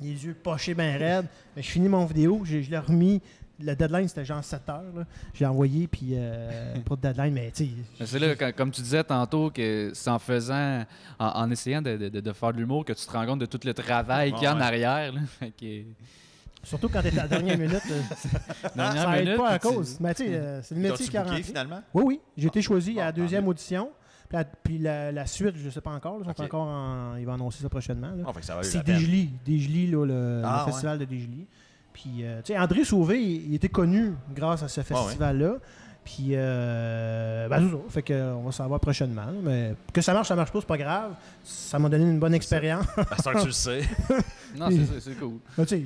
les 0.00 0.24
yeux 0.24 0.34
pochés 0.34 0.74
bien 0.74 0.98
raides. 0.98 1.26
Mais 1.54 1.62
je 1.62 1.70
finis 1.70 1.88
mon 1.88 2.04
vidéo, 2.06 2.40
je, 2.44 2.60
je 2.60 2.70
l'ai 2.70 2.78
remis. 2.78 3.22
Le 3.58 3.74
deadline, 3.74 4.06
c'était 4.06 4.24
genre 4.24 4.44
7 4.44 4.68
heures. 4.68 4.82
l'ai 5.40 5.46
envoyé, 5.46 5.86
puis 5.86 6.10
euh, 6.12 6.74
pas 6.84 6.96
de 6.96 7.00
deadline, 7.00 7.32
mais 7.32 7.50
tu 7.50 7.66
sais. 7.98 8.06
C'est 8.06 8.18
là, 8.18 8.34
quand- 8.36 8.52
comme 8.54 8.70
tu 8.70 8.82
disais 8.82 9.02
tantôt, 9.02 9.50
que 9.50 9.90
c'est 9.94 10.10
en 10.10 10.18
faisant, 10.18 10.84
en, 11.18 11.26
en 11.26 11.50
essayant 11.50 11.80
de, 11.80 11.96
de- 11.96 12.20
de 12.20 12.32
faire 12.32 12.52
de 12.52 12.58
l'humour 12.58 12.84
que 12.84 12.92
tu 12.92 13.06
te 13.06 13.10
rends 13.12 13.24
compte 13.24 13.38
de 13.38 13.46
tout 13.46 13.60
le 13.64 13.72
travail 13.72 14.32
qu'il 14.34 14.42
y 14.42 14.46
a 14.46 14.54
en 14.54 14.58
Ouais. 14.58 14.62
arrière. 14.62 15.12
là. 15.12 15.20
Surtout 16.62 16.88
quand 16.88 17.00
t'es 17.00 17.12
à 17.16 17.22
la 17.22 17.28
dernière 17.28 17.56
minute. 17.58 17.80
dernière 18.74 19.02
ça 19.04 19.18
aide 19.18 19.24
minute, 19.24 19.38
pas 19.40 19.50
à 19.50 19.58
cause. 19.58 19.98
Mais 20.00 20.14
tu 20.14 20.24
sais, 20.24 20.34
euh, 20.34 20.60
c'est 20.62 20.74
le 20.74 20.80
métier 20.80 21.06
qui 21.06 21.16
a 21.16 21.22
rentré. 21.22 21.42
finalement? 21.42 21.80
Oui, 21.94 22.02
oui. 22.06 22.20
J'ai 22.36 22.48
été 22.48 22.60
choisi 22.60 22.98
à 23.00 23.04
la 23.06 23.12
deuxième 23.12 23.46
audition. 23.46 23.90
Puis 24.28 24.36
la, 24.36 24.44
puis 24.44 24.78
la- 24.78 25.12
la 25.12 25.26
suite, 25.26 25.54
je 25.56 25.66
ne 25.66 25.70
sais 25.70 25.80
pas 25.80 25.92
encore. 25.92 26.18
là, 26.18 26.24
ils, 26.24 26.34
sont 26.36 26.42
Ok. 26.42 26.46
encore 26.46 26.66
en- 26.66 27.16
ils 27.16 27.24
vont 27.24 27.34
annoncer 27.34 27.62
ça 27.62 27.68
prochainement. 27.68 28.10
Ah, 28.26 28.32
C'est 28.62 28.78
la. 28.78 28.82
Dégely. 28.82 29.30
Dégely, 29.44 29.86
là, 29.86 30.04
le, 30.04 30.42
Ah, 30.44 30.64
le 30.66 30.72
festival 30.72 30.98
de 30.98 31.04
Dégely. 31.04 31.46
Puis, 31.96 32.24
euh, 32.24 32.42
tu 32.44 32.52
sais, 32.52 32.58
André 32.58 32.84
Sauvé, 32.84 33.18
il, 33.22 33.46
il 33.48 33.54
était 33.54 33.70
connu 33.70 34.12
grâce 34.34 34.62
à 34.62 34.68
ce 34.68 34.80
ouais. 34.80 34.84
festival-là. 34.86 35.54
Puis, 36.04 36.32
euh, 36.32 37.48
ben, 37.48 37.58
c'est 37.64 37.70
ça. 37.74 37.82
Fait 37.88 38.02
que, 38.02 38.12
euh, 38.12 38.34
on 38.34 38.42
va 38.44 38.52
savoir 38.52 38.78
prochainement. 38.80 39.24
là. 39.24 39.32
Mais 39.42 39.74
que 39.94 40.02
ça 40.02 40.12
marche, 40.12 40.28
ça 40.28 40.36
marche 40.36 40.52
pas, 40.52 40.60
c'est 40.60 40.66
pas 40.66 40.76
grave. 40.76 41.12
Ça 41.42 41.78
m'a 41.78 41.88
donné 41.88 42.04
une 42.04 42.18
bonne 42.20 42.34
expérience. 42.34 42.84
À 42.98 43.16
temps 43.16 43.32
que 43.32 43.40
tu 43.40 43.46
le 43.46 43.52
sais. 43.52 43.80
Non, 44.56 44.68
c'est 44.70 44.86
ça, 44.86 44.92
c'est 45.00 45.18
cool. 45.18 45.38
Ben, 45.56 45.64
tu 45.66 45.76
sais, 45.76 45.82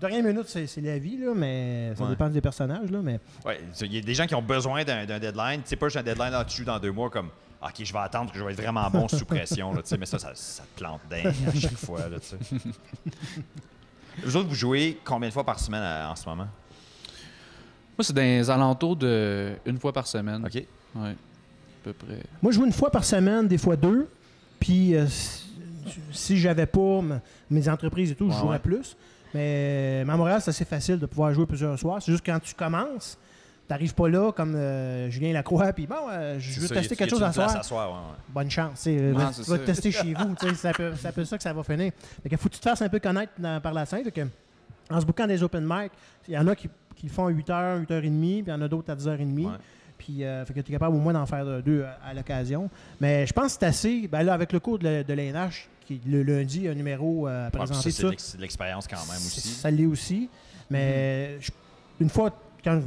dernière 0.00 0.22
minute, 0.24 0.46
c'est 0.46 0.66
c'est 0.66 0.80
la 0.82 0.98
vie, 0.98 1.16
là, 1.16 1.32
mais 1.34 1.94
ça 1.96 2.02
Ouais. 2.04 2.10
dépend 2.10 2.28
des 2.28 2.40
personnages. 2.42 2.90
Là, 2.90 3.00
mais 3.02 3.20
Ouais, 3.46 3.58
il 3.82 3.94
y 3.94 3.98
a 3.98 4.00
des 4.02 4.14
gens 4.14 4.26
qui 4.26 4.34
ont 4.34 4.42
besoin 4.42 4.84
d'un 4.84 5.06
d'un 5.06 5.18
deadline. 5.18 5.62
Tu 5.62 5.68
sais 5.68 5.76
pas, 5.76 5.88
j'ai 5.88 5.98
un 6.00 6.02
deadline 6.02 6.30
là, 6.32 6.44
tu 6.44 6.64
dans 6.64 6.78
deux 6.78 6.92
mois 6.92 7.08
comme 7.08 7.28
OK, 7.62 7.74
je 7.84 7.92
vais 7.92 7.98
attendre 8.00 8.30
que 8.32 8.38
je 8.38 8.44
vais 8.44 8.52
être 8.52 8.60
vraiment 8.60 8.90
bon 8.90 9.06
sous 9.08 9.24
pression. 9.24 9.72
Là, 9.72 9.80
tu 9.82 9.88
sais, 9.88 9.96
mais 9.96 10.04
ça, 10.06 10.18
ça, 10.18 10.32
ça 10.34 10.62
te 10.64 10.78
plante 10.80 11.00
dingue 11.08 11.26
à 11.46 11.54
chaque 11.58 11.76
fois. 11.78 12.00
Là, 12.08 12.18
tu 12.20 12.26
sais. 12.26 12.36
Vous 14.24 14.36
autres, 14.36 14.48
vous 14.48 14.54
jouez 14.54 14.98
combien 15.04 15.28
de 15.28 15.32
fois 15.34 15.44
par 15.44 15.58
semaine 15.58 15.82
euh, 15.82 16.08
en 16.08 16.16
ce 16.16 16.28
moment? 16.28 16.46
Moi, 17.98 18.04
c'est 18.04 18.12
dans 18.12 18.22
les 18.22 18.48
alentours 18.50 18.96
de 18.96 19.52
une 19.66 19.78
fois 19.78 19.92
par 19.92 20.06
semaine. 20.06 20.44
OK. 20.44 20.54
Ouais, 20.94 21.10
à 21.10 21.14
peu 21.84 21.92
près. 21.92 22.22
Moi, 22.42 22.52
je 22.52 22.56
joue 22.58 22.64
une 22.66 22.72
fois 22.72 22.90
par 22.90 23.04
semaine, 23.04 23.48
des 23.48 23.58
fois 23.58 23.76
deux. 23.76 24.08
Puis, 24.60 24.94
euh, 24.94 25.06
si, 25.08 25.44
si 26.12 26.38
j'avais 26.38 26.66
pas 26.66 26.98
m- 26.98 27.20
mes 27.50 27.68
entreprises 27.68 28.10
et 28.10 28.14
tout, 28.14 28.28
je 28.28 28.34
Ouais, 28.34 28.40
jouerais 28.40 28.56
ouais. 28.56 28.58
plus. 28.62 28.96
Mais, 29.34 30.04
mais 30.04 30.12
à 30.12 30.16
Montréal, 30.16 30.40
c'est 30.42 30.50
assez 30.50 30.64
facile 30.64 30.98
de 30.98 31.06
pouvoir 31.06 31.32
jouer 31.32 31.46
plusieurs 31.46 31.78
soirs. 31.78 32.00
C'est 32.02 32.12
juste 32.12 32.24
quand 32.24 32.38
tu 32.40 32.54
commences, 32.54 33.18
t'arrives 33.72 33.94
pas 33.94 34.08
là 34.08 34.32
comme 34.32 34.54
euh, 34.54 35.08
Julien 35.10 35.32
Lacroix, 35.32 35.72
puis 35.72 35.86
bon, 35.86 35.96
euh, 36.10 36.36
je 36.38 36.60
veux 36.60 36.66
ça, 36.66 36.74
tester 36.74 36.94
y 36.94 36.98
quelque 36.98 37.08
y 37.08 37.10
chose 37.10 37.22
à 37.22 37.32
soir. 37.32 37.56
à 37.56 37.62
soir, 37.62 37.90
ouais, 37.90 37.96
ouais. 37.96 38.16
Bonne 38.28 38.50
chance. 38.50 38.86
vas 38.86 39.32
ça. 39.32 39.58
te 39.58 39.64
tester 39.64 39.90
chez 39.90 40.14
vous. 40.14 40.34
tu 40.38 40.48
sais, 40.48 40.54
C'est 40.54 40.68
un, 40.68 40.72
peu- 40.72 40.92
c'est 40.96 41.08
un 41.08 41.12
peu 41.12 41.24
ça 41.24 41.36
que 41.36 41.42
ça 41.42 41.52
va 41.52 41.62
finir. 41.62 41.92
Fait 42.22 42.28
que 42.28 42.36
faut 42.36 42.48
que 42.48 42.54
tu 42.54 42.60
te 42.60 42.68
fasses 42.68 42.82
un 42.82 42.88
peu 42.88 42.98
connaître 42.98 43.32
dans- 43.38 43.60
par 43.60 43.72
la 43.72 43.86
scène. 43.86 44.10
Que, 44.10 44.20
en 44.90 45.00
se 45.00 45.06
bouquant 45.06 45.26
des 45.26 45.42
open 45.42 45.64
mic, 45.66 45.90
il 46.28 46.34
y 46.34 46.38
en 46.38 46.46
a 46.48 46.54
qui, 46.54 46.68
qui 46.96 47.06
le 47.06 47.12
font 47.12 47.26
à 47.26 47.30
8h, 47.30 47.80
8h30, 47.86 48.10
puis 48.10 48.38
il 48.46 48.48
y 48.48 48.52
en 48.52 48.60
a 48.62 48.68
d'autres 48.68 48.90
à 48.92 48.94
10h30. 48.96 49.46
Ouais. 49.46 49.52
Puis, 49.96 50.24
euh, 50.24 50.44
fait 50.44 50.52
que 50.54 50.60
tu 50.60 50.70
es 50.70 50.74
capable 50.74 50.96
au 50.96 50.98
moins 51.00 51.12
d'en 51.12 51.24
faire 51.26 51.62
deux 51.62 51.84
à, 51.84 52.08
à 52.08 52.12
l'occasion. 52.14 52.68
Mais 53.00 53.26
je 53.26 53.32
pense 53.32 53.54
que 53.54 53.60
c'est 53.60 53.66
assez. 53.66 54.08
Ben 54.08 54.22
là, 54.24 54.34
avec 54.34 54.52
le 54.52 54.60
cours 54.60 54.78
de, 54.78 55.02
de 55.02 55.14
l'ANH, 55.14 55.68
qui 55.86 56.00
le 56.06 56.22
lundi, 56.24 56.66
un 56.68 56.74
numéro 56.74 57.26
euh, 57.28 57.46
à 57.46 57.50
présenter, 57.50 57.90
ça, 57.92 58.08
c'est 58.10 58.20
ça, 58.20 58.36
de 58.36 58.42
l'expérience 58.42 58.86
quand 58.88 58.96
même 59.06 59.16
aussi. 59.16 59.40
ça 59.48 59.70
l'est 59.70 59.86
aussi. 59.86 60.28
Mais 60.70 61.40
je- 61.40 61.50
une 62.00 62.10
fois, 62.10 62.30
quand 62.64 62.80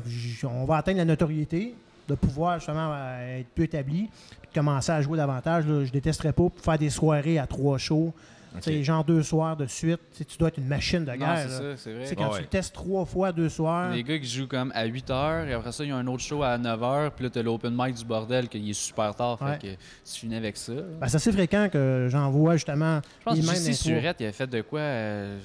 on 0.44 0.66
va 0.66 0.78
atteindre 0.78 1.00
la 1.00 1.06
notoriété, 1.06 1.76
de 2.08 2.16
pouvoir 2.16 2.60
justement 2.60 2.92
euh, 2.94 3.40
être 3.40 3.48
plus 3.48 3.66
établi, 3.66 4.10
puis 4.42 4.50
de 4.50 4.54
commencer 4.54 4.92
à 4.92 5.02
jouer 5.02 5.18
davantage, 5.18 5.66
là, 5.66 5.84
je 5.84 5.92
détesterais 5.92 6.34
pas 6.34 6.48
faire 6.62 6.78
des 6.78 6.90
soirées 6.90 7.40
à 7.40 7.48
trois 7.48 7.78
shows. 7.78 8.14
OK. 8.56 8.62
Tu 8.64 8.72
sais, 8.72 8.84
genre 8.84 9.04
deux 9.04 9.24
soirs 9.24 9.56
de 9.58 9.66
suite. 9.68 10.00
Tu 10.18 10.26
tu 10.26 10.38
dois 10.38 10.48
être 10.50 10.58
une 10.58 10.68
machine 10.68 11.06
de 11.06 11.14
guerre. 11.14 11.48
c'est 11.50 11.78
c'est 11.78 11.90
Tu 11.92 11.96
vrai. 11.98 12.16
quand 12.16 12.24
Ouais, 12.32 12.38
tu 12.38 12.42
ouais. 12.44 12.48
testes 12.50 12.74
trois 12.74 13.06
fois 13.06 13.32
deux 13.32 13.50
soirs. 13.50 13.92
Les 13.92 14.04
gars 14.04 14.18
qui 14.20 14.28
jouent 14.28 14.48
comme 14.48 14.72
à 14.76 14.86
8 14.86 15.10
h, 15.10 15.48
et 15.48 15.54
après 15.54 15.72
ça, 15.72 15.84
il 15.84 15.90
y 15.90 15.92
a 15.94 15.98
un 15.98 16.08
autre 16.08 16.24
show 16.24 16.44
à 16.44 16.58
9 16.58 16.80
h, 16.80 17.12
puis 17.12 17.24
là, 17.26 17.30
t'as 17.30 17.42
l'open 17.44 17.74
mic 17.78 17.96
du 17.96 18.06
bordel, 18.06 18.48
qui 18.50 18.70
est 18.70 18.74
super 18.74 19.14
tard. 19.16 19.42
Ouais. 19.42 19.54
Fait 19.54 19.60
que 19.60 19.74
tu 19.74 20.20
finis 20.20 20.36
avec 20.36 20.58
ça. 20.58 20.74
Ben, 20.74 21.08
c'est 21.08 21.16
assez 21.18 21.32
fréquent 21.32 21.70
que 21.72 22.08
j'en 22.10 22.30
vois 22.32 22.56
justement. 22.56 23.02
Je 23.20 23.24
pense 23.26 23.40
que. 23.40 23.74
Surette, 23.74 24.18
il 24.20 24.24
avait 24.24 24.34
fait 24.34 24.48
de 24.48 24.62
quoi 24.62 24.80
euh, 24.80 25.38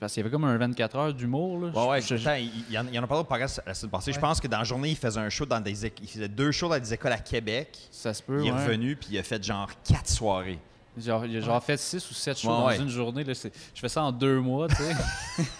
Parce 0.00 0.12
qu'il 0.14 0.20
y 0.22 0.24
avait 0.24 0.32
comme 0.32 0.44
un 0.44 0.56
24 0.56 0.96
heures 0.96 1.14
d'humour. 1.14 1.58
Là. 1.60 1.68
Ouais, 1.74 1.88
ouais, 1.90 2.00
Je- 2.00 2.16
je- 2.16 2.28
attends, 2.28 2.38
il, 2.38 2.50
il 2.68 2.74
y 2.74 2.78
en, 2.78 2.86
il 2.86 2.94
y 2.94 2.98
en 2.98 3.02
a 3.02 3.06
parlé 3.06 3.22
au 3.22 3.24
podcast 3.24 3.62
la 3.66 3.74
semaine 3.74 3.90
passée. 3.90 4.12
Je 4.12 4.20
pense 4.20 4.40
que 4.40 4.48
dans 4.48 4.58
la 4.58 4.64
journée, 4.64 4.90
il 4.90 4.96
faisait 4.96 5.20
un 5.20 5.28
show 5.28 5.44
dans 5.46 5.60
des 5.60 5.86
éc- 5.86 5.92
il 6.02 6.08
faisait 6.08 6.28
deux 6.28 6.52
shows 6.52 6.68
dans 6.68 6.78
des 6.78 6.94
écoles 6.94 7.12
à 7.12 7.18
Québec. 7.18 7.76
ça 7.90 8.14
se 8.14 8.22
peut. 8.22 8.40
il 8.42 8.48
est 8.48 8.52
ouais. 8.52 8.64
revenu 8.66 8.96
puis 8.96 9.08
il 9.12 9.18
a 9.18 9.22
fait 9.22 9.42
genre 9.42 9.68
quatre 9.84 10.08
soirées. 10.08 10.58
Genre, 10.98 11.22
a 11.22 11.40
genre 11.40 11.64
fait 11.64 11.78
6 11.78 12.10
ou 12.10 12.14
7 12.14 12.38
shows 12.38 12.48
Ouais, 12.50 12.54
dans 12.54 12.66
ouais. 12.66 12.76
une 12.78 12.88
journée. 12.88 13.24
Là, 13.24 13.34
c'est- 13.34 13.52
je 13.74 13.80
fais 13.80 13.88
ça 13.88 14.02
en 14.02 14.12
deux 14.12 14.40
mois, 14.40 14.68
tu 14.68 14.74
sais. 14.76 14.94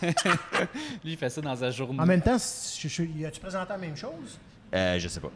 Lui, 1.04 1.12
il 1.12 1.16
fait 1.16 1.30
ça 1.30 1.40
dans 1.40 1.56
sa 1.56 1.70
journée. 1.70 1.98
En 2.00 2.06
même 2.06 2.20
temps, 2.20 2.36
si- 2.38 2.88
je- 2.88 3.02
je- 3.04 3.24
as-tu 3.26 3.40
présenté 3.40 3.70
la 3.70 3.78
même 3.78 3.96
chose? 3.96 4.38
Euh, 4.74 4.98
je 4.98 5.08
sais 5.08 5.20
pas. 5.20 5.30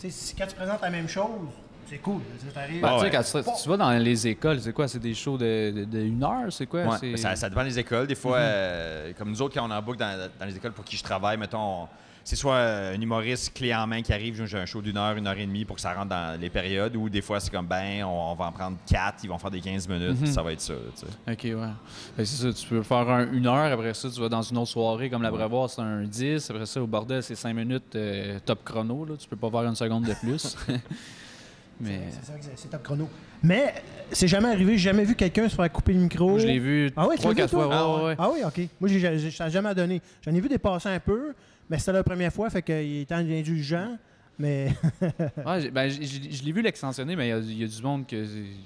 Tu 0.00 0.10
sais, 0.10 0.10
si- 0.10 0.34
quand 0.34 0.46
tu 0.46 0.54
présentes 0.56 0.80
la 0.82 0.90
même 0.90 1.08
chose, 1.08 1.48
c'est 1.88 1.98
cool. 1.98 2.20
Tu 2.40 2.46
sais, 2.46 2.52
t'arrives- 2.52 2.80
Ben, 2.82 2.88
Ah 2.88 2.94
tu 2.94 2.98
sais, 2.98 3.04
ouais. 3.36 3.42
quand 3.44 3.54
tu, 3.62 3.68
vas 3.68 3.76
dans 3.76 3.90
les 3.92 4.26
écoles, 4.26 4.60
c'est 4.60 4.72
quoi? 4.72 4.88
C'est 4.88 4.98
des 4.98 5.14
shows 5.14 5.38
de, 5.38 5.72
de, 5.74 5.84
de 5.84 6.00
une 6.00 6.22
heure? 6.24 6.50
C'est 6.52 6.66
quoi? 6.66 6.84
Ouais, 6.84 7.16
ça, 7.16 7.36
ça 7.36 7.48
dépend 7.48 7.64
des 7.64 7.78
écoles. 7.78 8.06
Des 8.08 8.14
Mhm. 8.14 8.20
fois, 8.20 8.38
euh, 8.38 9.12
comme 9.16 9.30
nous 9.30 9.42
autres, 9.42 9.54
quand 9.54 9.66
on 9.66 9.70
est 9.70 9.74
en 9.76 9.82
boucle 9.82 9.98
dans, 9.98 10.28
dans 10.40 10.46
les 10.46 10.56
écoles 10.56 10.72
pour 10.72 10.84
qui 10.84 10.96
je 10.96 11.04
travaille, 11.04 11.36
mettons, 11.36 11.82
on- 11.84 11.88
c'est 12.28 12.34
soit 12.34 12.54
euh, 12.56 12.96
un 12.96 13.00
humoriste 13.00 13.54
clé 13.54 13.72
en 13.72 13.86
main 13.86 14.02
qui 14.02 14.12
arrive, 14.12 14.44
j'ai 14.44 14.58
un 14.58 14.66
show 14.66 14.82
d'une 14.82 14.96
heure, 14.96 15.16
une 15.16 15.28
heure 15.28 15.38
et 15.38 15.46
demie 15.46 15.64
pour 15.64 15.76
que 15.76 15.82
ça 15.82 15.94
rentre 15.94 16.08
dans 16.08 16.40
les 16.40 16.50
périodes, 16.50 16.96
ou 16.96 17.08
des 17.08 17.22
fois, 17.22 17.38
c'est 17.38 17.50
comme, 17.52 17.66
ben, 17.68 18.02
on, 18.02 18.32
on 18.32 18.34
va 18.34 18.46
en 18.46 18.52
prendre 18.52 18.76
quatre, 18.84 19.18
ils 19.22 19.28
vont 19.28 19.38
faire 19.38 19.52
des 19.52 19.60
15 19.60 19.88
minutes, 19.88 20.20
Mhm. 20.20 20.26
ça 20.26 20.42
va 20.42 20.50
être 20.52 20.60
ça. 20.60 20.72
là, 20.72 20.78
tu 20.92 21.06
sais. 21.06 21.32
OK, 21.54 21.60
ouais. 21.60 21.68
Que 22.16 22.24
c'est 22.24 22.42
ça, 22.42 22.52
tu 22.52 22.66
peux 22.68 22.82
faire 22.82 23.08
un- 23.08 23.32
une 23.32 23.46
heure, 23.46 23.72
après 23.72 23.94
ça, 23.94 24.10
tu 24.10 24.20
vas 24.20 24.28
dans 24.28 24.42
une 24.42 24.58
autre 24.58 24.70
soirée, 24.72 25.08
comme 25.08 25.22
l'abreuvoir, 25.22 25.70
c'est 25.70 25.82
un 25.82 26.02
10. 26.02 26.50
Après 26.50 26.66
ça, 26.66 26.82
au 26.82 26.86
bordel, 26.88 27.22
c'est 27.22 27.36
5 27.36 27.54
minutes 27.54 27.94
euh, 27.94 28.40
top 28.44 28.64
chrono. 28.64 29.04
Là. 29.04 29.14
Tu 29.16 29.28
peux 29.28 29.36
pas 29.36 29.48
faire 29.50 29.62
une 29.68 29.76
seconde 29.76 30.04
de 30.04 30.14
plus. 30.14 30.56
Mais 31.80 32.00
C'est 32.10 32.24
ça 32.32 32.32
que 32.38 32.44
c'est- 32.44 32.52
c'est 32.56 32.68
top 32.70 32.82
chrono. 32.82 33.08
Mais 33.42 33.64
euh, 33.66 33.80
c'est 34.10 34.28
jamais 34.28 34.48
arrivé, 34.48 34.72
j'ai 34.72 34.84
jamais 34.90 35.04
vu 35.04 35.14
quelqu'un 35.14 35.46
se 35.48 35.54
faire 35.54 35.70
couper 35.70 35.92
le 35.92 36.00
micro. 36.00 36.30
moi, 36.30 36.38
je 36.38 36.46
l'ai 36.46 36.58
vu 36.58 36.90
Ah 36.96 37.06
ouais, 37.06 37.16
tu 37.16 37.20
trois, 37.20 37.30
l'as 37.32 37.34
vu, 37.34 37.40
quatre 37.42 37.50
fois. 37.50 37.98
ouais, 38.00 38.04
ouais. 38.06 38.16
Ah 38.18 38.30
oui, 38.32 38.38
ok. 38.44 38.68
Moi, 38.80 38.90
ça 39.30 39.44
n'a 39.44 39.50
jamais 39.50 39.74
donné. 39.74 40.00
J'en 40.24 40.34
ai 40.34 40.40
vu 40.40 40.48
des 40.48 40.56
passer 40.58 40.88
un 40.88 40.98
peu, 41.00 41.34
mais 41.70 41.78
c'était 41.78 41.92
la 41.92 42.02
première 42.04 42.32
fois, 42.32 42.50
fait 42.50 42.62
qu'il 42.62 43.00
était 43.00 43.14
indulgent. 43.14 43.96
Mais 44.38 44.68
Ouais, 45.46 45.70
ben, 45.70 45.88
je 45.90 46.42
l'ai 46.44 46.52
vu 46.52 46.60
l'extensionner, 46.62 47.16
mais 47.16 47.28
il 47.28 47.30
y 47.30 47.32
a- 47.32 47.38
il 47.38 47.58
y, 47.62 47.64
a 47.64 47.66
du 47.66 47.82
monde 47.82 48.06
que 48.06 48.24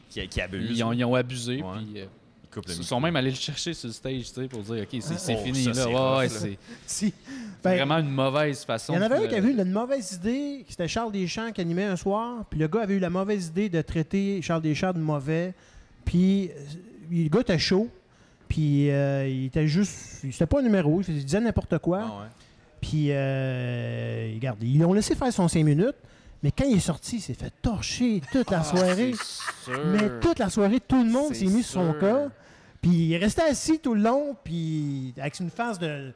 Qui, 0.08 0.26
qui 0.28 0.40
abuse. 0.40 0.68
ils 0.76 0.82
ont, 0.82 0.92
ils 0.92 1.04
ont 1.04 1.14
abusé. 1.14 1.62
Ouais. 1.62 1.68
Puis, 1.92 2.00
euh, 2.00 2.06
Ils 2.56 2.68
micro. 2.70 2.82
sont 2.82 2.98
même 3.00 3.14
allés 3.14 3.30
le 3.30 3.36
chercher 3.36 3.72
sur 3.74 3.86
le 3.86 3.92
stage 3.92 4.32
tu 4.32 4.42
sais, 4.42 4.48
pour 4.48 4.62
dire 4.62 4.82
OK, 4.82 5.00
c'est 5.00 5.34
Oh, 5.36 5.44
fini. 5.44 5.62
ça, 5.62 5.70
là. 5.70 5.74
c'est 5.84 6.16
Ouais, 6.18 6.28
c'est 6.28 6.58
si. 6.84 7.14
Ben, 7.62 7.76
vraiment 7.76 7.98
une 7.98 8.10
mauvaise 8.10 8.64
façon. 8.64 8.94
Il 8.94 8.96
y 8.96 8.98
en 8.98 9.02
avait 9.02 9.24
un 9.24 9.28
qui 9.28 9.34
avait 9.36 9.48
eu 9.52 9.56
une 9.56 9.70
mauvaise 9.70 10.14
idée, 10.14 10.64
c'était 10.68 10.88
Charles 10.88 11.12
Deschamps 11.12 11.52
qui 11.52 11.60
animait 11.60 11.84
un 11.84 11.94
soir, 11.94 12.44
puis 12.50 12.58
le 12.58 12.66
gars 12.66 12.80
avait 12.82 12.94
eu 12.94 12.98
la 12.98 13.10
mauvaise 13.10 13.46
idée 13.48 13.68
de 13.68 13.80
traiter 13.82 14.42
Charles 14.42 14.62
Deschamps 14.62 14.92
de 14.92 14.98
mauvais, 14.98 15.54
puis 16.04 16.48
euh, 16.50 16.54
le 17.12 17.28
gars 17.28 17.40
était 17.42 17.58
chaud, 17.58 17.88
puis 18.48 18.90
euh, 18.90 19.28
il 19.28 19.44
était 19.46 19.68
juste, 19.68 19.92
c'était 20.32 20.46
pas 20.46 20.58
un 20.58 20.62
numéro, 20.62 21.00
il 21.06 21.24
disait 21.24 21.40
n'importe 21.40 21.78
quoi. 21.78 22.00
Ah 22.02 22.20
ouais. 22.22 22.26
Puis, 22.90 23.06
euh, 23.10 24.32
regarde, 24.34 24.58
ils 24.62 24.80
l'ont 24.80 24.92
laissé 24.92 25.14
faire 25.14 25.32
son 25.32 25.46
5 25.46 25.62
minutes, 25.62 25.94
mais 26.42 26.50
quand 26.50 26.64
il 26.64 26.76
est 26.76 26.80
sorti, 26.80 27.16
il 27.16 27.20
s'est 27.20 27.34
fait 27.34 27.52
torcher 27.62 28.20
toute 28.32 28.50
la 28.50 28.64
soirée. 28.64 29.12
C'est 29.14 29.72
sûr. 29.72 29.86
Mais 29.86 30.18
toute 30.20 30.40
la 30.40 30.50
soirée, 30.50 30.80
tout 30.80 31.04
le 31.04 31.08
monde 31.08 31.32
s'est 31.32 31.44
mis 31.44 31.62
sur 31.62 31.82
son 31.82 31.92
cas. 31.92 32.26
Puis 32.82 32.90
il 32.90 33.12
est 33.12 33.18
resté 33.18 33.42
assis 33.42 33.78
tout 33.78 33.94
le 33.94 34.02
long, 34.02 34.34
puis 34.42 35.14
avec 35.18 35.38
une 35.38 35.50
phase 35.50 35.78
de, 35.78 36.12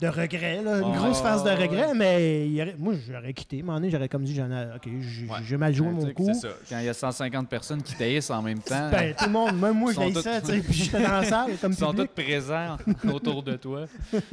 de 0.00 0.08
regret, 0.08 0.62
là, 0.62 0.78
une 0.80 0.92
Ah, 0.94 0.98
grosse 0.98 1.20
phase 1.22 1.42
de 1.42 1.48
ouais. 1.48 1.54
regret, 1.54 1.94
mais 1.94 2.46
il 2.48 2.60
aurait- 2.60 2.74
moi, 2.78 2.92
j'aurais 3.10 3.32
quitté. 3.32 3.56
À 3.56 3.60
un 3.60 3.62
moment 3.64 3.78
donné, 3.78 3.90
j'aurais 3.90 4.08
comme 4.10 4.24
dit, 4.24 4.34
j'en 4.34 4.50
ai- 4.50 4.74
OK, 4.76 4.82
j'ai 5.00 5.26
Ouais. 5.54 5.58
mal 5.58 5.74
joué 5.74 5.86
Ouais, 5.88 5.92
mon 5.94 6.10
coup. 6.12 6.24
C'est 6.26 6.34
ça. 6.34 6.48
Quand 6.68 6.78
il 6.80 6.84
y 6.84 6.88
a 6.90 6.94
150 6.94 7.48
personnes 7.48 7.82
qui 7.82 7.94
taillissent 7.94 8.28
en 8.30 8.42
même 8.42 8.58
temps, 8.58 8.90
Ben, 8.90 9.14
tout 9.14 9.24
le 9.24 9.30
monde, 9.32 9.58
même 9.58 9.72
moi, 9.78 9.92
Ils 9.92 10.14
je 10.14 10.20
ça, 10.20 10.40
tu 10.42 10.46
sais, 10.48 10.58
puis 10.60 10.72
j'étais 10.74 11.02
dans 11.02 11.12
la 11.12 11.24
salle 11.24 11.52
comme 11.60 11.72
ils 11.72 11.78
sont 11.78 11.94
tous 11.94 12.06
présents 12.08 12.76
autour 13.10 13.42
de 13.42 13.56
toi. 13.56 13.86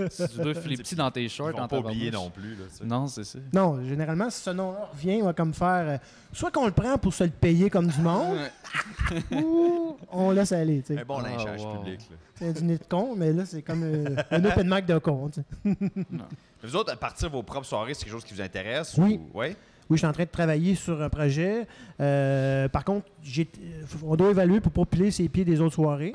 Si 0.10 0.28
tu 0.28 0.38
dois 0.42 0.54
flipper 0.54 0.96
dans 0.98 1.12
tes 1.12 1.24
Ils 1.24 1.30
shorts, 1.30 1.52
vont 1.52 1.60
en 1.60 1.68
pas 1.70 1.78
oublier 1.80 2.12
non 2.12 2.30
plus. 2.30 2.56
Là. 2.56 2.66
Non, 2.86 3.08
c'est 3.08 3.24
ça. 3.24 3.40
Non, 3.54 3.82
généralement, 3.86 4.30
si 4.30 4.42
ce 4.42 4.50
nom-là 4.50 4.90
revient, 4.92 5.20
on 5.22 5.26
va 5.26 5.34
comme 5.34 5.54
faire... 5.54 5.86
euh, 5.88 5.98
soit 6.34 6.52
qu'on 6.52 6.66
le 6.66 6.72
prend 6.74 6.98
pour 6.98 7.14
se 7.14 7.24
le 7.24 7.30
payer 7.30 7.70
comme 7.70 7.88
du 7.88 8.02
monde, 8.02 8.38
ou 9.32 9.96
on 10.12 10.32
laisse 10.32 10.52
aller, 10.52 10.82
tu 10.82 10.94
sais. 10.94 11.02
Un 11.02 11.06
bon 11.06 11.20
Ah, 11.24 11.30
lynchage 11.30 11.62
wow. 11.62 11.78
public. 11.78 12.00
Là. 12.10 12.18
C'est 12.36 12.48
un 12.48 12.52
dîner 12.52 12.78
de 12.78 12.84
con, 12.90 13.14
mais 13.16 13.32
là, 13.32 13.46
c'est 13.46 13.62
comme 13.62 13.84
euh, 13.84 14.16
un 14.32 14.44
open 14.46 14.68
mic 14.68 14.86
de 14.86 14.98
con, 14.98 15.30
tu 15.30 15.42
sais. 15.42 15.46
Vous 16.64 16.76
autres, 16.76 16.94
à 16.94 16.96
partir 16.96 17.30
de 17.30 17.34
vos 17.34 17.44
propres 17.44 17.66
soirées, 17.66 17.94
c'est 17.94 18.06
quelque 18.06 18.14
chose 18.14 18.24
qui 18.24 18.34
vous 18.34 18.42
intéresse? 18.42 18.96
Oui. 18.98 19.20
Ou... 19.34 19.40
Ouais? 19.40 19.56
Oui, 19.90 19.98
je 19.98 19.98
suis 19.98 20.08
en 20.08 20.14
train 20.14 20.24
de 20.24 20.30
travailler 20.30 20.76
sur 20.76 21.02
un 21.02 21.10
projet. 21.10 21.68
Euh, 22.00 22.70
par 22.70 22.86
contre, 22.86 23.06
euh, 23.38 23.44
on 24.04 24.16
doit 24.16 24.30
évaluer 24.32 24.62
pour 24.62 24.72
pas 24.72 24.86
piler 24.86 25.12
ses 25.12 25.28
pieds 25.28 25.44
des 25.44 25.60
autres 25.60 25.76
soirées. 25.76 26.14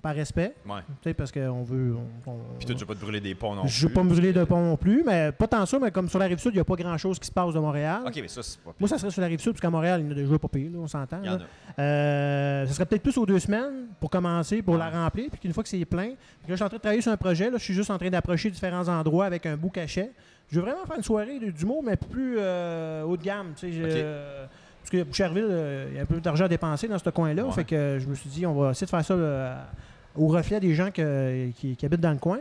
Par 0.00 0.14
respect. 0.14 0.54
Ouais. 0.64 0.80
Tu 1.02 1.08
sais, 1.08 1.14
parce 1.14 1.32
qu'on 1.32 1.62
veut. 1.64 1.96
on- 1.96 2.30
on- 2.30 2.36
Puis 2.58 2.66
toi, 2.66 2.74
tu 2.74 2.80
veux 2.82 2.86
pas 2.86 2.94
te 2.94 3.00
brûler 3.00 3.20
des 3.20 3.34
ponts 3.34 3.54
non 3.56 3.66
je 3.66 3.82
veux 3.82 3.88
plus. 3.88 3.94
pas 3.94 4.02
me 4.04 4.08
brûler 4.10 4.32
de 4.32 4.44
pont 4.44 4.60
non 4.62 4.76
plus, 4.76 5.02
mais 5.04 5.32
pas 5.32 5.48
tant 5.48 5.66
ça, 5.66 5.78
mais 5.80 5.90
comme 5.90 6.08
sur 6.08 6.18
la 6.20 6.26
rive 6.26 6.38
sud, 6.38 6.52
il 6.52 6.56
n'y 6.56 6.60
a 6.60 6.64
pas 6.64 6.76
grand 6.76 6.96
chose 6.98 7.18
qui 7.18 7.26
se 7.26 7.32
passe 7.32 7.52
de 7.52 7.58
Montréal. 7.58 8.02
OK, 8.06 8.12
mais 8.16 8.28
ça, 8.28 8.42
c'est 8.42 8.60
pas 8.60 8.72
Moi, 8.78 8.88
ça 8.88 8.96
serait 8.98 9.10
sur 9.10 9.20
la 9.20 9.26
rive 9.26 9.40
sud, 9.40 9.52
parce 9.52 9.60
qu'à 9.60 9.70
Montréal, 9.70 10.00
il 10.00 10.06
y 10.06 10.08
en 10.08 10.12
a 10.12 10.14
déjà 10.14 10.38
pas 10.38 10.48
pire, 10.48 10.70
là, 10.72 10.78
on 10.78 10.86
s'entend. 10.86 11.20
Euh, 11.78 12.66
ça 12.66 12.72
serait 12.72 12.86
peut-être 12.86 13.02
plus 13.02 13.16
aux 13.18 13.26
deux 13.26 13.38
semaines 13.38 13.86
pour 14.00 14.10
commencer, 14.10 14.62
pour 14.62 14.76
la 14.76 14.88
remplir, 14.90 15.30
puis 15.30 15.40
qu'une 15.40 15.52
fois 15.52 15.62
que 15.62 15.68
c'est 15.68 15.84
plein. 15.84 16.10
Puis 16.10 16.48
là, 16.48 16.50
je 16.50 16.54
suis 16.56 16.64
en 16.64 16.68
train 16.68 16.76
de 16.76 16.82
travailler 16.82 17.02
sur 17.02 17.12
un 17.12 17.16
projet. 17.16 17.50
Là, 17.50 17.58
je 17.58 17.64
suis 17.64 17.74
juste 17.74 17.90
en 17.90 17.98
train 17.98 18.10
d'approcher 18.10 18.50
différents 18.50 18.88
endroits 18.88 19.26
avec 19.26 19.46
un 19.46 19.56
bout 19.56 19.70
cachet. 19.70 20.12
Je 20.50 20.56
veux 20.60 20.62
vraiment 20.66 20.86
faire 20.86 20.96
une 20.96 21.02
soirée 21.02 21.38
d'humour, 21.52 21.82
mais 21.84 21.96
plus 21.96 22.36
euh, 22.38 23.02
haut 23.02 23.16
de 23.16 23.22
gamme. 23.22 23.52
tu 23.54 23.70
sais, 23.72 24.04
parce 24.90 25.02
que 25.04 25.08
Boucherville, 25.08 25.46
euh, 25.48 25.88
il 25.90 25.96
y 25.96 25.98
a 25.98 26.02
un 26.02 26.06
peu 26.06 26.20
d'argent 26.20 26.44
à 26.46 26.48
dépenser 26.48 26.88
dans 26.88 26.98
ce 26.98 27.10
coin-là. 27.10 27.44
Ouais. 27.44 27.52
Fait 27.52 27.64
que 27.64 27.74
euh, 27.74 28.00
je 28.00 28.06
me 28.06 28.14
suis 28.14 28.30
dit, 28.30 28.46
on 28.46 28.54
va 28.54 28.70
essayer 28.70 28.86
de 28.86 28.90
faire 28.90 29.04
ça 29.04 29.14
euh, 29.14 29.54
au 30.16 30.28
reflet 30.28 30.60
des 30.60 30.74
gens 30.74 30.90
que- 30.90 31.50
qui, 31.50 31.76
qui 31.76 31.86
habitent 31.86 32.00
dans 32.00 32.12
le 32.12 32.18
coin. 32.18 32.38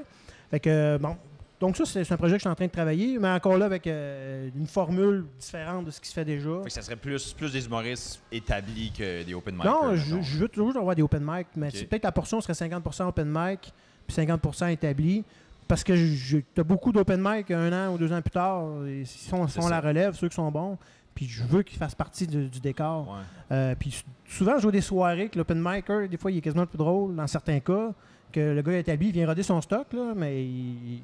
Fait 0.51 0.59
que, 0.59 0.97
bon. 0.97 1.15
Donc, 1.59 1.75
ça, 1.75 1.85
c'est 1.85 2.11
un 2.11 2.17
projet 2.17 2.33
que 2.33 2.37
je 2.37 2.43
suis 2.43 2.49
en 2.49 2.53
train 2.55 2.67
de 2.67 2.71
travailler, 2.71 3.17
mais 3.19 3.29
encore 3.29 3.57
là, 3.57 3.65
avec 3.65 3.87
euh, 3.87 4.47
une 4.55 4.67
formule 4.67 5.25
différente 5.39 5.85
de 5.85 5.91
ce 5.91 5.99
qui 5.99 6.07
se 6.07 6.13
fait 6.13 6.23
déjà. 6.23 6.49
Fait 6.61 6.67
que 6.67 6.71
ça 6.71 6.83
serait 6.83 6.95
plus, 6.95 7.33
plus 7.33 7.51
des 7.51 7.65
humoristes 7.65 8.21
établis 8.31 8.91
que 8.95 9.23
des 9.23 9.33
open 9.33 9.55
mic. 9.55 9.65
Non, 9.65 9.95
je, 9.95 10.21
je 10.21 10.37
veux 10.37 10.47
toujours 10.47 10.77
avoir 10.77 10.95
des 10.95 11.01
open 11.01 11.23
mic, 11.25 11.47
mais 11.55 11.69
peut-être 11.71 12.03
la 12.03 12.11
portion 12.11 12.39
serait 12.41 12.53
50 12.53 13.01
open 13.01 13.27
mic, 13.27 13.73
puis 14.05 14.15
50% 14.15 14.69
établi. 14.71 15.23
Parce 15.67 15.83
que 15.83 15.93
tu 15.93 16.45
as 16.57 16.63
beaucoup 16.63 16.93
d'open 16.93 17.19
mic 17.21 17.51
un 17.51 17.73
an 17.73 17.93
ou 17.93 17.97
deux 17.97 18.13
ans 18.13 18.21
plus 18.21 18.31
tard. 18.31 18.63
Ils 18.87 19.05
sont, 19.05 19.47
sont 19.49 19.67
la 19.67 19.81
relève, 19.81 20.13
ceux 20.13 20.29
qui 20.29 20.35
sont 20.35 20.49
bons. 20.49 20.77
Puis 21.17 21.25
je 21.27 21.43
veux 21.43 21.63
qu'ils 21.63 21.79
fassent 21.79 21.95
partie 21.95 22.27
du, 22.27 22.47
du 22.47 22.59
décor. 22.59 23.07
Ouais. 23.09 23.55
Euh, 23.55 23.75
puis 23.77 23.89
sou- 23.89 24.03
souvent, 24.27 24.53
je 24.57 24.61
joue 24.61 24.71
des 24.71 24.81
soirées 24.81 25.29
que 25.29 25.37
l'open 25.39 25.59
micer, 25.59 26.07
des 26.07 26.17
fois, 26.17 26.31
il 26.31 26.37
est 26.37 26.41
quasiment 26.41 26.67
plus 26.67 26.77
drôle 26.77 27.15
dans 27.15 27.25
certains 27.25 27.59
cas. 27.59 27.91
Que 28.31 28.53
le 28.53 28.61
gars 28.61 28.73
est 28.73 28.81
établi, 28.81 29.07
il 29.07 29.13
vient 29.13 29.25
roder 29.25 29.41
son 29.41 29.59
stock, 29.61 29.87
là, 29.93 30.13
mais 30.15 30.43
il, 30.43 30.99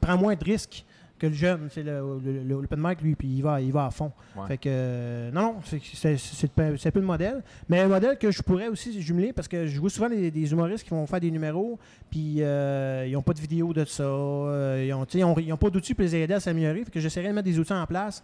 prend 0.00 0.16
moins 0.16 0.34
de 0.36 0.42
risques 0.44 0.84
que 1.18 1.26
le 1.26 1.32
jeune. 1.34 1.68
C'est 1.70 1.82
le, 1.82 2.00
le- 2.24 2.42
le- 2.44 2.60
l'open 2.62 2.80
mic, 2.80 3.02
lui, 3.02 3.14
puis 3.14 3.28
il 3.28 3.42
va, 3.42 3.60
il 3.60 3.72
va 3.72 3.86
à 3.86 3.90
fond. 3.90 4.10
Ouais. 4.36 4.46
Fait 4.48 4.56
que, 4.58 4.68
euh, 4.68 5.30
non, 5.32 5.42
non, 5.42 5.54
c'est, 5.64 6.12
un 6.12 6.16
c'est 6.16 6.88
un 6.88 6.90
peu 6.92 7.00
le 7.00 7.04
modèle. 7.06 7.42
Mais 7.68 7.80
un 7.80 7.88
modèle 7.88 8.16
que 8.16 8.30
je 8.30 8.40
pourrais 8.42 8.68
aussi 8.68 9.02
jumeler, 9.02 9.32
parce 9.34 9.48
que 9.48 9.66
je 9.66 9.78
vois 9.80 9.90
souvent 9.90 10.08
des, 10.08 10.30
des 10.30 10.52
humoristes 10.52 10.84
qui 10.84 10.90
vont 10.90 11.06
faire 11.06 11.20
des 11.20 11.30
numéros, 11.30 11.78
puis 12.10 12.36
euh, 12.38 13.04
ils 13.06 13.12
n'ont 13.12 13.22
pas 13.22 13.34
de 13.34 13.40
vidéo 13.40 13.72
de 13.74 13.84
ça. 13.84 14.02
euh, 14.04 14.84
ils 14.86 14.90
n'ont 14.90 15.04
ils 15.04 15.24
ont, 15.24 15.34
ils 15.38 15.52
ont 15.52 15.56
pas 15.58 15.68
d'outils 15.68 15.94
pour 15.94 16.04
les 16.04 16.14
aider 16.14 16.34
à 16.34 16.40
s'améliorer. 16.40 16.84
Fait 16.84 16.90
que 16.92 17.00
j'essaierai 17.00 17.28
de 17.28 17.34
mettre 17.34 17.44
des 17.48 17.58
outils 17.58 17.72
en 17.72 17.86
place 17.86 18.22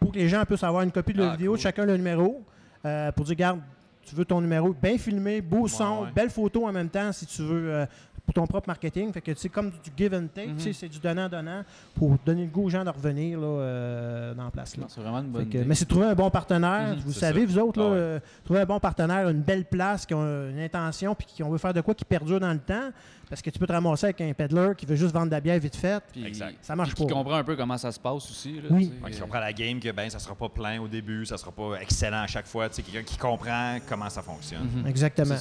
pour 0.00 0.10
que 0.12 0.18
les 0.18 0.28
gens 0.28 0.44
puissent 0.44 0.64
avoir 0.64 0.82
une 0.82 0.90
copie 0.92 1.12
de 1.12 1.18
leur 1.18 1.30
Ah, 1.32 1.36
vidéo 1.36 1.52
cool. 1.52 1.58
de 1.58 1.62
chacun 1.62 1.84
le 1.84 1.96
numéro, 1.96 2.42
euh, 2.84 3.12
pour 3.12 3.24
dire, 3.26 3.32
regarde, 3.34 3.60
tu 4.02 4.14
veux 4.16 4.24
ton 4.24 4.40
numéro 4.40 4.72
bien 4.72 4.98
filmé, 4.98 5.40
beau 5.40 5.68
son, 5.68 6.02
ouais. 6.04 6.08
belle 6.14 6.30
photo 6.30 6.66
en 6.66 6.72
même 6.72 6.88
temps 6.88 7.12
si 7.12 7.26
tu 7.26 7.42
veux. 7.42 7.70
euh, 7.72 7.86
pour 8.26 8.34
ton 8.34 8.46
propre 8.46 8.68
marketing. 8.68 9.12
Fait 9.12 9.22
que 9.22 9.34
c'est 9.34 9.48
comme 9.48 9.70
du 9.70 9.90
give 9.96 10.14
and 10.14 10.26
take, 10.32 10.52
tu 10.54 10.60
sais, 10.60 10.72
c'est 10.72 10.88
du 10.88 11.00
donnant-donnant 11.00 11.64
pour 11.96 12.16
donner 12.24 12.44
le 12.44 12.50
goût 12.50 12.64
aux 12.66 12.68
gens 12.70 12.84
de 12.84 12.90
revenir 12.90 13.40
là, 13.40 13.46
euh, 13.46 14.34
dans 14.34 14.44
la 14.44 14.50
place. 14.52 14.76
Là. 14.76 14.84
C'est 14.88 15.00
vraiment 15.00 15.18
une 15.18 15.30
bonne 15.30 15.48
que- 15.48 15.56
idée. 15.56 15.64
mais 15.66 15.74
c'est 15.74 15.86
trouver 15.86 16.06
un 16.06 16.14
bon 16.14 16.30
partenaire. 16.30 16.90
Mhm, 16.94 17.02
vous 17.04 17.12
savez, 17.12 17.40
ça. 17.40 17.46
vous 17.46 17.58
autres, 17.58 17.80
là, 17.80 17.86
Ah 17.88 17.90
ouais. 17.92 17.96
euh, 17.98 18.20
trouver 18.44 18.60
un 18.60 18.66
bon 18.66 18.78
partenaire, 18.78 19.28
une 19.30 19.40
belle 19.40 19.64
place, 19.64 20.06
qui 20.06 20.14
a 20.14 20.18
une 20.18 20.60
intention, 20.60 21.14
puis 21.16 21.26
qui 21.26 21.42
on 21.42 21.50
veut 21.50 21.58
faire 21.58 21.74
de 21.74 21.80
quoi 21.80 21.92
qui 21.94 22.04
perdure 22.04 22.38
dans 22.38 22.52
le 22.52 22.60
temps. 22.60 22.90
Parce 23.30 23.40
que 23.40 23.48
tu 23.48 23.58
peux 23.60 23.66
te 23.66 23.72
ramasser 23.72 24.06
avec 24.06 24.20
un 24.20 24.32
peddler 24.34 24.72
qui 24.76 24.84
veut 24.84 24.96
juste 24.96 25.12
vendre 25.14 25.26
de 25.26 25.30
la 25.30 25.40
bière 25.40 25.58
vite 25.58 25.76
faite. 25.76 26.02
Puis- 26.12 26.26
Exact. 26.26 26.56
Ça 26.62 26.74
marche 26.76 26.90
puis 26.94 27.04
qui 27.04 27.08
pas. 27.08 27.14
comprend 27.14 27.36
un 27.36 27.44
peu 27.44 27.54
comment 27.56 27.78
ça 27.78 27.92
se 27.92 27.98
passe 28.00 28.28
aussi. 28.28 28.54
Là, 28.56 28.62
Oui. 28.72 28.92
qui 29.10 29.20
comprend 29.20 29.38
la 29.38 29.52
game, 29.52 29.78
que 29.80 29.90
ben, 29.92 30.10
ça 30.10 30.18
sera 30.18 30.34
pas 30.34 30.48
plein 30.48 30.80
au 30.80 30.88
début, 30.88 31.24
ça 31.24 31.38
sera 31.38 31.52
pas 31.52 31.76
excellent 31.80 32.22
à 32.22 32.26
chaque 32.26 32.46
fois. 32.46 32.68
Tu 32.68 32.74
sais, 32.74 32.82
quelqu'un 32.82 33.04
qui 33.04 33.16
comprend 33.16 33.78
comment 33.88 34.10
ça 34.10 34.20
fonctionne. 34.20 34.68
Mhm. 34.82 34.86
Exactement. 34.88 35.36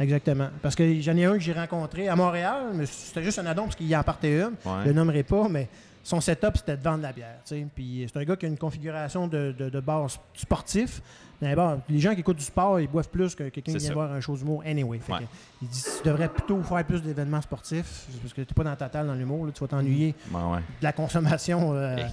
Exactement. 0.00 0.48
Parce 0.62 0.74
que 0.74 1.00
j'en 1.00 1.16
ai 1.16 1.24
un 1.24 1.34
que 1.34 1.38
j'ai 1.40 1.52
rencontré 1.52 2.08
à 2.08 2.16
Montréal, 2.16 2.70
mais 2.74 2.86
c'était 2.86 3.22
juste 3.22 3.38
un 3.38 3.46
addon 3.46 3.64
parce 3.64 3.76
qu'il 3.76 3.86
y 3.86 3.94
en 3.96 4.02
partait 4.02 4.40
une. 4.40 4.54
Ouais. 4.64 4.80
Je 4.82 4.88
le 4.88 4.92
nommerai 4.94 5.22
pas, 5.22 5.46
mais 5.48 5.68
son 6.02 6.20
setup, 6.20 6.56
c'était 6.56 6.76
de 6.76 6.82
vendre 6.82 6.98
de 6.98 7.02
la 7.04 7.12
bière. 7.12 7.36
tu 7.46 7.54
sais. 7.54 7.66
Puis 7.74 8.04
c'est 8.12 8.18
un 8.18 8.24
gars 8.24 8.36
qui 8.36 8.46
a 8.46 8.48
une 8.48 8.58
configuration 8.58 9.28
de, 9.28 9.54
de, 9.56 9.68
de 9.68 9.80
bar 9.80 10.08
sportif. 10.34 11.00
Mais 11.44 11.54
bon, 11.54 11.78
les 11.90 12.00
gens 12.00 12.14
qui 12.14 12.20
écoutent 12.20 12.38
du 12.38 12.44
sport, 12.44 12.80
ils 12.80 12.88
boivent 12.88 13.10
plus 13.10 13.34
que 13.34 13.44
quelqu'un 13.50 13.72
qui 13.72 13.78
vient 13.78 13.88
ça. 13.88 13.92
voir 13.92 14.10
un 14.12 14.20
show 14.20 14.34
d'humour 14.34 14.62
anyway. 14.64 14.98
Fait 14.98 15.12
Ouais. 15.12 15.18
que, 15.18 15.24
il 15.60 15.68
dit 15.68 15.84
tu 16.02 16.08
devrais 16.08 16.28
plutôt 16.28 16.62
faire 16.62 16.82
plus 16.84 17.02
d'événements 17.02 17.42
sportifs 17.42 18.06
parce 18.22 18.32
que 18.32 18.40
tu 18.40 18.48
n'es 18.48 18.54
pas 18.54 18.64
dans 18.64 18.76
ta 18.76 18.88
table 18.88 19.08
dans 19.08 19.14
l'humour. 19.14 19.46
Tu 19.52 19.60
vas 19.60 19.68
t'ennuyer 19.68 20.14
Ouais, 20.32 20.40
ouais. 20.40 20.58
de 20.58 20.82
la 20.84 20.92
consommation. 20.92 21.74
euh, 21.74 21.96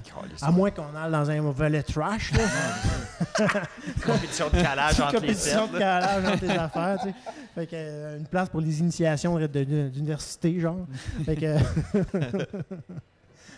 Eh, 0.41 0.45
à 0.45 0.51
moins 0.51 0.69
qu'on 0.69 0.83
aille 0.95 1.11
dans 1.11 1.31
un 1.31 1.41
volet 1.51 1.81
trash. 1.81 2.33
Là. 2.33 3.47
compétition 4.05 4.47
de 4.49 4.61
calage 4.61 4.99
entre 4.99 5.13
les 5.13 5.19
compétition 5.19 5.65
sets. 5.67 5.73
de 5.73 5.73
là. 5.73 5.79
calage 5.79 6.25
entre 6.25 6.39
tes 6.39 6.49
affaires, 6.51 6.97
tu 7.01 7.07
sais. 7.09 7.15
Fait 7.55 7.67
que, 7.67 7.75
euh, 7.75 8.17
une 8.17 8.27
place 8.27 8.49
pour 8.49 8.59
les 8.61 8.79
initiations 8.81 9.37
d'université, 9.47 10.59
genre. 10.59 10.85
Fait 11.25 11.35
que... 11.37 11.57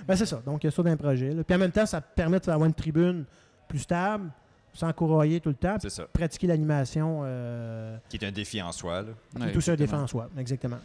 ben, 0.07 0.15
c'est 0.15 0.25
ça. 0.25 0.41
Donc, 0.45 0.63
il 0.63 0.67
y 0.67 0.67
a 0.67 0.71
ça 0.71 0.83
d'un 0.83 0.97
projet. 0.97 1.31
là. 1.33 1.43
Puis 1.43 1.55
en 1.55 1.59
même 1.59 1.71
temps, 1.71 1.85
ça 1.85 2.01
permet 2.01 2.39
d'avoir 2.39 2.65
une 2.67 2.73
tribune 2.73 3.25
plus 3.67 3.79
stable, 3.79 4.29
sans 4.73 4.91
courailler 4.93 5.39
tout 5.39 5.49
le 5.49 5.55
temps, 5.55 5.77
C'est 5.81 5.89
ça. 5.89 6.05
pratiquer 6.11 6.47
l'animation, 6.47 7.21
euh, 7.23 7.95
Qui 8.09 8.17
est 8.17 8.25
un 8.25 8.31
défi 8.31 8.61
en 8.61 8.71
soi. 8.71 9.01
là. 9.03 9.07
qui 9.35 9.41
Ouais, 9.41 9.51
est 9.51 9.57
aussi 9.57 9.69
un 9.69 9.73
défi 9.73 9.83
exactement. 9.83 10.03
en 10.03 10.07
soi. 10.07 10.29
Exactement. 10.37 10.79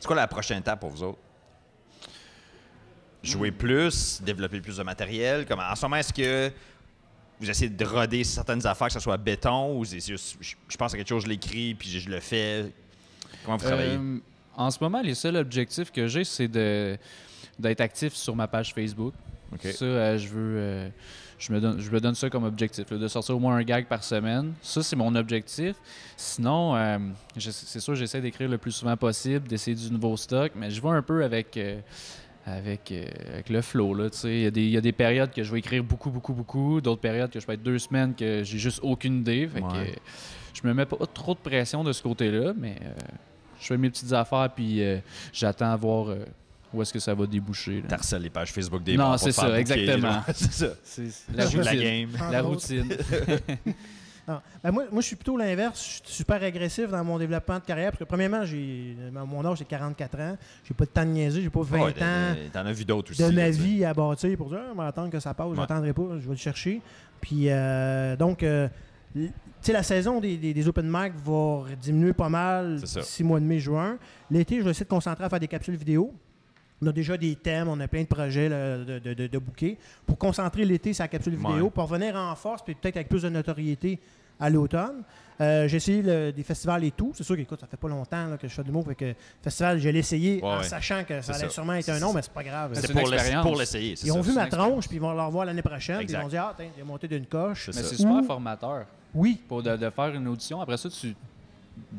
C'est 0.00 0.06
quoi 0.06 0.16
la 0.16 0.26
prochaine 0.26 0.58
étape 0.58 0.80
pour 0.80 0.90
vous 0.90 1.02
autres? 1.02 1.18
Jouer 3.22 3.50
plus, 3.50 4.20
développer 4.22 4.60
plus 4.60 4.76
de 4.76 4.82
matériel. 4.82 5.46
Comme, 5.46 5.60
en 5.60 5.74
ce 5.74 5.82
moment, 5.84 5.96
est-ce 5.96 6.12
que 6.12 6.50
vous 7.40 7.48
essayez 7.48 7.70
de 7.70 7.84
roder 7.86 8.22
certaines 8.22 8.66
affaires, 8.66 8.88
que 8.88 8.92
ce 8.92 9.00
soit 9.00 9.16
béton, 9.16 9.78
ou 9.78 9.84
c'est 9.86 10.00
juste, 10.06 10.36
je, 10.40 10.54
je 10.68 10.76
pense 10.76 10.92
à 10.92 10.98
quelque 10.98 11.08
chose, 11.08 11.22
je 11.22 11.28
l'écris, 11.28 11.74
puis 11.74 11.88
je, 11.88 12.00
je 12.00 12.10
le 12.10 12.20
fais? 12.20 12.66
Comment 13.44 13.56
vous 13.56 13.64
travaillez? 13.66 13.94
Euh, 13.96 14.18
en 14.56 14.70
ce 14.70 14.78
moment, 14.82 15.00
les 15.00 15.14
seuls 15.14 15.36
objectifs 15.36 15.90
que 15.90 16.06
j'ai, 16.06 16.24
c'est 16.24 16.48
de 16.48 16.98
d'être 17.58 17.80
actif 17.80 18.12
sur 18.14 18.36
ma 18.36 18.46
page 18.46 18.74
Facebook. 18.74 19.14
OK. 19.52 19.62
Ça, 19.72 19.84
euh, 19.84 20.18
je 20.18 20.28
veux. 20.28 20.92
Je, 21.46 21.52
me 21.52 21.60
donne, 21.60 21.80
je 21.80 21.90
me 21.90 22.00
donne 22.00 22.14
ça 22.14 22.30
comme 22.30 22.44
objectif, 22.44 22.90
là, 22.90 22.96
de 22.98 23.08
sortir 23.08 23.36
au 23.36 23.38
moins 23.38 23.56
un 23.56 23.62
gag 23.62 23.86
par 23.86 24.02
semaine. 24.02 24.52
Ça, 24.62 24.82
c'est 24.82 24.96
mon 24.96 25.14
objectif. 25.14 25.76
Sinon, 26.16 26.74
euh, 26.76 26.98
c'est 27.38 27.80
sûr, 27.80 27.94
j'essaie 27.94 28.20
d'écrire 28.20 28.48
le 28.48 28.58
plus 28.58 28.72
souvent 28.72 28.96
possible, 28.96 29.46
d'essayer 29.48 29.76
du 29.76 29.90
nouveau 29.92 30.16
stock, 30.16 30.52
mais 30.56 30.70
je 30.70 30.80
vois 30.80 30.94
un 30.94 31.02
peu 31.02 31.22
avec. 31.24 31.56
euh, 31.56 31.80
avec, 32.46 32.92
euh, 32.92 33.06
avec 33.32 33.48
le 33.48 33.62
flow. 33.62 33.96
Il 34.24 34.40
y, 34.42 34.44
a 34.46 34.50
des- 34.50 34.64
il 34.64 34.68
y 34.70 34.76
a 34.76 34.82
des 34.82 34.92
périodes 34.92 35.32
que 35.32 35.42
je 35.42 35.50
vais 35.50 35.60
écrire 35.60 35.82
beaucoup, 35.82 36.10
beaucoup, 36.10 36.34
beaucoup, 36.34 36.78
d'autres 36.82 37.00
périodes 37.00 37.30
que 37.30 37.40
je 37.40 37.46
peux 37.46 37.52
être 37.54 37.62
deux 37.62 37.78
semaines 37.78 38.14
que 38.14 38.42
j'ai 38.44 38.58
juste 38.58 38.80
aucune 38.82 39.20
idée. 39.20 39.48
Fait 39.48 39.62
que, 39.62 39.66
Ouais. 39.66 39.90
euh, 39.96 40.00
je 40.52 40.68
me 40.68 40.74
mets 40.74 40.84
pas 40.84 40.98
trop 41.14 41.32
de 41.32 41.38
pression 41.38 41.82
de 41.82 41.90
ce 41.94 42.02
côté-là, 42.02 42.52
mais 42.54 42.76
euh, 42.82 42.92
je 43.60 43.66
fais 43.68 43.78
mes 43.78 43.88
petites 43.88 44.12
affaires 44.12 44.50
puis 44.54 44.82
j'attends 45.32 45.72
à 45.72 45.76
voir 45.76 46.08
où 46.74 46.82
est-ce 46.82 46.92
que 46.92 46.98
ça 46.98 47.14
va 47.14 47.26
déboucher. 47.26 47.80
là? 47.82 47.88
T'harcèles 47.88 48.22
les 48.22 48.30
pages 48.30 48.52
Facebook 48.52 48.82
des 48.82 48.96
Non, 48.96 49.16
c'est 49.16 49.32
ça, 49.32 49.58
exactement. 49.58 50.22
c'est 50.34 50.52
ça. 50.52 50.66
C'est 50.82 51.02
La, 51.34 51.46
de 51.46 51.56
la 51.58 51.62
routine. 51.70 51.80
game. 51.80 52.10
La 52.30 52.40
autres. 52.44 52.50
routine. 52.50 52.88
Non. 54.26 54.40
Ben, 54.62 54.70
moi, 54.72 54.84
moi, 54.90 55.02
je 55.02 55.06
suis 55.08 55.16
plutôt 55.16 55.36
l'inverse. 55.36 55.78
Je 56.02 56.06
suis 56.08 56.16
super 56.16 56.42
agressif 56.42 56.88
dans 56.88 57.04
mon 57.04 57.18
développement 57.18 57.58
de 57.58 57.64
carrière. 57.64 57.90
Parce 57.90 57.98
que, 57.98 58.04
premièrement, 58.04 58.42
j'ai 58.46 58.96
mon 59.12 59.44
âge, 59.44 59.58
c'est 59.58 59.66
44 59.66 60.18
ans. 60.18 60.38
J'ai 60.66 60.72
pas 60.72 60.86
de 60.86 60.90
temps 60.90 61.02
de 61.04 61.10
niaiser. 61.10 61.42
J'ai 61.42 61.50
pas 61.50 61.60
20 61.60 61.78
Ouais, 61.78 61.90
ans. 61.90 62.34
t'en- 62.54 62.62
T'en 62.62 62.66
as 62.66 62.72
vu 62.72 62.86
d'autres 62.86 63.10
aussi. 63.10 63.22
de 63.22 63.28
ma 63.30 63.48
tu 63.48 63.52
sais. 63.52 63.60
vie 63.60 63.84
à 63.84 63.92
bâtir 63.92 64.34
pour 64.38 64.48
dire, 64.48 64.60
ah, 64.66 64.70
on 64.72 64.76
va 64.76 64.86
attendre 64.86 65.10
que 65.10 65.20
ça 65.20 65.34
passe, 65.34 65.48
je 65.48 65.52
Ouais. 65.52 65.58
n'attendrai 65.58 65.92
pas, 65.92 66.04
je 66.18 66.24
vais 66.26 66.30
le 66.30 66.36
chercher. 66.36 66.80
Puis, 67.20 67.50
euh, 67.50 68.16
donc, 68.16 68.42
euh, 68.42 68.66
l- 69.14 69.26
tu 69.26 69.32
sais, 69.60 69.72
la 69.74 69.82
saison 69.82 70.20
des, 70.20 70.38
des- 70.38 70.54
des 70.54 70.68
open 70.68 70.86
mic 70.90 71.12
va 71.22 71.64
diminuer 71.78 72.14
pas 72.14 72.30
mal 72.30 72.78
C'est 72.80 72.86
ça. 72.86 73.00
d'ici 73.00 73.24
mois 73.24 73.40
de 73.40 73.44
mai, 73.44 73.58
juin. 73.58 73.98
L'été, 74.30 74.56
je 74.58 74.62
vais 74.62 74.70
essayer 74.70 74.84
de 74.86 74.90
concentrer 74.90 75.24
à 75.24 75.28
faire 75.28 75.40
des 75.40 75.48
capsules 75.48 75.76
vidéo. 75.76 76.14
On 76.84 76.86
a 76.88 76.92
déjà 76.92 77.16
des 77.16 77.34
thèmes, 77.36 77.68
on 77.68 77.80
a 77.80 77.88
plein 77.88 78.02
de 78.02 78.06
projets 78.08 78.48
là, 78.48 78.78
de, 78.78 78.98
de, 78.98 79.14
de, 79.14 79.26
de 79.26 79.38
booker. 79.38 79.78
Pour 80.06 80.18
concentrer 80.18 80.64
l'été 80.64 80.92
sur 80.92 81.02
la 81.04 81.08
capsule 81.08 81.34
vidéo, 81.36 81.64
Ouais. 81.64 81.70
pour 81.70 81.84
revenir 81.88 82.14
en 82.16 82.34
force, 82.34 82.62
puis 82.62 82.74
peut-être 82.74 82.96
avec 82.96 83.08
plus 83.08 83.22
de 83.22 83.28
notoriété 83.30 83.98
à 84.38 84.50
l'automne. 84.50 85.02
Euh, 85.40 85.66
j'ai 85.66 85.78
essayé 85.78 86.02
le- 86.02 86.32
des 86.32 86.42
festivals 86.42 86.84
et 86.84 86.90
tout. 86.92 87.12
C'est 87.14 87.24
sûr 87.24 87.36
qu'écoute, 87.36 87.58
ça 87.60 87.66
fait 87.66 87.76
pas 87.76 87.88
longtemps 87.88 88.26
là, 88.28 88.36
que 88.36 88.46
je 88.46 88.52
fais 88.54 88.62
de 88.62 88.68
l'humour. 88.68 88.84
Fait 88.86 88.94
que 88.94 89.14
festival, 89.42 89.78
je 89.78 89.88
l'ai 89.88 89.98
essayé 90.00 90.36
Ouais, 90.40 90.48
en 90.48 90.58
ouais. 90.58 90.62
sachant 90.64 91.02
que 91.04 91.20
ça 91.22 91.32
allait 91.34 91.44
ça. 91.44 91.50
sûrement 91.50 91.72
être 91.74 91.88
un 91.88 91.98
nom, 91.98 92.12
mais 92.12 92.22
c'est 92.22 92.32
pas 92.32 92.44
grave. 92.44 92.70
C'est 92.74 92.92
pour 92.92 93.02
l'ess- 93.08 93.12
expérience. 93.14 93.46
pour 93.46 93.56
l'essayer. 93.58 93.96
c'est 93.96 94.06
Ils 94.06 94.12
ont 94.12 94.22
ça. 94.22 94.30
vu 94.30 94.34
ma 94.36 94.46
tronche, 94.46 94.86
puis 94.86 94.96
ils 94.96 95.00
vont 95.00 95.12
le 95.12 95.20
revoir 95.22 95.44
l'année 95.46 95.62
prochaine. 95.62 95.98
Puis 95.98 96.08
ils 96.10 96.16
vont 96.16 96.28
dire 96.28 96.44
Ah, 96.50 96.54
tiens, 96.56 96.66
il 96.76 96.82
a 96.82 96.84
monté 96.84 97.08
d'une 97.08 97.26
coche. 97.26 97.70
C'est 97.72 97.76
Mais 97.80 97.82
c'est 97.88 97.96
super 97.96 98.24
formateur 98.24 98.86
Oui, 99.14 99.40
pour 99.48 99.62
de, 99.62 99.76
de 99.76 99.90
faire 99.90 100.14
une 100.14 100.28
audition. 100.28 100.60
Après 100.60 100.76
ça, 100.76 100.88
tu, 100.88 101.14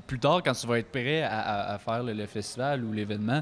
plus 0.08 0.20
tard, 0.20 0.42
quand 0.44 0.54
tu 0.54 0.66
vas 0.68 0.80
être 0.80 0.92
prêt 0.92 1.22
à, 1.24 1.40
à- 1.40 1.74
à 1.74 1.78
faire 1.78 2.04
le, 2.04 2.14
le 2.14 2.26
festival 2.28 2.84
ou 2.86 2.94
l'événement, 2.94 3.42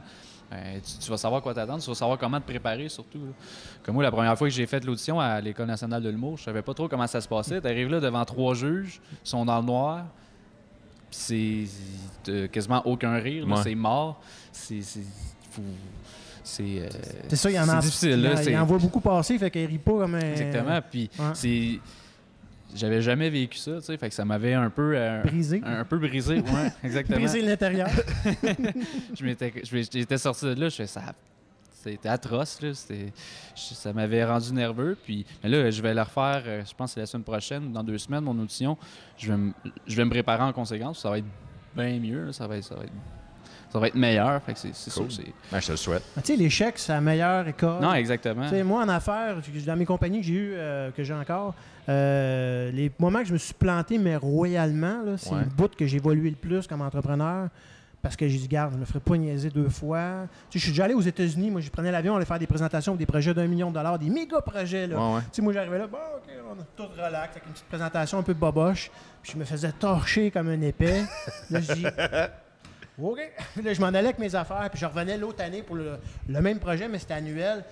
euh, 0.53 0.75
tu, 0.83 1.03
tu 1.05 1.09
vas 1.09 1.17
savoir 1.17 1.41
quoi 1.41 1.53
t'attendre, 1.53 1.81
tu 1.81 1.89
vas 1.89 1.95
savoir 1.95 2.17
comment 2.17 2.39
te 2.39 2.45
préparer 2.45 2.87
surtout. 2.89 3.19
là. 3.19 3.31
Comme 3.83 3.95
moi, 3.95 4.03
la 4.03 4.11
première 4.11 4.37
fois 4.37 4.47
que 4.47 4.53
j'ai 4.53 4.65
fait 4.65 4.83
l'audition 4.85 5.19
à 5.19 5.39
l'École 5.41 5.67
nationale 5.67 6.01
de 6.03 6.09
l'humour, 6.09 6.37
je 6.37 6.43
savais 6.43 6.61
pas 6.61 6.73
trop 6.73 6.87
comment 6.87 7.07
ça 7.07 7.19
se 7.21 7.27
passait. 7.27 7.59
Tu 7.61 7.67
arrives 7.67 7.89
là 7.89 7.99
devant 7.99 8.23
trois 8.25 8.53
juges, 8.53 9.01
ils 9.11 9.29
sont 9.29 9.45
dans 9.45 9.59
le 9.59 9.65
noir, 9.65 10.05
puis 11.09 11.19
c'est 11.19 11.65
t'as 12.23 12.47
quasiment 12.47 12.81
aucun 12.85 13.15
rire, 13.15 13.47
Ouais. 13.47 13.55
c'est 13.63 13.75
mort. 13.75 14.21
C'est. 14.51 14.81
c'est- 14.81 15.01
euh, 16.59 16.89
c'est 17.29 17.35
ça, 17.37 17.49
il 17.49 17.55
y 17.55 17.59
en 17.59 17.69
a. 17.69 17.79
c'est 17.81 17.87
difficile, 17.87 18.09
il, 18.11 18.21
là, 18.23 18.43
il 18.43 18.57
en 18.57 18.65
voit 18.65 18.77
beaucoup 18.77 18.99
passer, 18.99 19.37
fait 19.37 19.49
qu'il 19.49 19.65
rit 19.65 19.77
pas 19.77 19.91
comme 19.93 20.15
un. 20.15 20.19
Exactement. 20.19 20.79
Puis 20.91 21.09
ouais. 21.17 21.25
c'est. 21.33 21.79
J'avais 22.75 23.01
jamais 23.01 23.29
vécu 23.29 23.57
ça, 23.57 23.75
tu 23.77 23.83
sais, 23.83 23.97
fait 23.97 24.09
que 24.09 24.15
ça 24.15 24.25
m'avait 24.25 24.53
un 24.53 24.69
peu. 24.69 24.93
euh, 24.95 25.21
Brisé. 25.23 25.62
Un, 25.65 25.79
un 25.81 25.86
peu 25.86 25.97
brisé, 25.99 26.36
ouais, 26.39 26.71
exactement. 26.83 27.17
Briser 27.17 27.41
l'intérieur. 27.41 27.89
Je 29.17 29.23
m'étais, 29.25 29.53
j'étais 29.63 30.17
sorti 30.17 30.45
de 30.45 30.59
là, 30.59 30.69
je 30.69 30.75
fais 30.75 30.88
ça. 30.88 31.01
C'était 31.71 32.07
atroce, 32.09 32.62
là. 32.62 32.71
Ça 33.55 33.91
m'avait 33.93 34.23
rendu 34.23 34.53
nerveux. 34.53 34.97
Puis, 35.03 35.25
mais 35.43 35.49
là, 35.49 35.69
je 35.69 35.81
vais 35.81 35.93
le 35.93 36.01
refaire, 36.01 36.41
euh, 36.45 36.63
je 36.65 36.73
pense 36.73 36.91
que 36.91 36.93
c'est 36.95 36.99
la 37.01 37.05
semaine 37.05 37.23
prochaine, 37.25 37.71
dans 37.73 37.83
deux 37.83 37.97
semaines, 37.97 38.23
mon 38.23 38.39
audition. 38.39 38.77
Je 39.17 39.27
vais, 39.31 39.38
me- 39.38 39.53
je 39.86 39.95
vais 39.97 40.05
me 40.05 40.09
préparer 40.09 40.43
en 40.43 40.53
conséquence. 40.53 40.99
Ça 41.01 41.09
va 41.09 41.17
être 41.17 41.25
bien 41.75 41.99
mieux, 41.99 42.27
là. 42.27 42.31
ça 42.33 42.47
va 42.47 42.55
être, 42.57 42.63
ça 42.63 42.75
va 42.75 42.83
être, 42.83 42.93
ça 43.73 43.79
va 43.79 43.88
être 43.88 43.95
meilleur. 43.95 44.41
Fait 44.43 44.53
que 44.53 44.59
c'est, 44.59 44.73
c'est 44.73 44.93
Cool. 44.93 45.12
sûr, 45.12 45.23
c'est... 45.25 45.33
Ben, 45.51 45.59
je 45.59 45.65
te 45.67 45.71
le 45.71 45.77
souhaite. 45.77 46.03
tu 46.15 46.21
sais, 46.23 46.36
l'échec, 46.38 46.75
c'est 46.77 46.93
la 46.93 47.01
meilleure 47.01 47.47
école. 47.47 47.81
Non, 47.81 47.93
exactement. 47.93 48.43
Tu 48.43 48.49
sais, 48.51 48.63
moi, 48.63 48.83
en 48.83 48.89
affaires, 48.89 49.36
j- 49.41 49.63
dans 49.65 49.75
mes 49.75 49.86
compagnies 49.86 50.21
que 50.21 50.27
j'ai 50.27 50.33
eues, 50.33 50.53
euh, 50.55 50.91
que 50.91 51.03
j'ai 51.03 51.13
encore, 51.13 51.55
euh, 51.89 52.71
les 52.71 52.91
moments 52.99 53.19
que 53.19 53.25
je 53.27 53.33
me 53.33 53.38
suis 53.38 53.53
planté, 53.53 53.97
mais 53.97 54.15
royalement, 54.15 55.01
là, 55.03 55.17
c'est 55.17 55.31
Ouais. 55.33 55.39
le 55.41 55.49
bout 55.49 55.75
que 55.75 55.86
j'ai 55.86 55.97
évolué 55.97 56.29
le 56.29 56.36
plus 56.36 56.67
comme 56.67 56.81
entrepreneur. 56.81 57.49
Parce 58.01 58.17
que 58.17 58.27
j'ai 58.27 58.38
dit, 58.38 58.49
garde, 58.49 58.73
je 58.73 58.77
me 58.79 58.83
ferai 58.83 58.99
pas 58.99 59.15
niaiser 59.15 59.49
deux 59.49 59.69
fois. 59.69 60.27
Tu 60.49 60.59
sais, 60.59 60.59
je 60.59 60.63
suis 60.65 60.71
déjà 60.73 60.83
allé 60.83 60.93
aux 60.93 60.99
États-Unis. 61.01 61.49
Moi, 61.49 61.62
je 61.62 61.69
prenais 61.69 61.89
l'avion, 61.89 62.12
on 62.13 62.17
allait 62.17 62.25
faire 62.25 62.38
des 62.38 62.47
présentations 62.47 62.95
des 62.97 63.05
projets 63.05 63.33
d'un 63.33 63.47
million 63.47 63.69
de 63.69 63.75
dollars, 63.75 63.97
des 63.97 64.09
méga 64.09 64.41
projets. 64.41 64.88
Là. 64.88 64.97
Ouais, 64.97 65.15
ouais. 65.15 65.21
Tu 65.21 65.27
sais, 65.38 65.41
moi, 65.41 65.53
j'arrivais 65.53 65.77
là, 65.77 65.88
bon, 65.88 65.97
OK, 66.17 66.29
on 66.51 66.62
est 66.62 66.65
tout 66.75 66.91
relax, 66.93 67.31
avec 67.31 67.45
une 67.47 67.53
petite 67.53 67.65
présentation 67.67 68.17
un 68.17 68.23
peu 68.23 68.33
boboche. 68.33 68.91
Puis 69.21 69.31
je 69.33 69.38
me 69.38 69.45
faisais 69.45 69.71
torcher 69.71 70.31
comme 70.31 70.49
un 70.49 70.59
épais. 70.62 71.03
là, 71.49 71.62
je 71.62 71.73
dis, 71.75 71.86
OK. 73.01 73.19
Là, 73.63 73.73
je 73.73 73.82
m'en 73.82 73.88
allais 73.88 73.99
avec 73.99 74.19
mes 74.19 74.34
affaires, 74.36 74.69
puis 74.69 74.79
je 74.79 74.86
revenais 74.86 75.17
l'autre 75.17 75.41
année 75.43 75.62
pour 75.63 75.75
le, 75.75 75.97
le 76.29 76.41
même 76.41 76.60
projet, 76.60 76.88
mais 76.88 76.99
c'était 76.99 77.15
annuel. 77.15 77.63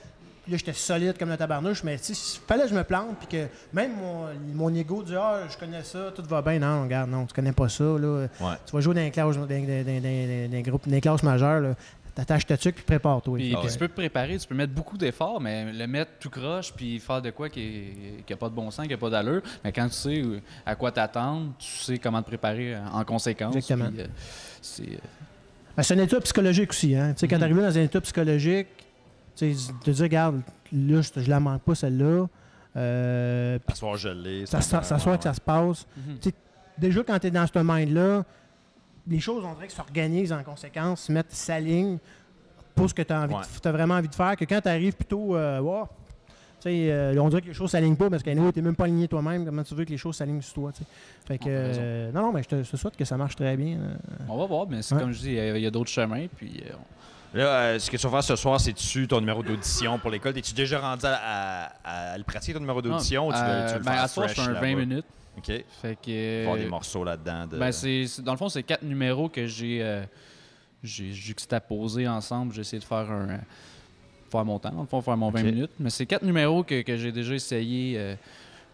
Puis 0.44 0.54
là, 0.54 0.58
j'étais 0.58 0.74
solide 0.74 1.16
comme 1.20 1.30
le 1.30 1.38
tabarnouche, 1.38 1.84
mais 1.84 1.98
il 1.98 2.16
fallait 2.48 2.64
que 2.64 2.70
je 2.70 2.74
me 2.74 2.84
plante, 2.84 3.16
puis 3.20 3.28
que 3.28 3.48
même 3.72 3.92
mon, 3.96 4.26
mon 4.56 4.74
ego 4.74 5.04
dit 5.04 5.14
Ah, 5.16 5.42
je 5.48 5.56
connais 5.56 5.84
ça, 5.84 6.12
tout 6.16 6.24
va 6.24 6.42
bien. 6.42 6.58
Non, 6.58 6.84
regarde, 6.84 7.12
non, 7.12 7.28
tu 7.28 7.34
connais 7.36 7.52
pas 7.52 7.70
ça. 7.70 7.84
Là. 7.84 8.26
Ouais. 8.40 8.54
Tu 8.66 8.72
vas 8.74 8.82
jouer 8.82 8.96
dans 8.96 9.02
un 9.02 9.10
classe, 9.12 9.36
dans, 9.36 9.42
dans- 9.46 9.48
dans- 9.48 9.86
dans- 9.86 10.50
dans 10.52 10.58
un 10.58 10.62
groupe, 10.62 10.88
dans 10.88 10.94
une 10.96 11.02
classe 11.02 11.22
majeure, 11.22 11.60
là. 11.62 11.76
T'attaches 12.22 12.46
ta 12.46 12.56
tuque, 12.56 12.76
puis 12.76 12.84
prépare-toi. 12.84 13.38
Puis, 13.40 13.50
Fait 13.50 13.58
puis 13.58 13.68
tu 13.72 13.78
peux 13.80 13.88
te 13.88 13.94
préparer, 13.96 14.38
tu 14.38 14.48
peux 14.48 14.54
mettre 14.54 14.74
beaucoup 14.74 14.96
d'efforts, 14.96 15.42
mais 15.42 15.74
le 15.74 15.88
mettre 15.88 16.12
tout 16.20 16.30
croche, 16.30 16.72
puis 16.72 17.00
faire 17.00 17.20
de 17.20 17.32
quoi 17.32 17.50
qui 17.50 17.84
n'a 18.30 18.36
pas 18.38 18.48
de 18.48 18.54
bon 18.54 18.70
sens, 18.70 18.86
qui 18.86 18.92
n'a 18.92 18.98
pas 18.98 19.10
d'allure. 19.10 19.42
Mais 19.64 19.72
quand 19.72 19.88
tu 19.88 19.96
sais 19.96 20.22
à 20.64 20.76
quoi 20.76 20.92
t'attendre, 20.92 21.54
tu 21.58 21.66
sais 21.68 21.98
comment 21.98 22.22
te 22.22 22.28
préparer 22.28 22.76
euh, 22.76 22.80
en 22.94 23.04
conséquence. 23.06 23.56
Exactement. 23.56 23.90
puis, 23.90 24.02
euh, 24.02 24.08
c'est, 24.62 24.84
euh, 24.84 24.98
Ben, 25.76 25.82
c'est 25.82 25.96
un 25.96 26.04
état 26.04 26.20
psychologique 26.22 26.70
aussi. 26.70 26.96
Hein? 26.96 27.14
Tu 27.14 27.22
sais, 27.22 27.28
Quand 27.28 27.38
Mhm. 27.38 27.40
tu 27.40 27.44
arrives 27.46 27.62
dans 27.74 27.78
un 27.80 27.82
état 27.82 28.02
psychologique, 28.02 28.68
tu 29.36 29.54
sais, 29.56 29.72
te 29.84 29.90
dire, 29.90 30.04
regarde, 30.04 30.42
là, 30.72 31.02
je, 31.02 31.22
je 31.22 31.28
la 31.30 31.40
manque 31.40 31.64
pas, 31.64 31.74
celle-là. 31.74 32.28
Euh, 32.78 33.58
puis 33.60 33.74
S'asseoir 33.74 33.98
gelé. 33.98 34.46
ça, 34.46 34.62
ça, 34.62 34.84
ça 34.84 35.00
soit 35.00 35.18
que 35.18 35.24
ça 35.24 35.34
se 35.34 35.42
passe. 35.42 35.88
mhm. 35.98 36.18
Tu 36.22 36.30
sais, 36.30 36.36
déjà, 36.78 37.02
quand 37.04 37.18
tu 37.18 37.28
es 37.28 37.32
dans 37.32 37.48
ce 37.48 37.58
mind-là, 37.60 38.24
les 39.08 39.20
choses, 39.20 39.44
on 39.46 39.54
dirait 39.54 39.68
que 39.68 39.74
s'organisent 39.74 40.34
en 40.34 40.44
conséquence, 40.44 41.02
se 41.02 41.12
mettent 41.12 41.32
s'alignent 41.32 41.98
pour 42.76 42.90
ce 42.90 42.94
que 42.94 43.02
tu 43.02 43.14
as, 43.14 43.28
Ouais. 43.28 43.72
vraiment 43.72 43.96
envie 43.96 44.08
de 44.08 44.16
faire. 44.16 44.36
Que 44.36 44.46
quand 44.46 44.62
tu 44.62 44.70
arrives 44.70 44.94
plutôt, 44.96 45.36
euh, 45.36 45.60
wow, 45.60 45.88
tu 46.62 46.70
euh, 46.70 47.16
on 47.20 47.28
dirait 47.30 47.42
que 47.42 47.48
les 47.48 47.54
choses 47.54 47.72
s'alignent 47.72 47.96
pas 47.96 48.10
parce 48.10 48.22
que 48.24 48.30
tu 48.30 48.36
n'es 48.38 48.62
même 48.62 48.76
pas 48.76 48.84
aligné 48.86 49.08
toi-même. 49.08 49.44
Comment 49.46 49.64
tu 49.64 49.74
veux 49.76 49.84
que 49.84 49.90
les 49.90 49.98
choses 49.98 50.16
s'alignent 50.16 50.42
sur 50.42 50.54
toi? 50.54 50.72
tu. 50.72 50.84
Fait 51.28 51.38
que, 51.38 51.46
euh, 51.48 52.12
non, 52.12 52.22
non, 52.22 52.32
mais 52.32 52.44
je 52.44 52.48
te, 52.50 52.64
je 52.64 52.70
te 52.72 52.78
souhaite 52.78 52.96
que 52.96 53.06
ça 53.06 53.18
marche 53.18 53.36
très 53.36 53.58
bien. 53.58 53.78
euh. 53.80 53.94
On 54.30 54.38
va 54.38 54.46
voir, 54.46 54.68
mais 54.70 54.82
c'est 54.82 54.94
Ouais. 54.96 55.02
comme 55.02 55.12
je 55.12 55.20
dis, 55.20 55.32
il 55.34 55.58
y 55.60 55.66
a, 55.68 55.72
d'autres 55.72 55.90
chemins. 55.90 56.28
Puis, 56.38 56.64
euh, 56.66 56.74
on- 56.76 56.86
Là, 57.34 57.46
euh, 57.46 57.80
ce 57.80 57.90
que 57.90 57.96
tu 57.96 58.04
vas 58.06 58.10
faire 58.12 58.24
ce 58.26 58.36
soir, 58.36 58.60
c'est-tu 58.60 59.08
ton 59.08 59.22
numéro 59.22 59.42
d'audition 59.42 59.98
pour 59.98 60.12
l'école? 60.12 60.38
Es-tu 60.38 60.54
déjà 60.54 60.82
rendu 60.82 61.06
à, 61.06 61.72
à- 61.82 62.12
à 62.12 62.18
le 62.18 62.26
pratiquer, 62.26 62.54
ton 62.54 62.60
numéro 62.60 62.82
d'audition? 62.82 63.30
ou 63.30 63.32
tu 63.32 63.38
veux, 63.40 63.44
Euh, 63.46 63.68
tu 63.70 63.74
veux 63.76 63.80
ben, 63.80 63.92
faire 63.94 64.04
à 64.04 64.08
soir, 64.10 64.30
fais 64.30 64.42
un 64.42 64.48
20 64.48 64.52
là-bas? 64.54 64.68
minutes. 64.82 65.06
OK. 65.38 65.46
Fait 65.82 65.96
que. 65.96 66.06
des 66.08 66.46
euh, 66.66 66.70
morceaux 66.70 67.04
là-dedans. 67.04 67.48
De... 67.48 67.58
Ben, 67.58 67.72
c'est, 67.72 68.06
dans 68.22 68.34
le 68.34 68.38
fond, 68.38 68.50
c'est 68.50 68.64
quatre 68.64 68.84
numéros 68.84 69.30
que 69.30 69.48
j'ai, 69.48 69.82
euh, 69.82 70.04
j'ai 70.84 71.12
juxtaposés 71.14 72.08
ensemble. 72.08 72.54
J'ai 72.54 72.62
essayé 72.62 72.80
de 72.80 72.84
faire 72.86 73.10
un. 73.12 73.30
euh, 73.30 73.38
faire 74.30 74.46
mon 74.46 74.60
temps, 74.60 74.72
dans 74.72 74.82
le 74.82 74.88
fond, 74.88 75.02
faire 75.02 75.18
mon 75.18 75.30
20 75.30 75.40
Ok. 75.40 75.46
minutes. 75.46 75.72
Mais 75.80 75.90
c'est 75.90 76.06
quatre 76.06 76.24
numéros 76.24 76.64
que, 76.64 76.82
que 76.82 76.96
j'ai 76.98 77.12
déjà 77.12 77.34
essayé 77.34 77.96
euh, 77.98 78.16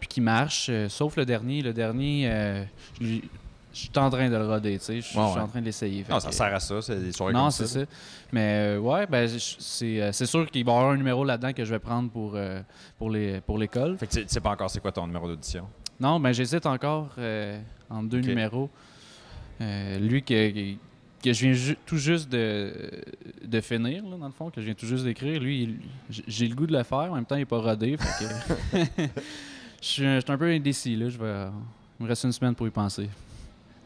puis 0.00 0.08
qui 0.08 0.20
marchent, 0.20 0.68
euh, 0.70 0.88
sauf 0.88 1.16
le 1.16 1.24
dernier. 1.24 1.62
Le 1.62 1.72
dernier, 1.72 2.64
je 3.00 3.20
suis 3.72 3.90
en 3.96 4.08
train 4.10 4.28
de 4.30 4.36
le 4.36 4.46
roder, 4.46 4.78
tu 4.78 4.84
sais. 4.84 4.96
Je 5.00 5.06
suis 5.06 5.18
Ouais, 5.18 5.24
ouais. 5.24 5.40
en 5.40 5.46
train 5.48 5.60
de 5.60 5.64
l'essayer. 5.66 6.04
Non, 6.08 6.16
que- 6.16 6.22
ça 6.22 6.32
sert 6.32 6.54
à 6.54 6.58
ça. 6.60 6.80
C'est 6.82 6.96
des 7.00 7.12
soirées 7.12 7.32
Non, 7.32 7.42
comme 7.42 7.50
c'est 7.50 7.66
ça. 7.66 7.80
Mais 8.32 8.76
ouais, 8.76 9.06
ben, 9.06 9.28
c'est, 9.28 10.12
c'est 10.12 10.26
sûr 10.26 10.50
qu'il 10.50 10.64
va 10.64 10.72
y 10.72 10.74
avoir 10.76 10.90
un 10.92 10.96
numéro 10.96 11.24
là-dedans 11.24 11.52
que 11.52 11.64
je 11.64 11.70
vais 11.70 11.78
prendre 11.78 12.10
pour, 12.10 12.36
pour, 12.98 13.10
les, 13.10 13.40
pour 13.40 13.58
l'école. 13.58 13.96
Fait 13.98 14.06
que 14.06 14.12
tu 14.12 14.22
tu 14.22 14.28
sais 14.28 14.40
pas 14.40 14.50
encore 14.50 14.70
c'est 14.70 14.80
quoi 14.80 14.90
ton 14.92 15.06
numéro 15.06 15.28
d'audition? 15.28 15.66
Non, 16.00 16.20
ben 16.20 16.32
j'hésite 16.32 16.66
encore 16.66 17.08
euh, 17.18 17.60
entre 17.90 18.08
deux 18.08 18.20
numéros. 18.20 18.70
Euh, 19.60 19.98
lui 19.98 20.22
que, 20.22 20.50
que 21.22 21.32
je 21.32 21.44
viens 21.44 21.52
ju- 21.52 21.76
tout 21.84 21.96
juste 21.96 22.28
de, 22.28 22.72
de 23.44 23.60
finir, 23.60 24.04
là, 24.04 24.16
dans 24.16 24.26
le 24.26 24.32
fond, 24.32 24.50
que 24.50 24.60
je 24.60 24.66
viens 24.66 24.74
tout 24.74 24.86
juste 24.86 25.04
d'écrire, 25.04 25.40
lui, 25.40 25.76
j'ai 26.08 26.46
le 26.46 26.54
goût 26.54 26.66
de 26.66 26.76
le 26.76 26.84
faire, 26.84 27.10
en 27.10 27.16
même 27.16 27.24
temps, 27.24 27.34
il 27.34 27.40
n'est 27.40 27.44
pas 27.44 27.58
rodé. 27.58 27.96
je, 28.72 29.08
suis, 29.80 30.06
un- 30.06 30.16
je 30.16 30.20
suis 30.24 30.32
un 30.32 30.38
peu 30.38 30.48
indécis, 30.50 30.94
là. 30.94 31.08
Je 31.08 31.18
vais, 31.18 31.46
il 31.98 32.04
me 32.04 32.08
reste 32.08 32.22
une 32.24 32.32
semaine 32.32 32.54
pour 32.54 32.66
y 32.68 32.70
penser. 32.70 33.08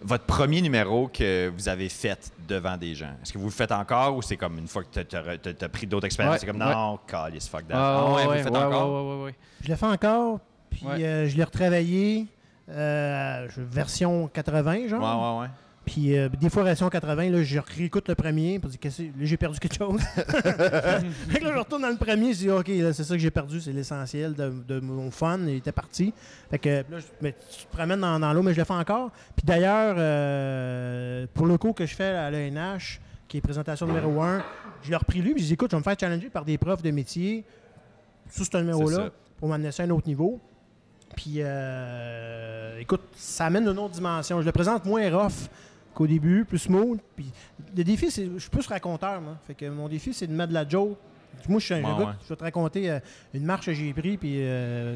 Votre 0.05 0.25
premier 0.25 0.61
numéro 0.61 1.09
que 1.09 1.48
vous 1.57 1.68
avez 1.68 1.88
fait 1.88 2.33
devant 2.48 2.77
des 2.77 2.94
gens, 2.94 3.12
est-ce 3.22 3.33
que 3.33 3.38
vous 3.38 3.44
le 3.46 3.51
faites 3.53 3.70
encore 3.72 4.16
ou 4.16 4.20
c'est 4.20 4.37
comme 4.37 4.59
une 4.59 4.66
fois 4.66 4.83
que 4.83 5.01
tu 5.01 5.16
as, 5.16 5.68
pris 5.68 5.87
d'autres 5.87 6.07
expériences, 6.07 6.35
Ouais, 6.35 6.38
c'est 6.40 6.46
comme 6.46 6.61
ouais. 6.61 6.75
non, 6.75 6.98
calice, 7.07 7.48
fuck 7.48 7.68
that. 7.68 7.75
Ah, 7.77 7.98
Ah 8.09 8.14
ouais, 8.16 8.25
vous 8.25 8.31
ouais, 8.31 8.37
le 8.38 8.42
faites 8.42 8.53
ouais, 8.53 8.59
encore? 8.59 8.90
ouais, 8.92 9.11
ouais, 9.12 9.16
ouais, 9.18 9.25
ouais. 9.27 9.35
Je 9.62 9.68
l'ai 9.68 9.77
fait 9.77 9.87
encore, 9.87 10.40
puis 10.72 10.87
Ouais. 10.87 11.04
euh, 11.04 11.28
je 11.28 11.37
l'ai 11.37 11.44
retravaillé, 11.44 12.26
euh, 12.70 13.46
version 13.56 14.28
80, 14.28 14.88
genre. 14.88 15.00
Ouais, 15.00 15.38
ouais, 15.38 15.40
ouais. 15.42 15.50
Puis 15.85 16.16
euh, 16.16 16.28
des 16.28 16.48
fois, 16.48 16.62
version 16.62 16.88
80, 16.88 17.30
là, 17.30 17.42
je 17.42 17.58
réécoute 17.58 18.08
le 18.08 18.14
premier, 18.14 18.61
pour 18.61 18.70
dire 18.70 18.78
que 18.78 18.88
j'ai 19.20 19.37
perdu 19.37 19.58
quelque 19.58 19.74
chose. 19.76 20.00
fait 20.14 21.38
que 21.40 21.44
là, 21.44 21.52
je 21.54 21.58
retourne 21.58 21.82
dans 21.82 21.88
le 21.88 21.96
premier, 21.96 22.32
je 22.32 22.38
dis, 22.38 22.50
OK, 22.50 22.66
c'est 22.68 23.02
ça 23.02 23.14
que 23.14 23.18
j'ai 23.20 23.32
perdu, 23.32 23.61
c'est 23.61 23.72
l'essentiel 23.72 24.32
de, 24.35 24.52
de 24.68 24.78
mon 24.78 25.11
fun, 25.11 25.40
il 25.42 25.56
était 25.56 25.72
parti. 25.72 26.14
Fait 26.50 26.58
que 26.61 26.68
là, 26.68 26.98
je- 26.98 27.04
mais 27.20 27.35
tu 27.50 27.64
te 27.66 27.72
promènes 27.76 28.00
dans, 28.00 28.20
dans 28.20 28.32
l'eau, 28.32 28.42
mais 28.42 28.52
je 28.54 28.58
le 28.61 28.64
fais 28.64 28.72
encore. 28.74 29.11
Puis 29.35 29.44
d'ailleurs, 29.44 29.96
euh, 29.98 31.26
pour 31.35 31.46
le 31.46 31.58
cours 31.58 31.74
que 31.74 31.85
je 31.85 31.94
fais 31.96 32.04
à 32.04 32.30
l'ENH, 32.30 33.00
qui 33.26 33.38
est 33.38 33.40
présentation 33.40 33.87
numéro 33.87 34.22
1, 34.22 34.40
je 34.85 34.90
l'ai 34.90 34.96
repris 34.96 35.20
lui, 35.20 35.32
puis 35.35 35.42
je 35.42 35.48
dis, 35.48 35.54
écoute, 35.54 35.70
je 35.72 35.76
vais 35.76 35.80
me 35.80 35.85
faire 35.85 35.96
challenger 35.98 36.28
par 36.30 36.44
des 36.44 36.58
profs 36.58 36.82
de 36.82 36.90
métier 36.92 37.44
sous 38.30 38.44
ce 38.44 38.56
numéro-là 38.56 39.11
pour 39.38 39.48
m'amener 39.48 39.72
ça 39.72 39.82
à 39.82 39.87
un 39.87 39.90
autre 39.90 40.06
niveau. 40.06 40.38
Puis, 41.16 41.37
euh, 41.38 42.79
écoute, 42.79 43.03
ça 43.16 43.46
amène 43.46 43.68
une 43.68 43.79
autre 43.79 43.94
dimension. 43.94 44.40
Je 44.40 44.46
le 44.46 44.53
présente 44.53 44.85
moins 44.85 45.11
rough 45.11 45.48
qu'au 45.94 46.07
début, 46.07 46.44
plus 46.44 46.59
smooth. 46.59 46.98
Puis, 47.16 47.31
le 47.77 47.85
défi, 47.85 48.11
c'est. 48.11 48.29
Je 48.35 48.38
suis 48.38 48.51
plus 48.51 48.66
raconteur, 48.66 49.20
moi. 49.20 49.37
Fait 49.46 49.55
que 49.55 49.66
mon 49.66 49.88
défi, 49.88 50.14
c'est 50.14 50.27
de 50.27 50.33
mettre 50.33 50.51
de 50.51 50.55
la 50.55 50.68
joke. 50.68 50.96
Moi, 51.48 51.58
je 51.60 51.64
suis 51.64 51.74
un 51.74 51.83
gars, 51.83 51.96
ouais. 51.96 52.04
je 52.24 52.28
vais 52.28 52.37
te 52.37 52.44
raconter 52.44 52.90
euh, 52.90 53.00
une 53.35 53.44
marche 53.44 53.66
que 53.66 53.72
j'ai 53.72 53.92
prise, 53.92 54.16
puis 54.18 54.37
euh, 54.42 54.94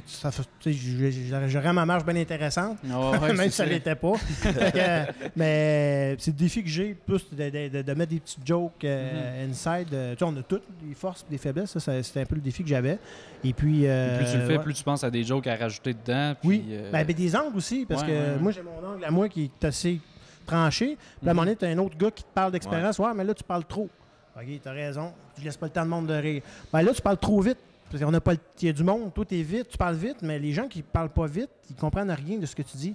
j'aurais 1.49 1.73
ma 1.73 1.85
marche 1.85 2.05
bien 2.05 2.17
intéressante, 2.17 2.79
Ah, 2.91 3.11
ouais, 3.11 3.33
même 3.35 3.51
si 3.51 3.57
ça 3.57 3.65
ça. 3.65 3.67
l'était 3.67 3.95
pas. 3.97 4.13
Que, 4.13 4.49
euh, 4.79 5.05
mais 5.35 6.17
c'est 6.19 6.31
le 6.31 6.37
défi 6.37 6.63
que 6.63 6.69
j'ai, 6.69 6.95
plus 6.95 7.27
de, 7.33 7.51
de- 7.51 7.69
de- 7.69 7.83
de 7.83 7.95
mettre 7.95 8.11
des 8.13 8.21
petites 8.21 8.47
jokes 8.47 8.85
euh, 8.85 9.49
inside. 9.51 9.89
euh, 9.93 10.13
tu 10.15 10.19
sais, 10.19 10.25
on 10.25 10.37
a 10.37 10.43
toutes 10.43 10.65
des 10.83 10.95
forces 10.95 11.25
des 11.29 11.39
faiblesses, 11.39 11.71
ça, 11.73 11.81
ça, 11.81 12.03
c'était 12.03 12.21
un 12.21 12.27
peu 12.27 12.37
le 12.37 12.41
défi 12.41 12.63
que 12.63 12.69
j'avais. 12.69 12.99
Et 13.43 13.53
puis. 13.53 13.83
euh, 13.87 14.19
Plus 14.19 14.31
tu 14.33 14.39
le 14.39 14.45
fais, 14.47 14.57
ouais. 14.59 14.63
plus 14.63 14.75
tu 14.75 14.85
penses 14.85 15.05
à 15.05 15.11
des 15.11 15.25
jokes 15.25 15.47
à 15.47 15.57
rajouter 15.57 15.95
dedans. 15.95 16.35
puis, 16.41 16.49
Oui, 16.49 16.65
euh, 16.71 16.91
ben, 16.93 17.05
ben, 17.05 17.15
des 17.17 17.37
angles 17.37 17.57
aussi, 17.57 17.85
parce 17.87 18.03
ouais, 18.03 18.09
que 18.09 18.39
moi, 18.43 18.53
j'ai 18.53 18.63
mon 18.63 18.87
angle 18.87 19.05
à 19.05 19.11
moi 19.11 19.29
qui 19.29 19.45
est 19.45 19.65
assez 19.65 20.01
tranché. 20.47 20.97
Puis 21.21 21.29
à 21.29 21.31
un 21.31 21.35
Mhm. 21.35 21.37
moment 21.37 21.43
donné, 21.45 21.57
tu 21.57 21.65
as 21.65 21.69
un 21.69 21.79
autre 21.79 21.97
gars 21.99 22.11
qui 22.11 22.23
te 22.23 22.29
parle 22.33 22.53
d'expérience. 22.53 22.99
Ouais. 22.99 23.13
mais 23.15 23.25
là, 23.25 23.35
tu 23.35 23.43
parles 23.45 23.65
trop. 23.65 23.89
OK, 24.37 24.61
t'as 24.63 24.73
raison. 24.73 25.13
Tu 25.37 25.43
laisses 25.43 25.57
pas 25.57 25.67
le 25.67 25.73
temps 25.73 25.85
de 25.85 25.91
monde 25.91 26.07
de 26.07 26.15
rire. 26.15 26.43
Ben 26.73 26.83
là, 26.83 26.93
tu 26.93 27.03
parles 27.03 27.19
trop 27.19 27.41
vite. 27.41 27.59
Parce 27.91 28.03
qu'on 28.03 28.11
n'a 28.11 28.21
pas 28.21 28.33
le... 28.33 28.39
Il 28.61 28.67
y 28.67 28.69
a 28.69 28.73
du 28.73 28.83
monde, 28.83 29.15
toi, 29.15 29.25
t'es 29.25 29.43
vite, 29.43 29.69
tu 29.69 29.79
parles 29.79 29.95
vite, 29.95 30.17
mais 30.21 30.41
les 30.41 30.53
gens 30.53 30.67
qui 30.67 30.83
parlent 30.83 31.09
pas 31.09 31.27
vite, 31.27 31.49
ils 31.71 31.77
comprennent 31.77 32.11
rien 32.11 32.37
de 32.37 32.45
ce 32.45 32.57
que 32.57 32.63
tu 32.63 32.77
dis. 32.77 32.95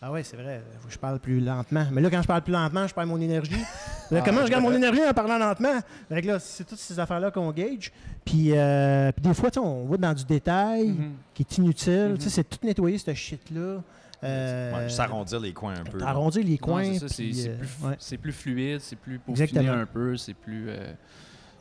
Ah 0.00 0.10
ouais, 0.10 0.22
c'est 0.22 0.38
vrai, 0.38 0.62
je 0.88 0.96
parle 0.96 1.18
plus 1.20 1.40
lentement. 1.40 1.84
Mais 1.92 2.00
là, 2.00 2.08
quand 2.08 2.22
je 2.22 2.26
parle 2.26 2.40
plus 2.40 2.54
lentement, 2.54 2.86
je 2.86 2.94
perds 2.94 3.06
mon 3.06 3.20
énergie. 3.20 3.60
Là, 4.10 4.22
comment 4.24 4.46
je 4.46 4.50
garde 4.50 4.62
mon 4.64 4.72
énergie 4.72 5.02
en 5.06 5.12
parlant 5.12 5.36
lentement? 5.36 5.78
Fait 6.08 6.22
que 6.22 6.26
là, 6.26 6.38
c'est 6.38 6.64
toutes 6.64 6.78
ces 6.78 6.98
affaires-là 6.98 7.30
qu'on 7.30 7.52
gauge. 7.52 7.92
Puis, 8.24 8.52
euh, 8.56 9.12
puis 9.12 9.22
des 9.22 9.34
fois, 9.34 9.50
on 9.58 9.84
va 9.84 9.96
dans 9.98 10.14
du 10.14 10.24
détail 10.24 10.88
Mhm. 10.88 11.12
qui 11.34 11.42
est 11.42 11.58
inutile. 11.58 12.14
Tu 12.16 12.22
sais, 12.24 12.30
c'est 12.30 12.44
tout 12.48 12.58
nettoyer, 12.66 12.96
cette 12.96 13.14
shit-là. 13.14 13.82
Euh, 14.22 14.74
Ouais, 14.74 14.82
juste 14.88 15.00
arrondir 15.00 15.40
les 15.40 15.52
coins 15.52 15.74
un 15.80 15.84
peu. 15.84 16.00
arrondir 16.02 16.44
les 16.44 16.58
coins. 16.58 16.84
c'est 17.08 17.22
euh, 17.48 17.56
plus, 17.56 17.86
ouais, 17.86 17.96
c'est 17.98 18.18
plus 18.18 18.32
fluide, 18.32 18.80
c'est 18.80 18.96
plus 18.96 19.18
peaufiné 19.18 19.44
Exactement. 19.44 19.72
un 19.80 19.86
peu, 19.86 20.16
c'est 20.16 20.34
plus 20.34 20.66
euh, 20.68 20.92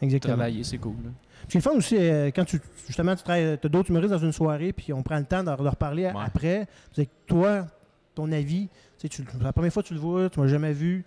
exactement. 0.01 0.35
travaillé, 0.35 0.63
c'est 0.63 0.77
cool. 0.77 0.95
là. 1.03 1.09
Puis 1.47 1.57
le 1.57 1.61
fun 1.63 1.71
aussi, 1.71 1.95
euh, 1.97 2.31
quand 2.35 2.43
tu 2.43 2.59
justement 2.85 3.15
tu 3.15 3.23
travailles, 3.23 3.57
as 3.63 3.69
d'autres 3.69 3.89
humoristes 3.89 4.11
dans 4.11 4.17
une 4.19 4.33
soirée, 4.33 4.73
puis 4.73 4.91
on 4.91 5.01
prend 5.03 5.17
le 5.17 5.23
temps 5.25 5.41
de 5.41 5.47
leur 5.47 5.57
reparler 5.59 6.05
Ouais. 6.07 6.13
après. 6.25 6.67
C'est 6.91 7.05
que 7.05 7.11
toi, 7.27 7.65
ton 8.13 8.29
avis, 8.31 8.67
tu 8.99 9.07
sais, 9.07 9.09
tu, 9.09 9.23
la 9.41 9.53
première 9.53 9.71
fois 9.71 9.81
que 9.81 9.87
tu 9.87 9.93
le 9.93 9.99
vois, 10.01 10.29
tu 10.29 10.39
m'as 10.41 10.47
jamais 10.47 10.73
vu. 10.73 11.05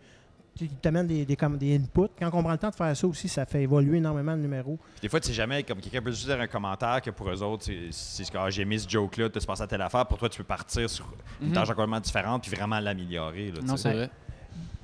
Tu 0.54 0.68
t'amènes 0.68 1.06
des, 1.06 1.24
des, 1.24 1.34
comme 1.34 1.56
des 1.56 1.74
inputs. 1.76 2.10
Quand 2.18 2.26
on 2.34 2.42
prend 2.42 2.52
le 2.52 2.58
temps 2.58 2.68
de 2.68 2.74
faire 2.74 2.94
ça 2.96 3.06
aussi, 3.06 3.26
ça 3.28 3.46
fait 3.46 3.62
évoluer 3.62 3.96
énormément 3.98 4.32
le 4.32 4.42
numéro. 4.42 4.76
Puis 4.76 5.00
Des 5.02 5.08
fois, 5.08 5.18
tu 5.18 5.28
sais 5.28 5.32
jamais, 5.34 5.62
comme 5.62 5.80
quelqu'un 5.80 6.02
peut 6.02 6.10
juste 6.10 6.26
dire 6.26 6.38
un 6.38 6.46
commentaire 6.46 7.00
que 7.00 7.10
pour 7.10 7.30
eux 7.30 7.42
autres, 7.42 7.64
c'est- 7.64 7.88
c'est 7.90 8.24
ce 8.24 8.30
que 8.30 8.36
ah, 8.36 8.50
j'ai 8.50 8.64
mis 8.66 8.78
ce 8.78 8.88
joke-là, 8.88 9.30
tu 9.30 9.40
se 9.40 9.46
passes 9.46 9.62
à 9.62 9.66
telle 9.66 9.80
affaire. 9.80 10.06
Pour 10.06 10.18
toi, 10.18 10.28
tu 10.28 10.38
peux 10.38 10.44
partir 10.44 10.88
sur 10.90 11.06
une 11.40 11.48
Mhm. 11.48 11.54
tâche 11.54 11.68
complètement 11.68 12.00
différente 12.00 12.42
puis 12.42 12.54
vraiment 12.54 12.78
l'améliorer. 12.80 13.52
Non, 13.64 13.76
c'est 13.78 13.92
vrai. 13.94 14.10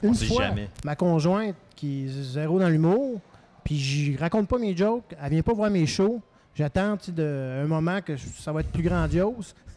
Une 0.03 0.15
sait 0.15 0.27
fois, 0.27 0.45
jamais. 0.45 0.69
ma 0.85 0.97
conjointe, 0.97 1.55
qui 1.77 2.05
est 2.05 2.09
zéro 2.09 2.59
dans 2.59 2.69
l'humour, 2.69 3.21
puis 3.65 3.79
je 3.79 4.19
raconte 4.19 4.49
pas 4.49 4.59
mes 4.59 4.75
jokes, 4.77 5.15
elle 5.21 5.31
vient 5.31 5.43
pas 5.43 5.53
voir 5.53 5.71
mes 5.71 5.87
shows. 5.87 6.23
J'attends 6.59 6.99
de, 7.07 7.63
un 7.63 7.69
moment 7.69 8.01
que 8.01 8.17
ça 8.17 8.51
va 8.51 8.63
être 8.63 8.73
plus 8.73 8.83
grandiose. 8.83 9.55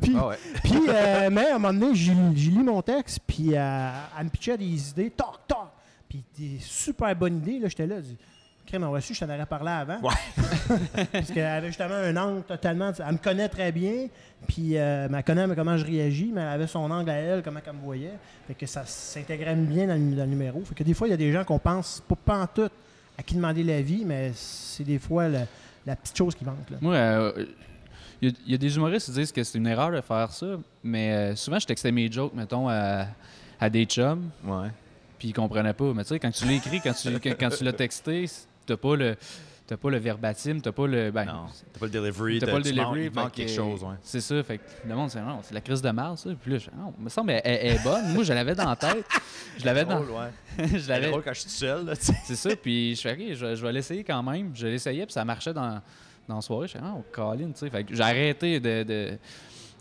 puis, 0.00 0.14
Ah 0.16 0.28
ouais. 0.28 0.36
Puis, 0.62 0.80
euh, 0.88 1.28
mais 1.28 1.46
à 1.46 1.56
un 1.56 1.58
moment 1.58 1.76
donné, 1.76 1.96
j'ai 1.96 2.50
lu 2.52 2.62
mon 2.62 2.80
texte, 2.82 3.18
puis 3.26 3.56
euh, 3.56 3.90
elle 4.16 4.26
me 4.26 4.30
pitchait 4.30 4.56
des 4.56 4.90
idées, 4.90 5.10
toc, 5.10 5.40
toc. 5.48 5.70
Puis 6.08 6.22
des 6.38 6.58
super 6.60 7.16
bonnes 7.16 7.38
idées, 7.38 7.58
là, 7.58 7.66
j'étais 7.66 7.88
là, 7.88 7.96
je 7.96 8.02
dis, 8.02 8.16
crème, 8.64 8.84
on 8.84 8.92
reçu, 8.92 9.12
je 9.12 9.18
t'en 9.18 9.34
aurais 9.34 9.44
parlé 9.44 9.72
avant. 9.72 9.98
Ouais. 10.02 10.14
Parce 11.12 11.32
qu'elle 11.32 11.46
avait 11.46 11.66
justement 11.66 11.94
un 11.94 12.16
angle 12.16 12.44
totalement. 12.44 12.92
Elle 12.96 13.12
me 13.12 13.18
connaît 13.18 13.48
très 13.48 13.72
bien, 13.72 14.06
puis 14.46 14.78
euh, 14.78 15.08
elle 15.12 15.24
connaît 15.24 15.52
comment 15.56 15.76
je 15.76 15.84
réagis, 15.84 16.30
mais 16.32 16.42
elle 16.42 16.46
avait 16.46 16.68
son 16.68 16.88
angle 16.92 17.10
à 17.10 17.14
elle, 17.14 17.42
comment 17.42 17.58
elle 17.66 17.72
me 17.72 17.80
voyait. 17.80 18.14
Fait 18.46 18.54
que 18.54 18.66
ça 18.66 18.86
s'intégrait 18.86 19.56
bien 19.56 19.88
dans 19.88 19.94
le, 19.94 20.14
dans 20.14 20.22
le 20.22 20.30
numéro. 20.30 20.60
Fait 20.64 20.76
que 20.76 20.84
des 20.84 20.94
fois, 20.94 21.08
il 21.08 21.10
y 21.10 21.14
a 21.14 21.16
des 21.16 21.32
gens 21.32 21.42
qu'on 21.42 21.58
pense 21.58 22.04
pas, 22.06 22.14
pas 22.14 22.38
en 22.42 22.46
tout 22.46 22.70
à 23.18 23.22
qui 23.22 23.34
demander 23.34 23.62
l'avis, 23.62 24.04
mais 24.04 24.32
c'est 24.34 24.84
des 24.84 24.98
fois 24.98 25.28
la, 25.28 25.46
la 25.86 25.96
petite 25.96 26.16
chose 26.16 26.34
qui 26.34 26.44
manque. 26.44 26.68
Là. 26.70 26.76
Moi, 26.80 26.94
euh, 26.94 27.46
il 28.20 28.28
y, 28.28 28.32
a- 28.32 28.34
il 28.46 28.52
y 28.52 28.54
a 28.54 28.58
des 28.58 28.76
humoristes 28.76 29.06
qui 29.06 29.12
disent 29.12 29.32
que 29.32 29.42
c'est 29.44 29.58
une 29.58 29.66
erreur 29.66 29.90
de 29.92 30.00
faire 30.00 30.30
ça, 30.32 30.46
mais 30.82 31.12
euh, 31.12 31.36
souvent, 31.36 31.58
je 31.58 31.66
textais 31.66 31.92
mes 31.92 32.10
jokes, 32.10 32.32
mettons, 32.34 32.68
à, 32.68 33.06
à 33.60 33.70
des 33.70 33.84
chums, 33.84 34.30
Ouais. 34.44 34.68
puis 35.18 35.28
ils 35.28 35.32
comprenaient 35.32 35.72
pas. 35.74 35.92
Mais 35.94 36.02
tu 36.04 36.08
sais, 36.10 36.18
quand 36.18 36.30
tu 36.30 36.44
l'as 36.46 36.52
écrit, 36.54 36.80
quand 36.80 36.92
tu, 36.94 37.10
quand, 37.20 37.34
quand 37.38 37.48
tu 37.50 37.64
l'as 37.64 37.72
texté, 37.72 38.26
t'as 38.66 38.76
pas 38.76 38.96
le. 38.96 39.16
T'as 39.66 39.76
pas 39.76 39.90
le 39.90 39.96
verbatim, 39.98 40.60
t'as 40.60 40.70
pas 40.70 40.86
le. 40.86 41.10
Ben, 41.10 41.24
Non. 41.24 41.46
T'as 41.72 41.80
pas 41.80 41.86
le 41.86 41.90
delivery, 41.90 42.38
T'as 42.38 42.46
pas 42.46 42.58
le 42.58 42.62
delivery. 42.62 43.06
Il 43.06 43.10
manque 43.12 43.32
quelque 43.32 43.48
que- 43.48 43.54
chose, 43.56 43.82
ouais. 43.82 43.96
C'est 44.00 44.20
ça. 44.20 44.40
Fait 44.44 44.58
que 44.58 44.62
le 44.86 44.94
monde, 44.94 45.10
c'est 45.10 45.20
non, 45.20 45.40
c'est 45.42 45.54
la 45.54 45.60
crise 45.60 45.82
de 45.82 45.90
Mars, 45.90 46.22
ça. 46.22 46.30
Puis 46.40 46.52
là, 46.52 46.58
je 46.58 46.70
non, 46.70 46.94
me 46.96 47.08
semble, 47.08 47.32
elle, 47.32 47.40
elle 47.44 47.74
est 47.74 47.82
bonne. 47.82 48.12
Moi, 48.12 48.22
je 48.22 48.32
l'avais 48.32 48.54
dans 48.54 48.68
la 48.68 48.76
tête. 48.76 49.04
Je 49.58 49.64
l'avais 49.64 49.84
dans. 49.84 50.00
Drôle, 50.00 50.10
ouais. 50.12 50.66
je 50.72 50.78
C'est 50.78 50.88
l'avais. 50.88 51.08
drôle 51.10 51.22
quand 51.24 51.34
je 51.34 51.40
suis 51.40 51.50
seul, 51.50 51.84
là. 51.84 51.94
C'est 51.96 52.36
ça. 52.36 52.50
Puis 52.54 52.94
je 52.94 53.00
fais, 53.00 53.12
OK, 53.14 53.34
je, 53.34 53.54
je 53.56 53.66
vais 53.66 53.72
l'essayer 53.72 54.04
quand 54.04 54.22
même. 54.22 54.52
Je 54.54 54.68
l'essayais, 54.68 55.04
puis 55.04 55.12
ça 55.12 55.24
marchait 55.24 55.52
dans, 55.52 55.80
dans 56.28 56.36
la 56.36 56.40
soirée. 56.42 56.68
Je 56.68 56.74
fais, 56.74 56.84
oh, 56.84 57.02
Colin, 57.10 57.48
tu 57.48 57.52
sais. 57.56 57.68
Fait 57.70 57.82
que 57.82 57.92
j'ai 57.92 58.02
arrêté 58.04 58.60
de, 58.60 58.84
de, 58.84 59.18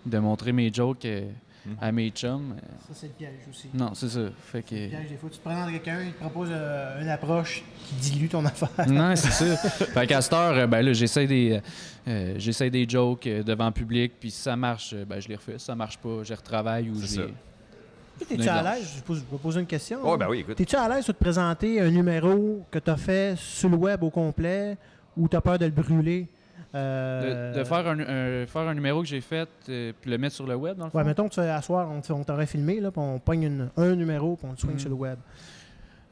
de 0.04 0.18
montrer 0.18 0.52
mes 0.52 0.74
jokes 0.74 1.06
euh, 1.06 1.30
Mhm. 1.66 1.76
à 1.82 1.92
mes 1.92 2.10
chums. 2.12 2.54
Euh, 2.58 2.62
Ça, 2.88 2.94
c'est 2.94 3.08
le 3.08 3.14
piège 3.14 3.32
aussi. 3.50 3.70
Non, 3.74 3.92
c'est 3.94 4.10
ça. 4.10 4.20
Fait 4.52 4.62
que. 4.62 4.70
piège, 4.70 5.10
des 5.10 5.16
fois, 5.18 5.30
tu 5.32 5.38
te 5.40 5.44
prends 5.44 5.66
dans 5.66 5.72
quelqu'un, 5.72 6.04
il 6.06 6.14
te 6.14 6.20
propose 6.20 6.50
euh, 6.52 7.02
une 7.02 7.10
approche 7.10 7.64
qui 7.88 7.96
dilue 7.96 8.28
ton 8.28 8.46
affaire. 8.46 8.70
non, 8.88 9.16
c'est 9.16 9.32
ça. 9.32 9.56
Fait 9.58 10.06
qu'à 10.08 10.22
cette 10.22 10.34
heure, 10.34 10.54
euh, 10.58 10.68
ben 10.68 10.82
là, 10.82 10.94
j'essaie 10.94 11.26
des, 11.28 11.60
euh, 12.08 12.36
j'essaie 12.38 12.70
des 12.70 12.88
jokes 12.88 13.28
devant 13.28 13.66
le 13.68 13.72
public, 13.72 14.14
puis 14.20 14.30
si 14.32 14.42
ça 14.42 14.56
marche, 14.56 14.94
ben 14.94 15.20
je 15.20 15.28
les 15.28 15.36
refais. 15.36 15.58
Si 15.58 15.66
ça 15.66 15.76
marche 15.76 15.98
pas, 15.98 16.24
je 16.24 16.34
retravaille 16.34 16.90
ou 16.90 16.96
C'est 17.02 17.16
je. 17.22 18.26
T'es-tu 18.30 18.48
à 18.48 18.62
l'aise? 18.64 18.94
Je 18.98 19.02
pose- 19.02 19.18
je 19.30 19.32
vais 19.36 19.42
poser 19.42 19.60
une 19.60 19.66
question. 19.66 20.00
Oh, 20.04 20.16
ben 20.18 20.28
oui, 20.30 20.40
écoute. 20.40 20.56
T'es-tu 20.56 20.76
à 20.78 20.88
l'aise 20.88 21.06
de 21.06 21.12
te 21.12 21.18
présenter 21.18 21.82
un 21.82 21.90
numéro 21.92 22.64
que 22.72 22.80
tu 22.80 22.90
as 22.90 22.96
fait 22.96 23.36
sur 23.38 23.68
le 23.68 23.76
web 23.76 24.04
au 24.04 24.10
complet 24.10 24.78
ou 25.18 25.28
tu 25.28 25.36
as 25.36 25.42
peur 25.42 25.60
de 25.60 25.66
le 25.66 25.72
brûler? 25.72 26.28
Euh, 26.76 27.54
De, 27.54 27.60
de 27.60 27.64
faire, 27.64 27.88
un, 27.88 28.00
un- 28.00 28.46
faire 28.46 28.62
un 28.68 28.74
numéro 28.74 29.02
que 29.02 29.08
j'ai 29.08 29.22
fait, 29.22 29.48
euh, 29.70 29.94
puis 30.02 30.12
le 30.12 30.18
mettre 30.18 30.36
sur 30.36 30.46
le 30.46 30.56
web, 30.56 30.78
dans 30.78 30.86
le 30.86 30.92
fond. 30.92 30.98
Ouais, 30.98 31.04
mettons 31.06 31.30
que 31.30 31.34
tu 31.34 31.40
à 31.40 31.62
soir, 31.62 31.90
on, 31.90 32.02
on 32.14 32.24
t'aurait 32.24 32.46
filmé, 32.48 32.80
là, 32.82 32.92
puis 32.92 33.00
on 33.02 33.18
pogne 33.20 33.44
une- 33.44 33.70
un 33.78 33.96
numéro, 33.96 34.36
puis 34.36 34.46
on 34.48 34.52
le 34.52 34.58
swing 34.58 34.74
Mhm. 34.74 34.80
sur 34.80 34.90
le 34.90 34.96
web. 34.96 35.18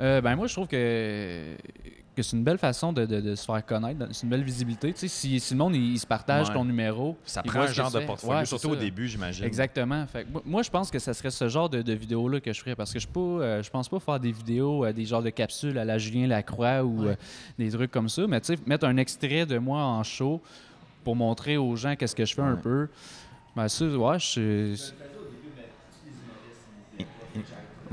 Euh, 0.02 0.22
ben 0.22 0.36
moi, 0.36 0.48
je 0.48 0.54
trouve 0.54 0.68
que, 0.68 1.56
que 2.16 2.22
c'est 2.24 2.38
une 2.38 2.44
belle 2.44 2.58
façon 2.58 2.94
de, 2.94 3.06
de- 3.06 3.22
de 3.22 3.36
se 3.36 3.46
faire 3.46 3.66
connaître. 3.66 4.06
C'est 4.12 4.24
une 4.24 4.30
belle 4.30 4.44
visibilité. 4.44 4.94
Tu 4.94 5.00
sais, 5.00 5.08
si, 5.08 5.40
si 5.40 5.54
le 5.54 5.58
monde 5.58 5.76
il, 5.76 5.94
il 5.94 6.00
se 6.00 6.06
partage 6.08 6.48
Ouais. 6.50 6.54
ton 6.54 6.64
numéro, 6.66 7.18
Ça 7.26 7.42
il 7.44 7.50
prend 7.52 7.62
un 7.62 7.68
genre 7.68 7.92
de 7.92 8.00
portfolio, 8.02 8.38
Ouais, 8.40 8.46
surtout 8.46 8.70
au 8.70 8.76
début, 8.76 9.08
j'imagine. 9.08 9.44
Exactement. 9.46 10.06
Fait 10.08 10.26
moi- 10.46 10.62
je 10.62 10.70
pense 10.70 10.92
que 10.92 11.00
ça 11.00 11.14
serait 11.14 11.32
ce 11.32 11.48
genre 11.50 11.70
de, 11.70 11.82
de 11.82 11.94
vidéo-là 11.94 12.40
que 12.40 12.54
je 12.54 12.60
ferais 12.60 12.76
parce 12.76 12.94
que 12.94 13.00
je 13.00 13.08
ne 13.08 13.62
je 13.64 13.70
pense 13.70 13.90
pas 13.90 14.00
faire 14.00 14.20
des 14.20 14.32
vidéos, 14.32 14.86
euh, 14.86 14.94
des 14.94 15.06
genres 15.06 15.24
de 15.24 15.30
capsules 15.30 15.78
à 15.78 15.86
la 15.86 15.98
Julien 15.98 16.28
Lacroix 16.28 16.84
ou 16.84 17.04
Ouais. 17.04 17.10
euh, 17.10 17.16
des 17.58 17.70
trucs 17.70 17.92
comme 17.92 18.10
ça. 18.10 18.26
Mais 18.28 18.40
tu 18.42 18.54
sais, 18.56 18.60
mettre 18.66 18.86
un 18.86 18.98
extrait 18.98 19.46
de 19.46 19.58
moi 19.58 19.82
en 19.82 20.04
show 20.04 20.42
pour 21.04 21.16
montrer 21.16 21.58
aux 21.58 21.76
gens 21.76 21.96
qu'est-ce 21.96 22.16
que 22.16 22.26
je 22.26 22.34
fais 22.36 22.42
un 22.42 22.56
peu. 22.56 22.88
Ben 23.56 23.68
ça, 23.68 23.86
ouais, 23.86 24.20
je... 24.20 24.76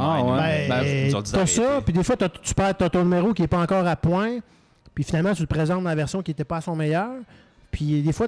Ah, 0.00 0.22
Ouais, 0.24 0.30
ouais. 0.32 0.68
Ben, 0.68 1.12
Ben, 1.12 1.22
t'as 1.22 1.46
ça, 1.46 1.80
puis 1.84 1.92
des 1.92 2.02
fois, 2.04 2.16
t'as- 2.16 2.28
tu 2.28 2.54
perds 2.54 2.76
t'as 2.76 2.88
ton 2.88 3.02
numéro 3.02 3.32
qui 3.34 3.42
n'est 3.42 3.48
pas 3.48 3.58
encore 3.60 3.86
à 3.86 3.96
point, 3.96 4.38
puis 4.94 5.04
finalement, 5.04 5.34
tu 5.34 5.42
le 5.42 5.46
présentes 5.46 5.82
dans 5.82 5.88
la 5.88 5.94
version 5.94 6.22
qui 6.22 6.30
n'était 6.30 6.44
pas 6.44 6.56
à 6.58 6.60
son 6.60 6.74
meilleur. 6.76 7.10
Puis 7.70 8.02
des 8.02 8.12
fois, 8.12 8.26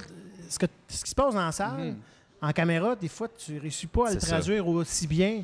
ce, 0.48 0.58
que, 0.58 0.66
ce 0.88 1.02
qui 1.04 1.10
se 1.10 1.14
passe 1.14 1.34
dans 1.34 1.44
la 1.44 1.52
salle, 1.52 1.80
Mhm. 1.80 1.96
en 2.42 2.52
caméra, 2.52 2.94
des 2.96 3.08
fois, 3.08 3.28
tu 3.28 3.52
ne 3.52 3.60
réussis 3.60 3.86
pas 3.86 4.08
à 4.08 4.14
le 4.14 4.20
C'est 4.20 4.26
ça. 4.26 4.36
traduire 4.36 4.66
aussi 4.68 5.06
bien. 5.06 5.42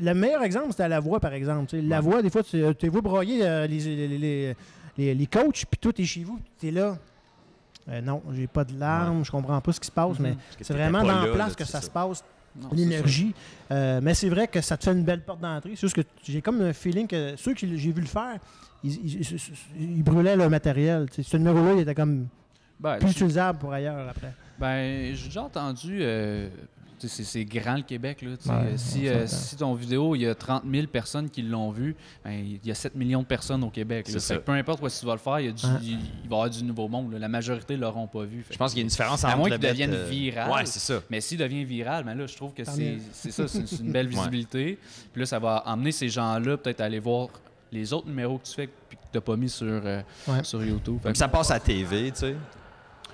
Le 0.00 0.12
meilleur 0.14 0.42
exemple, 0.44 0.68
c'était 0.70 0.84
à 0.84 0.88
la 0.88 1.00
voix, 1.00 1.18
par 1.18 1.32
exemple. 1.32 1.66
Tu 1.68 1.76
sais, 1.76 1.82
La 1.82 1.96
Ouais. 1.96 2.02
voix, 2.02 2.22
des 2.22 2.30
fois, 2.30 2.42
tu 2.44 2.62
tu 2.78 2.88
vois 2.88 3.00
broyer 3.00 3.44
euh, 3.44 3.66
les, 3.66 3.80
les, 3.80 4.06
les, 4.18 4.56
les, 4.96 5.14
les 5.14 5.26
coachs, 5.26 5.64
puis 5.68 5.78
toi, 5.80 5.92
tu 5.92 6.02
es 6.02 6.04
chez 6.04 6.22
vous, 6.22 6.38
tu 6.60 6.68
es 6.68 6.70
là. 6.70 6.96
Euh, 7.88 8.00
non, 8.00 8.22
j'ai 8.32 8.46
pas 8.48 8.64
de 8.64 8.78
larmes, 8.78 9.24
je 9.24 9.30
comprends 9.30 9.60
pas 9.60 9.72
ce 9.72 9.80
qui 9.80 9.86
se 9.86 9.92
passe, 9.92 10.18
Mhm. 10.18 10.22
mais 10.22 10.36
c'est 10.60 10.72
vraiment 10.74 11.02
dans 11.02 11.20
la 11.22 11.32
place 11.32 11.50
là, 11.50 11.54
que 11.56 11.64
ça, 11.64 11.80
se 11.80 11.90
passe, 11.90 12.22
non, 12.62 12.68
l'énergie. 12.72 13.34
Euh, 13.70 14.00
mais 14.02 14.14
c'est 14.14 14.28
vrai 14.28 14.48
que 14.48 14.60
ça 14.60 14.76
te 14.76 14.84
fait 14.84 14.92
une 14.92 15.04
belle 15.04 15.22
porte 15.24 15.40
d'entrée. 15.40 15.70
C'est 15.74 15.82
juste 15.82 15.96
que 15.96 16.02
j'ai 16.24 16.40
comme 16.42 16.60
un 16.62 16.72
feeling 16.72 17.06
que 17.06 17.34
ceux 17.36 17.54
que 17.54 17.66
j'ai 17.66 17.92
vu 17.92 18.00
le 18.00 18.06
faire, 18.06 18.38
ils, 18.84 18.92
ils- 18.92 19.20
ils- 19.20 19.96
ils 19.98 20.02
brûlaient 20.02 20.36
leur 20.36 20.50
matériel. 20.50 21.08
Tu 21.10 21.22
sais, 21.22 21.30
ce 21.30 21.36
numéro-là, 21.36 21.72
il 21.74 21.80
était 21.80 21.94
comme. 21.94 22.28
Ben, 22.78 22.98
plus 22.98 23.10
utilisable 23.10 23.58
pour 23.58 23.72
ailleurs 23.72 24.08
après. 24.08 24.32
Ben, 24.58 25.14
j'ai 25.14 25.26
déjà 25.28 25.42
entendu. 25.42 25.98
euh, 26.00 26.48
c'est 26.98 27.44
grand 27.44 27.76
le 27.76 27.82
Québec. 27.82 28.22
Là. 28.22 28.30
Ouais, 28.30 28.52
Euh, 28.52 28.72
si, 28.76 29.08
euh, 29.08 29.26
si 29.26 29.56
ton 29.56 29.74
vidéo, 29.74 30.14
il 30.14 30.22
y 30.22 30.26
a 30.26 30.34
30 30.34 30.62
000 30.70 30.86
personnes 30.86 31.28
qui 31.30 31.42
l'ont 31.42 31.70
vu, 31.70 31.94
ben, 32.24 32.32
il 32.32 32.60
y 32.66 32.70
a 32.70 32.74
7 32.74 32.94
millions 32.94 33.20
de 33.22 33.26
personnes 33.26 33.62
au 33.64 33.70
Québec. 33.70 34.08
là. 34.12 34.18
Ça. 34.18 34.36
peu 34.38 34.52
importe 34.52 34.82
où 34.82 34.88
tu 34.88 35.06
vas 35.06 35.12
le 35.12 35.18
faire, 35.18 35.40
il, 35.40 35.46
y 35.46 35.48
a 35.48 35.52
du- 35.52 35.66
Ouais. 35.66 35.72
il- 35.82 35.90
il 35.92 35.98
va 35.98 36.36
y 36.36 36.38
avoir 36.38 36.50
du 36.50 36.64
nouveau 36.64 36.88
monde. 36.88 37.12
là. 37.12 37.18
La 37.18 37.28
majorité 37.28 37.76
ne 37.76 37.80
l'auront 37.82 38.06
pas 38.06 38.24
vu. 38.24 38.42
Fait 38.42 38.54
Je 38.54 38.58
pense 38.58 38.72
qu'il 38.72 38.78
y 38.78 38.82
a 38.82 38.84
une 38.84 38.88
différence 38.88 39.24
À 39.24 39.28
entre 39.28 39.38
moins 39.38 39.48
le 39.48 39.58
qu'il 39.58 39.68
devienne 39.68 39.92
euh, 39.94 40.06
viral. 40.08 40.50
Ouais, 40.50 40.66
c'est 40.66 40.80
ça. 40.80 41.00
Mais 41.10 41.20
s'il 41.20 41.38
devient 41.38 41.64
viral, 41.64 42.04
ben 42.04 42.14
là, 42.14 42.26
je 42.26 42.34
trouve 42.36 42.52
que 42.52 42.62
c'est 42.64 43.30
ça, 43.30 43.46
c'est 43.48 43.80
une 43.80 43.92
belle 43.92 44.08
visibilité. 44.08 44.78
Puis 45.12 45.20
là, 45.20 45.26
ça 45.26 45.38
va 45.38 45.62
emmener 45.66 45.92
ces 45.92 46.08
gens-là 46.08 46.56
peut-être 46.56 46.80
à 46.80 46.84
aller 46.84 46.98
voir 47.00 47.28
les 47.72 47.92
autres 47.92 48.06
numéros 48.06 48.38
que 48.38 48.46
tu 48.46 48.54
fais 48.54 48.66
puis 48.88 48.96
que 48.96 49.02
tu 49.12 49.16
n'as 49.16 49.20
pas 49.20 49.36
mis 49.36 49.48
sur, 49.48 49.66
euh, 49.66 50.00
Ouais. 50.28 50.44
sur 50.44 50.64
YouTube. 50.64 50.98
Fait 51.02 51.16
ça 51.16 51.28
passe 51.28 51.50
à 51.50 51.54
la 51.54 51.60
TV, 51.60 52.10
tu 52.12 52.18
sais. 52.20 52.36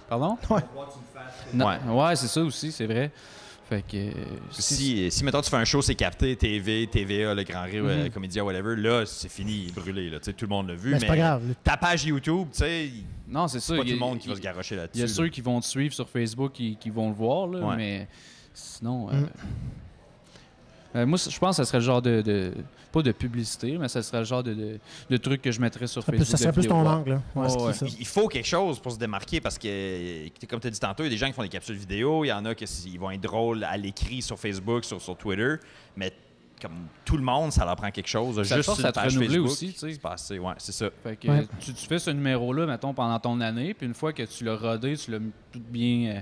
Pardon? 0.09 0.37
Ouais. 0.51 1.79
Ouais, 1.89 2.17
c'est 2.17 2.27
ça 2.29 2.43
aussi, 2.43 2.71
c'est 2.73 2.87
vrai. 2.87 3.11
Fait 3.73 3.83
que. 3.83 3.97
euh, 3.97 4.13
Si, 4.51 5.11
si 5.11 5.25
mettons, 5.25 5.41
tu 5.41 5.49
fais 5.49 5.57
un 5.57 5.65
show, 5.65 5.81
c'est 5.81 5.95
capté, 5.95 6.37
TV, 6.37 6.87
TVA, 6.89 7.33
le 7.35 7.43
Grand 7.43 7.63
Rire, 7.63 7.85
euh, 7.87 8.05
Mhm. 8.05 8.11
Comédia, 8.11 8.45
whatever, 8.45 8.77
là, 8.77 9.05
c'est 9.07 9.31
fini, 9.31 9.63
il 9.65 9.69
est 9.69 9.73
brûlé. 9.75 10.11
Là, 10.11 10.19
tout 10.21 10.33
le 10.43 10.47
monde 10.49 10.69
l'a 10.69 10.75
vu. 10.75 10.89
Mais 10.91 10.95
Mais, 10.97 11.01
c'est 11.01 11.07
pas 11.07 11.17
grave. 11.17 11.43
ta 11.65 11.77
page 11.79 12.05
YouTube, 12.05 12.49
tu 12.53 12.59
sais, 12.59 12.87
il- 12.89 13.05
Non, 13.29 13.49
c'est 13.49 13.61
ça. 13.61 13.69
c'est 13.69 13.77
pas 13.79 13.79
il 13.79 13.85
tout 13.85 13.89
y 13.89 13.91
a- 13.93 13.95
le 13.95 14.01
monde 14.01 14.19
qui 14.19 14.29
va 14.29 14.35
il- 14.35 14.37
se 14.37 14.43
garrocher 14.43 14.75
Il 14.75 14.79
là-dessus. 14.79 14.99
y 14.99 15.03
a 15.03 15.07
là. 15.07 15.13
ceux 15.13 15.29
qui 15.29 15.41
vont 15.41 15.59
te 15.61 15.67
suivre 15.67 15.95
sur 15.95 16.07
Facebook 16.09 16.53
qui, 16.53 16.77
qui 16.77 16.91
vont 16.91 17.09
le 17.09 17.15
voir, 17.15 17.47
là, 17.47 17.67
Ouais. 17.67 17.77
mais 17.77 18.09
sinon. 18.53 19.09
euh, 19.09 19.13
Mm. 19.23 19.29
Euh, 20.95 21.07
moi, 21.07 21.19
je 21.19 21.39
pense 21.39 21.57
que 21.57 21.63
ça 21.63 21.69
serait 21.69 21.79
le 21.79 21.85
genre 21.85 22.03
de, 22.03 22.21
de- 22.23 22.53
Pas 22.93 23.03
de 23.03 23.13
publicité, 23.13 23.79
mais 23.79 23.89
ça 23.89 24.03
serait 24.03 24.19
le 24.19 24.25
genre 24.25 24.43
de, 24.43 24.53
de, 24.53 24.79
de 25.09 25.17
truc 25.17 25.41
que 25.41 25.51
je 25.51 25.61
mettrais 25.61 25.87
sur 25.87 26.03
Ça, 26.03 26.13
Facebook. 26.13 26.29
ça 26.29 26.37
serait 26.37 26.53
plus 26.53 26.67
ton 26.69 26.87
angle. 26.87 27.21
Ouais, 27.35 27.51
ouais. 27.57 27.73
ça? 27.73 27.87
Il 27.99 28.07
faut 28.07 28.29
quelque 28.29 28.47
chose 28.49 28.79
pour 28.79 28.93
se 28.93 28.99
démarquer 28.99 29.41
parce 29.41 29.57
que, 29.59 30.29
comme 30.47 30.61
tu 30.61 30.67
as 30.67 30.71
dit 30.71 30.81
tantôt, 30.81 31.03
il 31.03 31.07
y 31.07 31.09
a 31.09 31.11
des 31.11 31.17
gens 31.17 31.27
qui 31.29 31.33
font 31.33 31.43
des 31.43 31.49
capsules 31.49 31.77
vidéo, 31.77 32.25
il 32.25 32.29
y 32.29 32.33
en 32.33 32.45
a 32.45 32.55
qui 32.55 32.65
ils 32.87 32.99
vont 33.01 33.11
être 33.11 33.23
drôles 33.23 33.65
à 33.65 33.77
l'écrit 33.79 34.21
sur 34.23 34.39
Facebook, 34.39 34.85
sur, 34.85 35.01
sur 35.01 35.17
Twitter, 35.17 35.55
mais 35.97 36.13
comme 36.61 36.87
tout 37.05 37.17
le 37.17 37.25
monde, 37.25 37.51
ça 37.51 37.65
leur 37.65 37.75
prend 37.75 37.91
quelque 37.91 38.07
chose. 38.09 38.37
Ça 38.47 38.57
juste 38.57 38.73
sur 38.73 38.77
te 38.77 38.93
page 38.93 39.17
renouveler 39.17 39.29
Facebook, 39.31 39.51
aussi, 39.51 39.73
tu 39.73 39.79
sais. 39.93 39.99
c'est. 40.17 40.39
Ouais, 40.39 40.53
c'est 40.59 40.71
ça. 40.73 40.91
Fait 41.03 41.17
que 41.17 41.27
Ouais. 41.27 41.47
tu, 41.59 41.73
tu 41.75 41.87
fais 41.87 41.99
ce 41.99 42.11
numéro-là, 42.11 42.67
mettons, 42.67 42.95
pendant 42.95 43.19
ton 43.19 43.41
année, 43.41 43.75
puis 43.75 43.87
une 43.87 43.95
fois 43.95 44.13
que 44.13 44.23
tu 44.23 44.45
l'as 44.45 44.55
rodé, 44.57 44.97
tu 44.97 45.11
l'as 45.11 45.19
tout 45.51 45.59
bien 45.59 46.17
euh, 46.17 46.21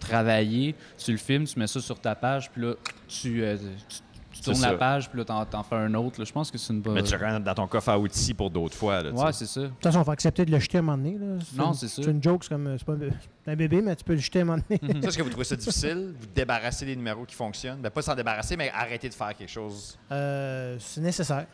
travaillé, 0.00 0.74
tu 0.96 1.12
le 1.12 1.18
filmes, 1.18 1.44
tu 1.44 1.58
mets 1.58 1.66
ça 1.66 1.80
sur 1.80 1.98
ta 1.98 2.14
page, 2.14 2.50
puis 2.50 2.62
là, 2.62 2.74
tu, 3.08 3.42
euh, 3.42 3.56
tu 3.88 3.98
tournes 4.44 4.62
la 4.62 4.74
page, 4.76 5.08
puis 5.10 5.18
là, 5.18 5.24
t'en, 5.24 5.44
t'en 5.44 5.62
fais 5.62 5.74
un 5.76 5.92
autre. 5.94 6.18
là. 6.20 6.24
Je 6.24 6.32
pense 6.32 6.50
que 6.50 6.58
c'est 6.58 6.72
une 6.72 6.80
bonne. 6.80 6.94
Mais 6.94 7.02
tu 7.02 7.16
même 7.16 7.42
dans 7.42 7.54
ton 7.54 7.66
coffre 7.66 7.88
à 7.90 7.98
outils 7.98 8.34
pour 8.34 8.50
d'autres 8.50 8.76
fois. 8.76 9.02
Là, 9.02 9.10
tu 9.10 9.16
Ouais, 9.16 9.32
sais. 9.32 9.46
c'est 9.46 9.46
ça. 9.46 9.60
De 9.62 9.66
toute 9.68 9.82
façon, 9.82 10.00
il 10.00 10.04
faut 10.04 10.10
accepter 10.10 10.44
de 10.44 10.50
le 10.50 10.58
jeter 10.58 10.78
à 10.78 10.80
un 10.80 10.82
moment 10.82 10.96
donné. 10.98 11.18
Là. 11.18 11.26
Non, 11.56 11.68
une- 11.68 11.74
c'est 11.74 11.88
ça. 11.88 12.02
C'est 12.02 12.10
une 12.10 12.22
joke, 12.22 12.44
c'est 12.44 12.50
comme. 12.50 12.66
euh, 12.66 12.76
C'est 12.78 12.84
pas 12.86 12.92
un, 12.92 12.98
c'est 13.46 13.56
bébé, 13.56 13.80
mais 13.82 13.96
tu 13.96 14.04
peux 14.04 14.14
le 14.14 14.18
jeter 14.20 14.38
à 14.40 14.42
un 14.42 14.44
moment 14.46 14.62
donné. 14.68 15.00
Ça, 15.02 15.08
est-ce 15.08 15.18
que 15.18 15.22
vous 15.22 15.30
trouvez 15.30 15.44
ça 15.44 15.56
difficile? 15.56 16.14
Vous 16.18 16.26
débarrasser 16.34 16.86
des 16.86 16.96
numéros 16.96 17.24
qui 17.24 17.34
fonctionnent? 17.34 17.80
Ben, 17.80 17.90
pas 17.90 18.02
s'en 18.02 18.14
débarrasser, 18.14 18.56
mais 18.56 18.70
arrêter 18.74 19.08
de 19.08 19.14
faire 19.14 19.34
quelque 19.34 19.50
chose. 19.50 19.98
Euh, 20.12 20.76
c'est 20.78 21.00
nécessaire. 21.00 21.46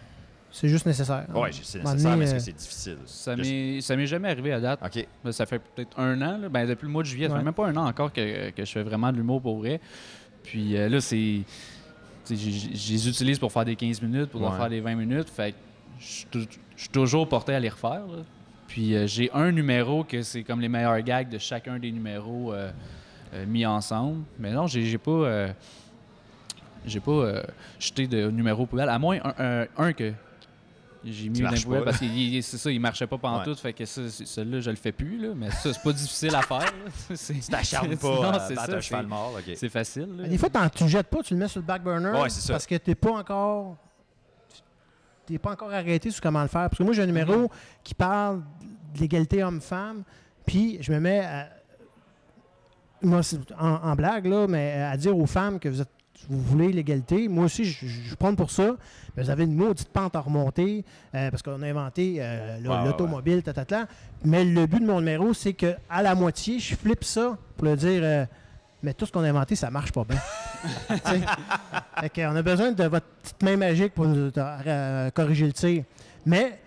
C'est 0.52 0.68
juste 0.68 0.84
nécessaire. 0.84 1.26
Ouais, 1.32 1.50
c'est 1.62 1.78
À 1.78 1.82
un 1.82 1.84
moment 1.84 1.94
nécessaire, 1.94 2.16
mais 2.16 2.24
est-ce 2.24 2.32
euh, 2.32 2.36
que 2.38 2.42
c'est 2.42 2.52
difficile? 2.56 2.96
Ça 3.06 3.36
m'est, 3.36 3.80
ça 3.82 3.94
m'est 3.94 4.06
jamais 4.08 4.30
arrivé 4.30 4.52
à 4.52 4.58
date. 4.58 4.80
OK. 4.84 5.06
Ben, 5.24 5.30
Ça 5.30 5.46
fait 5.46 5.60
peut-être 5.60 5.96
un 5.96 6.20
an. 6.22 6.38
là. 6.38 6.48
Ben, 6.48 6.66
depuis 6.66 6.86
le 6.86 6.90
mois 6.92 7.04
de 7.04 7.08
juillet, 7.08 7.28
ça 7.28 7.34
Ouais. 7.34 7.38
fait 7.38 7.44
même 7.44 7.54
pas 7.54 7.68
un 7.68 7.76
an 7.76 7.86
encore 7.86 8.12
que, 8.12 8.50
que 8.50 8.64
je 8.64 8.72
fais 8.72 8.82
vraiment 8.82 9.12
de 9.12 9.16
l'humour 9.18 9.40
pour 9.40 9.58
vrai. 9.58 9.80
Puis 10.42 10.76
euh, 10.76 10.88
là, 10.88 11.00
c'est. 11.00 11.42
Je 12.36 12.92
les 12.92 13.08
utilise 13.08 13.38
pour 13.38 13.52
faire 13.52 13.64
des 13.64 13.76
15 13.76 14.00
minutes, 14.02 14.30
pour 14.30 14.42
Ouais. 14.42 14.56
faire 14.56 14.68
des 14.68 14.80
20 14.80 14.94
minutes. 14.94 15.28
Fait 15.28 15.52
que 15.52 15.56
je 15.98 16.46
suis 16.76 16.88
toujours 16.90 17.28
porté 17.28 17.54
à 17.54 17.60
les 17.60 17.68
refaire. 17.68 18.06
là. 18.06 18.22
Puis 18.68 18.94
euh, 18.94 19.06
j'ai 19.06 19.30
un 19.32 19.50
numéro 19.52 20.04
que 20.04 20.22
c'est 20.22 20.42
comme 20.44 20.60
les 20.60 20.68
meilleurs 20.68 21.00
gags 21.02 21.28
de 21.28 21.38
chacun 21.38 21.78
des 21.78 21.90
numéros 21.90 22.52
euh, 22.52 22.70
euh, 23.34 23.44
mis 23.46 23.66
ensemble. 23.66 24.22
Mais 24.38 24.52
non, 24.52 24.66
j'ai 24.66 24.96
pas. 24.98 25.48
j'ai 26.86 27.00
pas 27.00 27.42
jeté 27.78 28.06
de 28.06 28.30
numéro 28.30 28.66
poubelle. 28.66 28.88
À 28.88 28.98
moins 28.98 29.18
un, 29.24 29.34
un- 29.62 29.66
un 29.76 29.92
que 29.92 30.12
j'ai 31.04 31.28
mis 31.28 31.40
poubelle 31.42 31.64
pas, 31.80 31.82
parce 31.84 31.98
que 31.98 32.06
c'est 32.42 32.56
ça, 32.58 32.70
il 32.70 32.80
marchait 32.80 33.06
pas 33.06 33.16
pantoute. 33.18 33.58
Fait 33.58 33.72
que 33.72 33.84
celui-là, 33.84 34.60
je 34.60 34.70
le 34.70 34.76
fais 34.76 34.92
plus. 34.92 35.18
Là, 35.18 35.28
mais 35.34 35.50
ça, 35.50 35.72
c'est 35.72 35.82
pas 35.82 35.92
difficile 35.92 36.34
à 36.34 36.42
faire. 36.42 36.72
Tu 37.08 37.40
t'acharnes 37.50 37.90
c'est- 37.90 37.96
pas 38.00 38.08
non, 38.08 38.32
ça, 38.34 38.76
un 38.76 38.80
cheval 38.80 38.82
c'est- 38.82 39.02
mort. 39.08 39.38
C'est 39.56 39.68
facile. 39.68 40.02
là. 40.16 40.22
Mais 40.24 40.28
Des 40.28 40.38
fois, 40.38 40.50
t'en- 40.50 40.68
tu 40.68 40.84
le 40.84 40.88
jettes 40.90 41.08
pas, 41.08 41.22
tu 41.22 41.34
le 41.34 41.40
mets 41.40 41.48
sur 41.48 41.60
le 41.60 41.66
back 41.66 41.82
burner. 41.82 42.10
Ouais, 42.20 42.28
c'est 42.28 42.40
ça. 42.40 42.52
Parce 42.54 42.66
que 42.66 42.74
t'es 42.76 42.94
pas 42.94 43.12
encore. 43.12 43.76
T'es 45.26 45.38
pas 45.38 45.52
encore 45.52 45.72
arrêté 45.72 46.10
sur 46.10 46.20
comment 46.20 46.42
le 46.42 46.48
faire. 46.48 46.68
Parce 46.68 46.78
que 46.78 46.82
moi, 46.82 46.92
j'ai 46.92 47.02
un 47.02 47.06
numéro 47.06 47.34
Mhm. 47.42 47.48
qui 47.84 47.94
parle 47.94 48.42
de 48.94 49.00
l'égalité 49.00 49.42
homme-femme, 49.44 50.02
puis 50.44 50.78
je 50.80 50.92
me 50.92 50.98
mets 51.00 51.20
à. 51.20 51.48
Moi, 53.02 53.22
c'est 53.22 53.38
en, 53.58 53.74
en 53.76 53.94
blague, 53.94 54.26
là, 54.26 54.46
mais 54.46 54.72
à 54.82 54.96
dire 54.96 55.16
aux 55.16 55.26
femmes 55.26 55.58
que 55.58 55.68
vous 55.68 55.80
êtes 55.80 55.88
vous 56.28 56.40
voulez 56.42 56.72
l'égalité. 56.72 57.28
Moi 57.28 57.44
aussi, 57.46 57.64
je, 57.64 58.14
prends 58.14 58.34
pour 58.34 58.50
ça. 58.50 58.76
Mais 59.16 59.22
vous 59.22 59.30
avez 59.30 59.44
une 59.44 59.54
maudite 59.54 59.88
pente 59.88 60.14
à 60.14 60.20
remonter 60.20 60.84
euh, 61.14 61.30
parce 61.30 61.42
qu'on 61.42 61.62
a 61.62 61.66
inventé 61.66 62.16
euh, 62.18 62.58
le- 62.60 62.68
Ouais, 62.68 62.76
ouais, 62.76 62.84
l'automobile, 62.84 63.42
tatata. 63.42 63.86
Mais 64.24 64.44
le 64.44 64.66
but 64.66 64.80
de 64.80 64.86
mon 64.86 65.00
numéro, 65.00 65.32
c'est 65.34 65.52
que 65.54 65.74
à 65.88 66.02
la 66.02 66.14
moitié, 66.14 66.58
je 66.58 66.74
flippe 66.76 67.04
ça 67.04 67.36
pour 67.56 67.66
le 67.66 67.76
dire. 67.76 68.00
euh, 68.04 68.26
mais 68.82 68.94
tout 68.94 69.04
ce 69.04 69.12
qu'on 69.12 69.22
a 69.24 69.28
inventé, 69.28 69.56
ça 69.56 69.70
marche 69.70 69.92
pas 69.92 70.04
bien. 70.04 70.18
Fait 72.00 72.08
qu'on 72.14 72.34
a 72.36 72.42
besoin 72.42 72.72
de 72.72 72.84
votre 72.84 73.06
petite 73.22 73.42
main 73.42 73.56
magique 73.56 73.92
pour 73.94 74.06
nous 74.06 74.30
corriger 75.14 75.46
le 75.46 75.52
tir. 75.52 75.84
Mais 76.24 76.58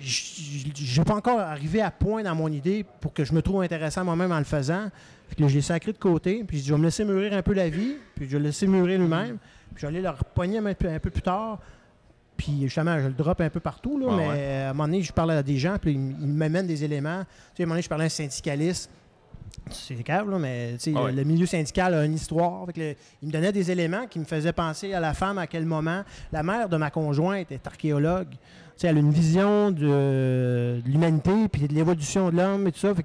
je 0.00 0.98
n'ai 0.98 1.04
pas 1.04 1.14
encore 1.14 1.40
arrivé 1.40 1.80
à 1.80 1.90
point 1.90 2.22
dans 2.22 2.34
mon 2.34 2.48
idée 2.48 2.84
pour 3.00 3.12
que 3.12 3.24
je 3.24 3.32
me 3.32 3.40
trouve 3.40 3.62
intéressant 3.62 4.04
moi-même 4.04 4.32
en 4.32 4.38
le 4.38 4.44
faisant. 4.44 4.88
Fait 5.32 5.36
que 5.36 5.42
là, 5.44 5.48
je 5.48 5.54
l'ai 5.54 5.62
sacré 5.62 5.94
de 5.94 5.98
côté, 5.98 6.44
puis 6.46 6.58
je 6.58 6.62
dis, 6.64 6.68
je 6.68 6.74
vais 6.74 6.78
me 6.78 6.84
laisser 6.84 7.06
mûrir 7.06 7.32
un 7.32 7.40
peu 7.40 7.54
la 7.54 7.70
vie, 7.70 7.94
puis 8.14 8.26
je 8.26 8.32
vais 8.32 8.38
le 8.38 8.44
laisser 8.44 8.66
mûrir 8.66 8.98
lui-même, 8.98 9.38
puis 9.74 9.76
je 9.76 9.80
vais 9.80 9.86
aller 9.88 10.02
le 10.02 10.10
repogner 10.10 10.58
un 10.58 10.74
peu, 10.74 10.90
un 10.90 10.98
peu 10.98 11.08
plus 11.08 11.22
tard. 11.22 11.58
Puis 12.36 12.60
justement, 12.64 12.98
je 13.00 13.06
le 13.06 13.14
drop 13.14 13.40
un 13.40 13.48
peu 13.48 13.60
partout, 13.60 13.98
là, 13.98 14.08
mais 14.14 14.28
ouais. 14.28 14.34
euh, 14.36 14.66
à 14.66 14.70
un 14.70 14.72
moment 14.74 14.88
donné, 14.88 15.00
je 15.00 15.10
parle 15.10 15.30
à 15.30 15.42
des 15.42 15.56
gens, 15.56 15.76
puis 15.80 15.92
ils, 15.94 15.98
m'amènent 16.26 16.66
des 16.66 16.84
éléments. 16.84 17.20
Tu 17.20 17.28
sais, 17.56 17.62
à 17.62 17.64
un 17.64 17.66
moment 17.66 17.74
donné, 17.76 17.82
je 17.82 17.88
parlais 17.88 18.04
à 18.04 18.06
un 18.06 18.10
syndicaliste. 18.10 18.90
C'est 19.70 20.06
là, 20.06 20.24
mais 20.38 20.72
tu 20.74 20.78
sais, 20.80 20.92
Ah 20.94 20.98
le- 20.98 21.04
ouais. 21.06 21.12
le 21.12 21.24
milieu 21.24 21.46
syndical 21.46 21.94
a 21.94 22.04
une 22.04 22.14
histoire. 22.14 22.66
Fait 22.66 22.72
que 22.74 22.80
le- 22.80 22.94
il 23.22 23.28
me 23.28 23.32
donnait 23.32 23.52
des 23.52 23.70
éléments 23.70 24.06
qui 24.06 24.18
me 24.18 24.24
faisaient 24.26 24.52
penser 24.52 24.92
à 24.92 25.00
la 25.00 25.14
femme, 25.14 25.38
à 25.38 25.46
quel 25.46 25.64
moment. 25.64 26.02
La 26.30 26.42
mère 26.42 26.68
de 26.68 26.76
ma 26.76 26.90
conjointe 26.90 27.50
est 27.52 27.66
archéologue. 27.66 28.28
Tu 28.30 28.38
sais, 28.76 28.88
elle 28.88 28.96
a 28.96 29.00
une 29.00 29.12
vision 29.12 29.70
de, 29.70 29.80
de 29.80 30.82
l'humanité 30.90 31.48
puis 31.50 31.68
de 31.68 31.74
l'évolution 31.74 32.30
de 32.30 32.36
l'homme 32.36 32.66
et 32.66 32.72
tout 32.72 32.80
ça. 32.80 32.94
Fait 32.94 33.02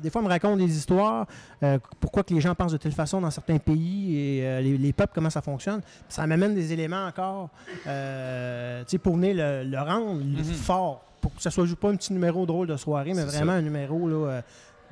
des 0.00 0.10
fois, 0.10 0.20
elle 0.20 0.26
me 0.26 0.32
raconte 0.32 0.58
des 0.58 0.76
histoires, 0.76 1.26
euh, 1.62 1.78
pourquoi 2.00 2.22
que 2.22 2.32
les 2.34 2.40
gens 2.40 2.54
pensent 2.54 2.72
de 2.72 2.76
telle 2.76 2.92
façon 2.92 3.20
dans 3.20 3.30
certains 3.30 3.58
pays 3.58 4.16
et 4.16 4.46
euh, 4.46 4.60
les, 4.60 4.76
les 4.78 4.92
peuples, 4.92 5.12
comment 5.14 5.30
ça 5.30 5.42
fonctionne. 5.42 5.80
Puis 5.80 5.92
ça 6.08 6.26
m'amène 6.26 6.54
des 6.54 6.72
éléments 6.72 7.06
encore 7.06 7.50
euh, 7.86 8.80
tu 8.84 8.90
sais, 8.92 8.98
pour 8.98 9.16
venir 9.16 9.34
le, 9.36 9.64
le 9.64 9.78
rendre 9.78 10.14
Mhm. 10.22 10.44
fort. 10.44 11.02
Pour 11.20 11.34
que 11.34 11.42
ça 11.42 11.50
soit 11.50 11.64
juste 11.66 11.78
pas 11.80 11.90
un 11.90 11.96
petit 11.96 12.12
numéro 12.12 12.46
drôle 12.46 12.68
de 12.68 12.76
soirée, 12.76 13.12
mais 13.14 13.24
vraiment 13.24 13.52
ça. 13.52 13.58
un 13.58 13.62
numéro 13.62 14.08
là, 14.08 14.14
euh, 14.30 14.42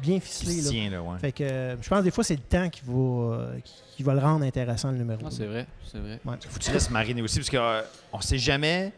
bien 0.00 0.18
ficelé. 0.18 0.52
se 0.60 0.64
là. 0.64 0.70
tient, 0.70 0.90
là, 0.90 1.02
ouais. 1.02 1.18
Fait 1.20 1.30
que 1.32 1.44
euh, 1.44 1.76
je 1.80 1.88
pense 1.88 1.98
que 2.00 2.04
des 2.04 2.10
fois, 2.10 2.24
c'est 2.24 2.34
le 2.34 2.40
temps 2.42 2.68
qui 2.68 2.80
va, 2.84 2.92
euh, 2.92 3.58
qui- 3.62 3.74
qui 3.96 4.02
va 4.02 4.14
le 4.14 4.20
rendre 4.20 4.44
intéressant, 4.44 4.90
le 4.90 4.98
numéro. 4.98 5.20
Ah, 5.24 5.28
c'est 5.30 5.46
vrai, 5.46 5.66
c'est 5.86 5.98
vrai. 5.98 6.18
Ouais. 6.24 6.34
Faut 6.48 6.58
que 6.58 6.64
tu 6.64 6.72
laisses 6.72 6.90
mariner 6.90 7.22
aussi, 7.22 7.38
parce 7.38 7.50
qu'on 7.50 8.16
ne 8.18 8.22
sait 8.22 8.38
jamais 8.38 8.92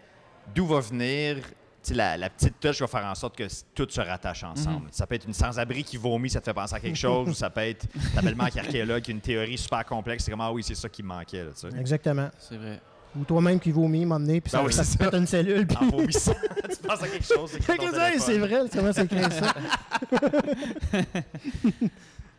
d'où 0.54 0.66
va 0.66 0.80
venir. 0.80 1.36
La, 1.94 2.16
la 2.16 2.30
petite 2.30 2.58
touche 2.60 2.80
va 2.80 2.86
faire 2.86 3.04
en 3.04 3.14
sorte 3.14 3.36
que 3.36 3.44
tout 3.74 3.86
se 3.88 4.00
rattache 4.00 4.42
ensemble. 4.44 4.88
Ça 4.90 5.06
peut 5.06 5.14
être 5.14 5.26
une 5.26 5.32
sans-abri 5.34 5.84
qui 5.84 5.96
vomit, 5.96 6.30
ça 6.30 6.40
te 6.40 6.44
fait 6.46 6.54
penser 6.54 6.74
à 6.74 6.80
quelque 6.80 6.96
chose, 6.98 7.28
ou 7.30 7.34
ça 7.34 7.50
peut 7.50 7.60
être 7.60 7.86
ta 8.14 8.22
belle-mère 8.22 8.50
qui 8.50 8.58
archéologue, 8.58 9.08
une 9.08 9.20
théorie 9.20 9.58
super 9.58 9.84
complexe. 9.84 10.24
C'est 10.24 10.30
comme, 10.30 10.40
ah 10.40 10.52
oui, 10.52 10.62
c'est 10.62 10.74
ça 10.74 10.88
qui 10.88 11.02
me 11.02 11.08
manquait. 11.08 11.44
Là, 11.44 11.50
tu 11.58 11.70
sais. 11.70 11.76
Exactement. 11.78 12.28
C'est 12.38 12.56
vrai. 12.56 12.80
Ou 13.18 13.24
toi-même 13.24 13.58
qui 13.58 13.70
vomis, 13.70 14.04
m'emmener, 14.04 14.40
puis 14.42 14.50
ça, 14.50 14.58
Ah 14.60 14.64
oui, 14.66 14.72
ça 14.72 14.84
te 14.84 14.98
pète 14.98 15.14
une 15.14 15.26
cellule. 15.26 15.66
Puis... 15.66 15.76
En 15.80 15.88
vomissant, 15.88 16.34
tu 16.70 16.76
penses 16.86 17.02
à 17.02 17.08
quelque 17.08 17.24
chose. 17.24 17.50
c'est 17.50 17.62
ça, 17.66 17.74
vrai, 18.38 18.62
c'est 18.68 18.78
comment 18.78 18.92
c'est 18.92 19.04
écrit 19.04 19.22
ça. 19.22 19.54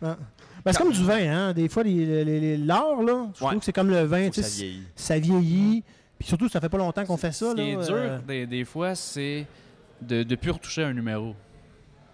Non. 0.01 0.15
Ben, 0.63 0.73
c'est 0.73 0.77
comme 0.79 0.91
du 0.91 1.03
vin, 1.03 1.17
hein. 1.17 1.53
Des 1.53 1.69
fois, 1.69 1.83
l'art, 1.83 3.01
là, 3.01 3.27
je 3.33 3.43
Ouais. 3.43 3.49
trouve 3.49 3.59
que 3.59 3.65
c'est 3.65 3.73
comme 3.73 3.89
le 3.89 4.03
vin. 4.03 4.29
Ça 4.31 4.41
vieillit. 4.41 4.83
ça 4.95 5.17
vieillit. 5.19 5.83
Puis 6.19 6.27
surtout, 6.27 6.49
ça 6.49 6.59
fait 6.59 6.69
pas 6.69 6.77
longtemps 6.77 7.05
qu'on 7.05 7.17
fait 7.17 7.31
ça. 7.31 7.51
Ce 7.51 7.55
qui 7.55 7.61
là, 7.61 7.67
est 7.81 7.85
dur, 7.85 7.95
euh, 7.95 8.19
des, 8.27 8.47
des 8.47 8.65
fois, 8.65 8.95
c'est 8.95 9.45
de 10.01 10.23
ne 10.23 10.35
plus 10.35 10.51
retoucher 10.51 10.83
un 10.83 10.93
numéro. 10.93 11.35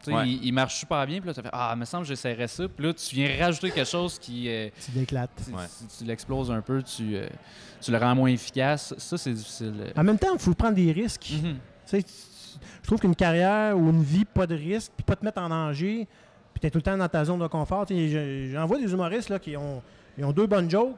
Tu 0.04 0.14
Ouais. 0.14 0.28
il, 0.28 0.46
il 0.48 0.52
marche 0.54 0.76
super 0.80 1.06
bien, 1.08 1.20
puis 1.20 1.28
là, 1.28 1.34
tu 1.34 1.42
fais 1.42 1.50
Ah, 1.54 1.72
il 1.74 1.80
me 1.80 1.86
semble 1.86 2.04
que 2.04 2.10
j'essaierais 2.10 2.48
ça. 2.50 2.68
Puis 2.68 2.86
là, 2.86 2.94
tu 2.94 3.16
viens 3.16 3.30
rajouter 3.40 3.72
quelque 3.72 3.88
chose 3.90 4.20
qui. 4.20 4.50
euh, 4.50 4.68
Tu 4.86 4.92
l'éclates. 5.00 5.32
tu, 5.46 5.52
Ouais. 5.56 5.64
tu- 5.80 5.98
tu 6.00 6.04
l'exploses 6.04 6.52
un 6.52 6.60
peu, 6.62 6.84
tu, 6.84 7.16
euh, 7.16 7.28
tu 7.80 7.90
le 7.92 7.98
rends 7.98 8.14
moins 8.14 8.30
efficace. 8.30 8.94
Ça, 8.98 9.18
c'est 9.18 9.32
difficile. 9.32 9.94
En 9.96 10.04
même 10.04 10.18
temps, 10.20 10.34
il 10.34 10.40
faut 10.40 10.54
prendre 10.54 10.76
des 10.76 10.92
risques. 10.92 11.32
Mhm. 11.42 11.54
Tu 11.54 11.58
sais, 11.86 12.04
tu- 12.04 12.12
je 12.82 12.88
trouve 12.88 13.00
qu'une 13.00 13.16
carrière 13.16 13.78
ou 13.78 13.90
une 13.90 14.04
vie, 14.04 14.26
pas 14.26 14.46
de 14.46 14.56
risque, 14.56 14.92
puis 14.98 15.06
pas 15.06 15.16
te 15.16 15.24
mettre 15.24 15.42
en 15.42 15.48
danger, 15.48 16.06
puis 16.54 16.60
t'es 16.60 16.70
tout 16.70 16.80
le 16.80 16.84
temps 16.84 16.98
dans 16.98 17.08
ta 17.08 17.24
zone 17.24 17.40
de 17.40 17.48
confort. 17.48 17.86
Tu 17.86 18.52
J'en 18.52 18.66
vois 18.66 18.80
des 18.80 18.92
humoristes 18.92 19.30
là, 19.30 19.40
qui 19.40 19.56
ont, 19.56 19.82
ils 20.18 20.26
ont 20.26 20.34
deux 20.34 20.48
bonnes 20.48 20.70
jokes, 20.70 20.96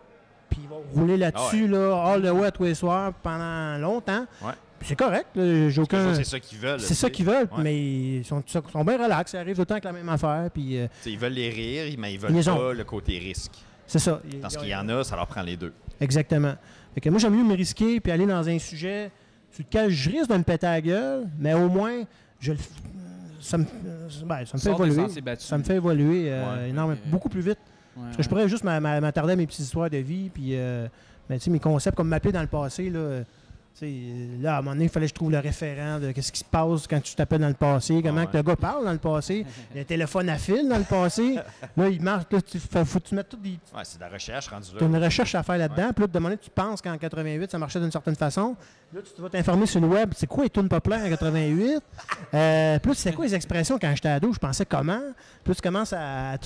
puis 0.49 0.59
ils 0.63 0.69
vont 0.69 0.81
rouler 0.93 1.17
là-dessus, 1.17 1.67
là, 1.67 2.03
all 2.05 2.21
the 2.21 2.31
way 2.31 2.47
à 2.47 2.51
tous 2.51 2.63
les 2.63 2.75
soirs 2.75 3.13
pendant 3.21 3.77
longtemps. 3.77 4.25
Ouais. 4.43 4.51
C'est 4.81 4.95
correct, 4.95 5.27
là, 5.35 5.69
j'ai 5.69 5.75
Parce 5.77 5.87
que 5.87 5.95
aucun. 5.95 6.13
C'est 6.15 6.23
ça 6.25 6.39
qu'ils 6.39 6.59
veulent. 6.59 6.79
C'est 6.79 6.93
ça 6.93 7.09
qu'ils 7.09 7.25
veulent, 7.25 7.47
Ouais. 7.57 7.63
mais 7.63 7.75
ils 8.17 8.25
sont, 8.25 8.43
sont 8.45 8.83
bien 8.83 9.01
relax. 9.01 9.33
Ils 9.33 9.37
arrivent 9.37 9.65
temps 9.65 9.73
avec 9.73 9.83
la 9.85 9.91
même 9.93 10.09
affaire, 10.09 10.49
puis 10.53 10.77
euh, 10.77 10.87
Ils 11.05 11.17
veulent 11.17 11.33
les 11.33 11.49
rire, 11.49 11.95
mais 11.97 12.13
ils 12.13 12.19
veulent 12.19 12.35
Ils 12.35 12.43
pas 12.45 12.53
ont. 12.53 12.71
le 12.71 12.83
côté 12.83 13.17
risque. 13.17 13.53
c'est 13.87 13.99
ça. 13.99 14.21
Dans 14.41 14.49
ce 14.49 14.57
qu'il 14.57 14.67
y 14.69 14.75
en 14.75 14.87
a, 14.89 15.03
ça 15.03 15.15
leur 15.15 15.25
prend 15.27 15.41
les 15.41 15.57
deux. 15.57 15.73
Exactement. 15.99 16.53
Fait 16.93 17.01
que 17.01 17.09
moi, 17.09 17.19
j'aime 17.19 17.35
mieux 17.35 17.43
me 17.43 17.55
risquer 17.55 17.99
puis 17.99 18.11
aller 18.11 18.25
dans 18.27 18.47
un 18.47 18.59
sujet 18.59 19.11
sur 19.51 19.63
lequel 19.63 19.89
je 19.89 20.09
risque 20.11 20.29
de 20.29 20.37
me 20.37 20.43
péter 20.43 20.67
la 20.67 20.81
gueule, 20.81 21.23
mais 21.39 21.53
au 21.53 21.67
moins, 21.69 22.03
je 22.39 22.51
le 22.51 22.57
f- 22.57 22.69
ça 23.41 23.57
me, 23.57 23.63
euh, 23.63 24.07
ben, 24.25 24.45
ça 24.45 24.57
me 24.57 24.59
fait 24.61 24.69
évoluer. 24.71 25.07
Ça 25.39 25.57
me 25.57 25.63
fait 25.63 25.75
évoluer 25.75 26.25
euh, 26.27 26.57
Ouais. 26.63 26.69
énormément, 26.69 26.99
beaucoup 27.07 27.29
plus 27.29 27.41
vite. 27.41 27.59
Ouais, 27.95 28.03
Parce 28.03 28.17
que 28.17 28.23
je 28.23 28.29
pourrais 28.29 28.49
juste 28.49 28.63
m'a- 28.63 28.79
m'a- 28.79 28.99
m'attarder 29.01 29.33
à 29.33 29.35
mes 29.35 29.47
petites 29.47 29.61
histoires 29.65 29.89
de 29.89 29.97
vie, 29.97 30.29
puis 30.29 30.49
euh, 30.51 30.87
ben, 31.29 31.37
tu 31.37 31.45
sais, 31.45 31.49
mes 31.51 31.59
concepts 31.59 31.95
comme 31.95 32.09
m'appeler 32.09 32.31
dans 32.33 32.41
le 32.41 32.47
passé. 32.47 32.89
Là, 32.89 32.99
euh, 32.99 33.23
tu 33.77 33.79
sais, 33.87 34.41
là, 34.41 34.55
à 34.55 34.59
un 34.59 34.61
moment 34.61 34.71
donné, 34.71 34.85
il 34.85 34.89
fallait 34.89 35.05
que 35.05 35.09
je 35.09 35.13
trouve 35.15 35.31
le 35.31 35.39
référent 35.39 35.99
de 35.99 36.11
qu'est-ce 36.13 36.31
qui 36.31 36.39
se 36.39 36.45
passe 36.45 36.87
quand 36.87 37.01
tu 37.01 37.13
t'appelles 37.15 37.41
dans 37.41 37.47
le 37.49 37.53
passé, 37.55 38.01
comment 38.01 38.21
Ah 38.21 38.25
que 38.25 38.37
le 38.37 38.43
gars 38.43 38.55
parle 38.55 38.85
dans 38.85 38.91
le 38.93 38.97
passé, 38.99 39.45
le 39.75 39.83
téléphone 39.83 40.29
à 40.29 40.37
fil 40.37 40.67
dans 40.69 40.77
le 40.77 40.83
passé. 40.85 41.35
là, 41.75 41.89
il 41.89 42.01
marche, 42.01 42.23
là, 42.31 42.41
tu, 42.41 42.57
faut, 42.57 42.85
faut 42.85 42.99
que 43.01 43.07
tu 43.09 43.15
mettes 43.15 43.27
tout 43.29 43.35
des 43.37 43.57
Ouais, 43.75 43.81
c'est 43.83 43.97
de 43.97 44.03
la 44.03 44.09
recherche 44.09 44.47
rendu 44.47 44.69
tu 44.69 44.77
as 44.77 44.79
là. 44.79 44.97
une 44.97 45.03
recherche 45.03 45.35
à 45.35 45.43
faire 45.43 45.57
là-dedans. 45.57 45.91
Puis 45.93 46.01
là, 46.03 46.07
de 46.07 46.11
demander, 46.13 46.37
tu 46.37 46.49
penses 46.49 46.81
qu'en 46.81 46.97
88, 46.97 47.51
ça 47.51 47.57
marchait 47.57 47.79
d'une 47.81 47.91
certaine 47.91 48.15
façon. 48.15 48.55
Là, 48.93 49.01
tu 49.13 49.21
vas 49.21 49.29
t'informer 49.29 49.65
sur 49.65 49.81
le 49.81 49.87
web. 49.87 50.11
C'est 50.15 50.27
quoi 50.27 50.43
les 50.45 50.49
tunes 50.49 50.69
populaires 50.69 51.03
en 51.05 51.09
88? 51.09 51.79
Euh, 52.33 52.79
puis 52.79 52.91
là, 52.91 52.95
c'est 52.97 53.11
quoi 53.13 53.25
les 53.25 53.35
expressions 53.35 53.77
quand 53.79 53.91
j'étais 53.93 54.09
ado? 54.09 54.31
Je 54.31 54.39
pensais 54.39 54.65
comment? 54.65 55.01
Puis 55.43 55.51
là, 55.51 55.55
tu 55.55 55.61
commences 55.61 55.91
à, 55.91 56.37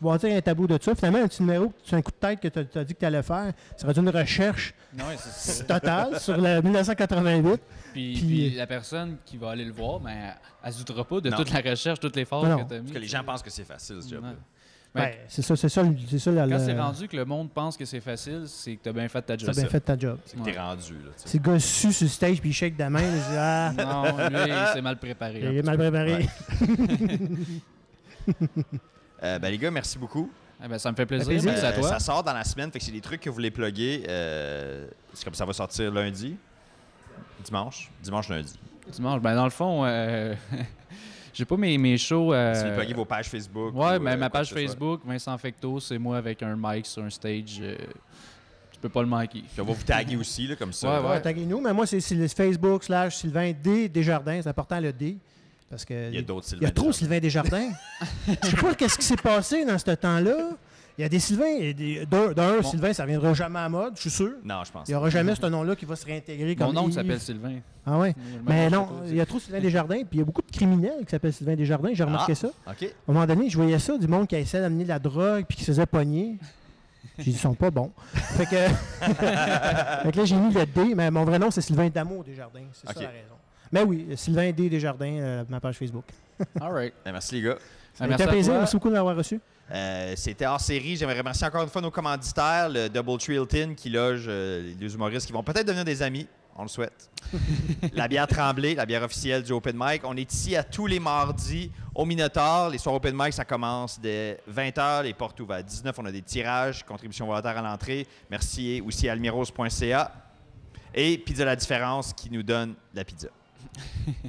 bâtir 0.00 0.36
un 0.36 0.40
tableau 0.40 0.66
de 0.66 0.78
ça. 0.82 0.94
Finalement, 0.94 1.18
un 1.22 1.28
petit 1.28 1.42
numéro, 1.42 1.72
c'est 1.84 1.96
un 1.96 2.02
coup 2.02 2.10
de 2.10 2.16
tête 2.16 2.40
que 2.40 2.48
tu 2.48 2.58
as, 2.78 2.84
dit 2.84 2.94
que 2.94 2.98
tu 2.98 3.04
allais 3.04 3.22
faire. 3.22 3.52
Ça 3.76 3.84
aurait 3.84 3.92
été 3.92 4.00
une 4.00 4.08
recherche 4.10 4.74
c'est 5.18 5.66
totale 5.66 6.18
sur 6.20 6.36
le 6.36 6.60
1988. 6.62 7.60
Puis, 7.92 8.14
Puis- 8.14 8.26
puis 8.26 8.50
la 8.50 8.66
personne 8.66 9.16
qui 9.24 9.36
va 9.36 9.50
aller 9.50 9.64
le 9.64 9.72
voir, 9.72 10.00
ben, 10.00 10.10
elle 10.62 10.68
ne 10.68 10.72
se 10.72 10.78
doutera 10.78 11.04
pas 11.04 11.20
de 11.20 11.30
Non. 11.30 11.36
toute 11.36 11.50
la 11.52 11.60
recherche, 11.70 11.98
toutes 12.00 12.16
les 12.16 12.26
non. 12.30 12.64
que 12.64 12.68
tu 12.68 12.74
as 12.74 12.78
mis. 12.78 12.82
Parce 12.84 12.92
que 12.92 12.98
les 12.98 13.06
gens 13.06 13.24
pensent 13.24 13.42
que 13.42 13.50
c'est 13.50 13.64
facile, 13.64 13.96
ce 14.02 14.08
job. 14.08 14.22
Ben, 14.94 15.02
Ouais, 15.02 15.20
c'est 15.28 15.42
ça, 15.42 15.54
c'est 15.56 15.68
ça, 15.68 15.82
le- 15.82 15.94
c'est 16.08 16.18
ça. 16.18 16.30
la- 16.30 16.48
Quand 16.48 16.58
c'est 16.58 16.78
rendu 16.78 17.06
que 17.08 17.16
le 17.16 17.26
monde 17.26 17.50
pense 17.50 17.76
que 17.76 17.84
c'est 17.84 18.00
facile, 18.00 18.44
c'est 18.46 18.76
que 18.76 18.82
t'as 18.84 18.92
bien 18.92 19.06
fait 19.08 19.20
ta 19.20 19.36
job. 19.36 19.50
T'as 19.52 19.60
bien 19.60 19.68
fait 19.68 19.80
ta 19.80 19.98
job. 19.98 20.18
C'est 20.24 20.38
que 20.38 20.42
t'es 20.44 20.58
rendu. 20.58 20.94
Là. 20.94 21.10
Si 21.16 21.36
le 21.38 21.42
gars 21.42 21.58
su 21.58 21.92
sur 21.92 22.04
le 22.04 22.08
stage 22.10 22.40
puis 22.40 22.48
il 22.50 22.54
shake 22.54 22.74
de 22.76 22.82
la 22.82 22.88
main, 22.90 23.02
il 23.02 23.10
dit 23.12 23.36
Ah, 23.36 23.72
Non, 23.76 24.04
lui, 24.28 24.36
il 24.48 24.66
s'est 24.72 24.80
mal 24.80 24.96
préparé. 24.96 25.40
il 25.40 25.58
est 25.58 25.62
mal 25.62 25.76
préparé. 25.76 26.26
Euh, 29.22 29.38
ben, 29.38 29.50
les 29.50 29.58
gars, 29.58 29.70
merci 29.70 29.98
beaucoup. 29.98 30.30
Eh 30.64 30.68
ben, 30.68 30.78
ça 30.78 30.90
me 30.90 30.96
fait 30.96 31.06
plaisir. 31.06 31.26
plaisir. 31.28 31.50
Merci 31.50 31.66
à 31.66 31.70
Euh, 31.70 31.80
toi. 31.80 31.88
Ça 31.90 31.98
sort 31.98 32.22
dans 32.22 32.32
la 32.32 32.44
semaine, 32.44 32.70
fait 32.70 32.78
que 32.78 32.84
c'est 32.84 32.92
des 32.92 33.00
trucs 33.00 33.20
que 33.20 33.28
vous 33.28 33.34
voulez 33.34 33.50
plugger. 33.50 34.04
euh, 34.08 34.86
c'est 35.12 35.24
comme 35.24 35.34
ça 35.34 35.44
va 35.44 35.52
sortir 35.52 35.92
lundi, 35.92 36.36
dimanche, 37.44 37.90
dimanche, 38.02 38.28
lundi. 38.28 38.54
Dimanche, 38.90 39.20
ben, 39.20 39.34
dans 39.34 39.44
le 39.44 39.50
fond, 39.50 39.84
euh, 39.84 40.34
j'ai 41.34 41.44
pas 41.44 41.56
mes, 41.56 41.76
mes 41.76 41.98
shows. 41.98 42.32
euh, 42.32 42.54
Si 42.54 42.68
vous 42.68 42.76
pluguez 42.76 42.94
vos 42.94 43.04
pages 43.04 43.28
Facebook. 43.28 43.74
Ouais, 43.74 43.96
ou, 43.96 44.00
ben, 44.00 44.12
euh, 44.12 44.16
ma 44.16 44.30
page. 44.30 44.52
Facebook, 44.52 45.00
Vincent 45.04 45.36
Fecto, 45.38 45.80
c'est 45.80 45.98
moi 45.98 46.16
avec 46.18 46.42
un 46.42 46.56
mic 46.58 46.86
sur 46.86 47.02
un 47.02 47.10
stage. 47.10 47.58
euh, 47.60 47.76
tu 48.72 48.78
peux 48.80 48.88
pas 48.90 49.00
le 49.02 49.08
manquer. 49.08 49.40
Puis 49.52 49.60
on 49.60 49.64
va 49.64 49.72
vous 49.72 49.82
taguer 49.82 50.16
aussi, 50.16 50.46
là, 50.46 50.54
comme 50.54 50.72
ça. 50.72 50.86
Ouais, 50.88 51.02
là. 51.02 51.10
Ouais, 51.14 51.20
taguez-nous. 51.22 51.60
Mais 51.62 51.72
moi, 51.72 51.86
c'est 51.86 52.00
c'est 52.00 52.14
le 52.14 52.28
Facebook 52.28 52.84
slash 52.84 53.16
Sylvain 53.16 53.52
D. 53.52 53.88
Desjardins. 53.88 54.40
C'est 54.42 54.48
important 54.50 54.78
le 54.78 54.92
D. 54.92 55.16
Parce 55.70 55.84
que 55.84 56.08
Il 56.10 56.14
y 56.14 56.18
a 56.18 56.22
d'autres 56.22 56.46
il 56.46 56.46
y 56.46 56.50
Sylvain. 56.58 56.68
a 56.68 56.70
trop. 56.70 56.92
Sylvain 56.92 57.18
Desjardins. 57.18 57.68
Je 58.42 58.48
sais 58.50 58.56
pas 58.56 58.74
qu'est-ce 58.74 58.96
qui 58.98 59.04
s'est 59.04 59.16
passé 59.16 59.64
dans 59.64 59.78
ce 59.78 59.90
temps-là. 59.90 60.50
Il 60.98 61.02
y 61.02 61.04
a 61.04 61.08
des 61.10 61.18
Sylvains. 61.18 61.56
et 61.58 61.74
des- 61.74 62.06
D'un, 62.06 62.32
Bon. 62.32 62.62
Sylvain, 62.62 62.92
ça 62.94 63.02
reviendra 63.02 63.34
jamais 63.34 63.58
à 63.58 63.68
mode, 63.68 63.92
je 63.96 64.00
suis 64.02 64.10
sûr. 64.10 64.30
Non, 64.44 64.62
je 64.64 64.72
pense. 64.72 64.88
Il 64.88 64.92
n'y 64.92 64.96
aura 64.96 65.10
jamais 65.10 65.34
ce 65.34 65.44
nom-là 65.44 65.76
qui 65.76 65.84
va 65.84 65.94
se 65.96 66.06
réintégrer 66.06 66.56
comme 66.56 66.72
Mon 66.72 66.86
Yves. 66.88 66.94
s'appelle 66.94 67.20
Sylvain. 67.20 67.56
Ah 67.84 67.98
ouais. 67.98 68.14
Mais 68.46 68.70
non, 68.70 68.88
il 69.06 69.16
y 69.16 69.20
a 69.20 69.26
trop 69.26 69.38
Sylvain 69.38 69.60
Desjardins, 69.60 69.98
puis 69.98 70.06
il 70.14 70.18
y 70.18 70.22
a 70.22 70.24
beaucoup 70.24 70.40
de 70.40 70.50
criminels 70.50 71.04
qui 71.04 71.10
s'appellent 71.10 71.32
Sylvain 71.34 71.54
Desjardins. 71.56 71.90
J'ai 71.92 72.04
remarqué 72.04 72.32
Ah. 72.32 72.36
ça. 72.36 72.48
OK. 72.68 72.82
À 72.84 72.86
un 73.10 73.12
moment 73.12 73.26
donné, 73.26 73.50
je 73.50 73.56
voyais 73.58 73.78
ça, 73.78 73.98
du 73.98 74.08
monde 74.08 74.26
qui 74.26 74.36
essaie 74.36 74.60
d'amener 74.60 74.84
de 74.84 74.88
la 74.88 74.98
drogue 74.98 75.44
puis 75.46 75.58
qui 75.58 75.64
se 75.64 75.72
faisait 75.72 75.84
pogner. 75.86 76.38
J'ai 77.18 77.24
dit, 77.24 77.30
ils 77.30 77.36
sont 77.38 77.54
pas 77.54 77.70
bons. 77.70 77.90
Fait 78.14 78.46
que, 78.46 78.50
fait 79.04 80.12
que 80.12 80.16
là, 80.16 80.24
j'ai 80.24 80.36
mis 80.36 80.52
le 80.54 80.64
D, 80.66 80.94
mais 80.94 81.10
mon 81.10 81.24
vrai 81.24 81.38
nom, 81.38 81.50
c'est 81.50 81.60
Sylvain 81.60 81.88
Damo 81.88 82.22
Desjardins. 82.22 82.60
C'est 82.72 82.88
Ok. 82.88 82.94
ça 82.96 83.02
la 83.02 83.08
raison. 83.10 83.34
Mais 83.72 83.82
oui, 83.82 84.06
Sylvain 84.16 84.50
D 84.52 84.68
Desjardins, 84.68 85.18
euh, 85.18 85.44
ma 85.48 85.60
page 85.60 85.76
Facebook. 85.76 86.04
All 86.60 86.72
right. 86.72 86.94
Ben, 87.04 87.12
merci, 87.12 87.34
les 87.36 87.42
gars. 87.42 87.56
Ça 87.94 88.04
été 88.04 88.10
merci 88.10 88.26
plaisir. 88.28 88.52
toi. 88.52 88.58
Merci 88.60 88.76
beaucoup 88.76 88.88
de 88.88 88.94
m'avoir 88.94 89.16
reçu. 89.16 89.40
Euh, 89.72 90.12
C'était 90.16 90.46
hors 90.46 90.60
série. 90.60 90.96
J'aimerais 90.96 91.18
remercier 91.18 91.46
encore 91.46 91.62
une 91.62 91.68
fois 91.68 91.80
nos 91.80 91.90
commanditaires, 91.90 92.68
le 92.68 92.88
Double 92.88 93.18
Tree 93.18 93.34
Hilton 93.34 93.74
qui 93.76 93.90
loge 93.90 94.26
euh, 94.28 94.62
les 94.62 94.74
deux 94.74 94.94
humoristes 94.94 95.26
qui 95.26 95.32
vont 95.32 95.42
peut-être 95.42 95.66
devenir 95.66 95.84
des 95.84 96.02
amis. 96.02 96.26
On 96.58 96.62
le 96.62 96.68
souhaite. 96.68 97.10
la 97.92 98.08
bière 98.08 98.26
Tremblay, 98.26 98.74
la 98.74 98.86
bière 98.86 99.02
officielle 99.02 99.42
du 99.42 99.52
Open 99.52 99.76
Mic. 99.78 100.02
On 100.04 100.16
est 100.16 100.32
ici 100.32 100.56
à 100.56 100.62
tous 100.62 100.86
les 100.86 101.00
mardis 101.00 101.70
au 101.94 102.04
Minotaur. 102.06 102.70
Les 102.70 102.78
soirs 102.78 102.94
Open 102.94 103.14
Mic, 103.14 103.32
ça 103.32 103.44
commence 103.44 104.00
dès 104.00 104.40
20h. 104.50 105.02
Les 105.02 105.12
portes 105.12 105.38
ouvrent 105.40 105.54
à 105.54 105.62
19 105.62 105.94
On 105.98 106.06
a 106.06 106.12
des 106.12 106.22
tirages, 106.22 106.84
contributions 106.84 107.26
volontaires 107.26 107.58
à 107.58 107.62
l'entrée. 107.62 108.06
Merci 108.30 108.82
aussi 108.86 109.08
à 109.08 109.12
almiros.ca. 109.12 110.12
Et 110.94 111.18
Pizza 111.18 111.44
La 111.44 111.56
Différence 111.56 112.14
qui 112.14 112.30
nous 112.30 112.42
donne 112.42 112.74
la 112.94 113.04
pizza. 113.04 113.28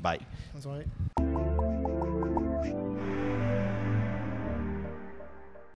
Bye. 0.02 0.20
That's 0.54 0.66
all 0.66 0.78
right. 0.78 1.67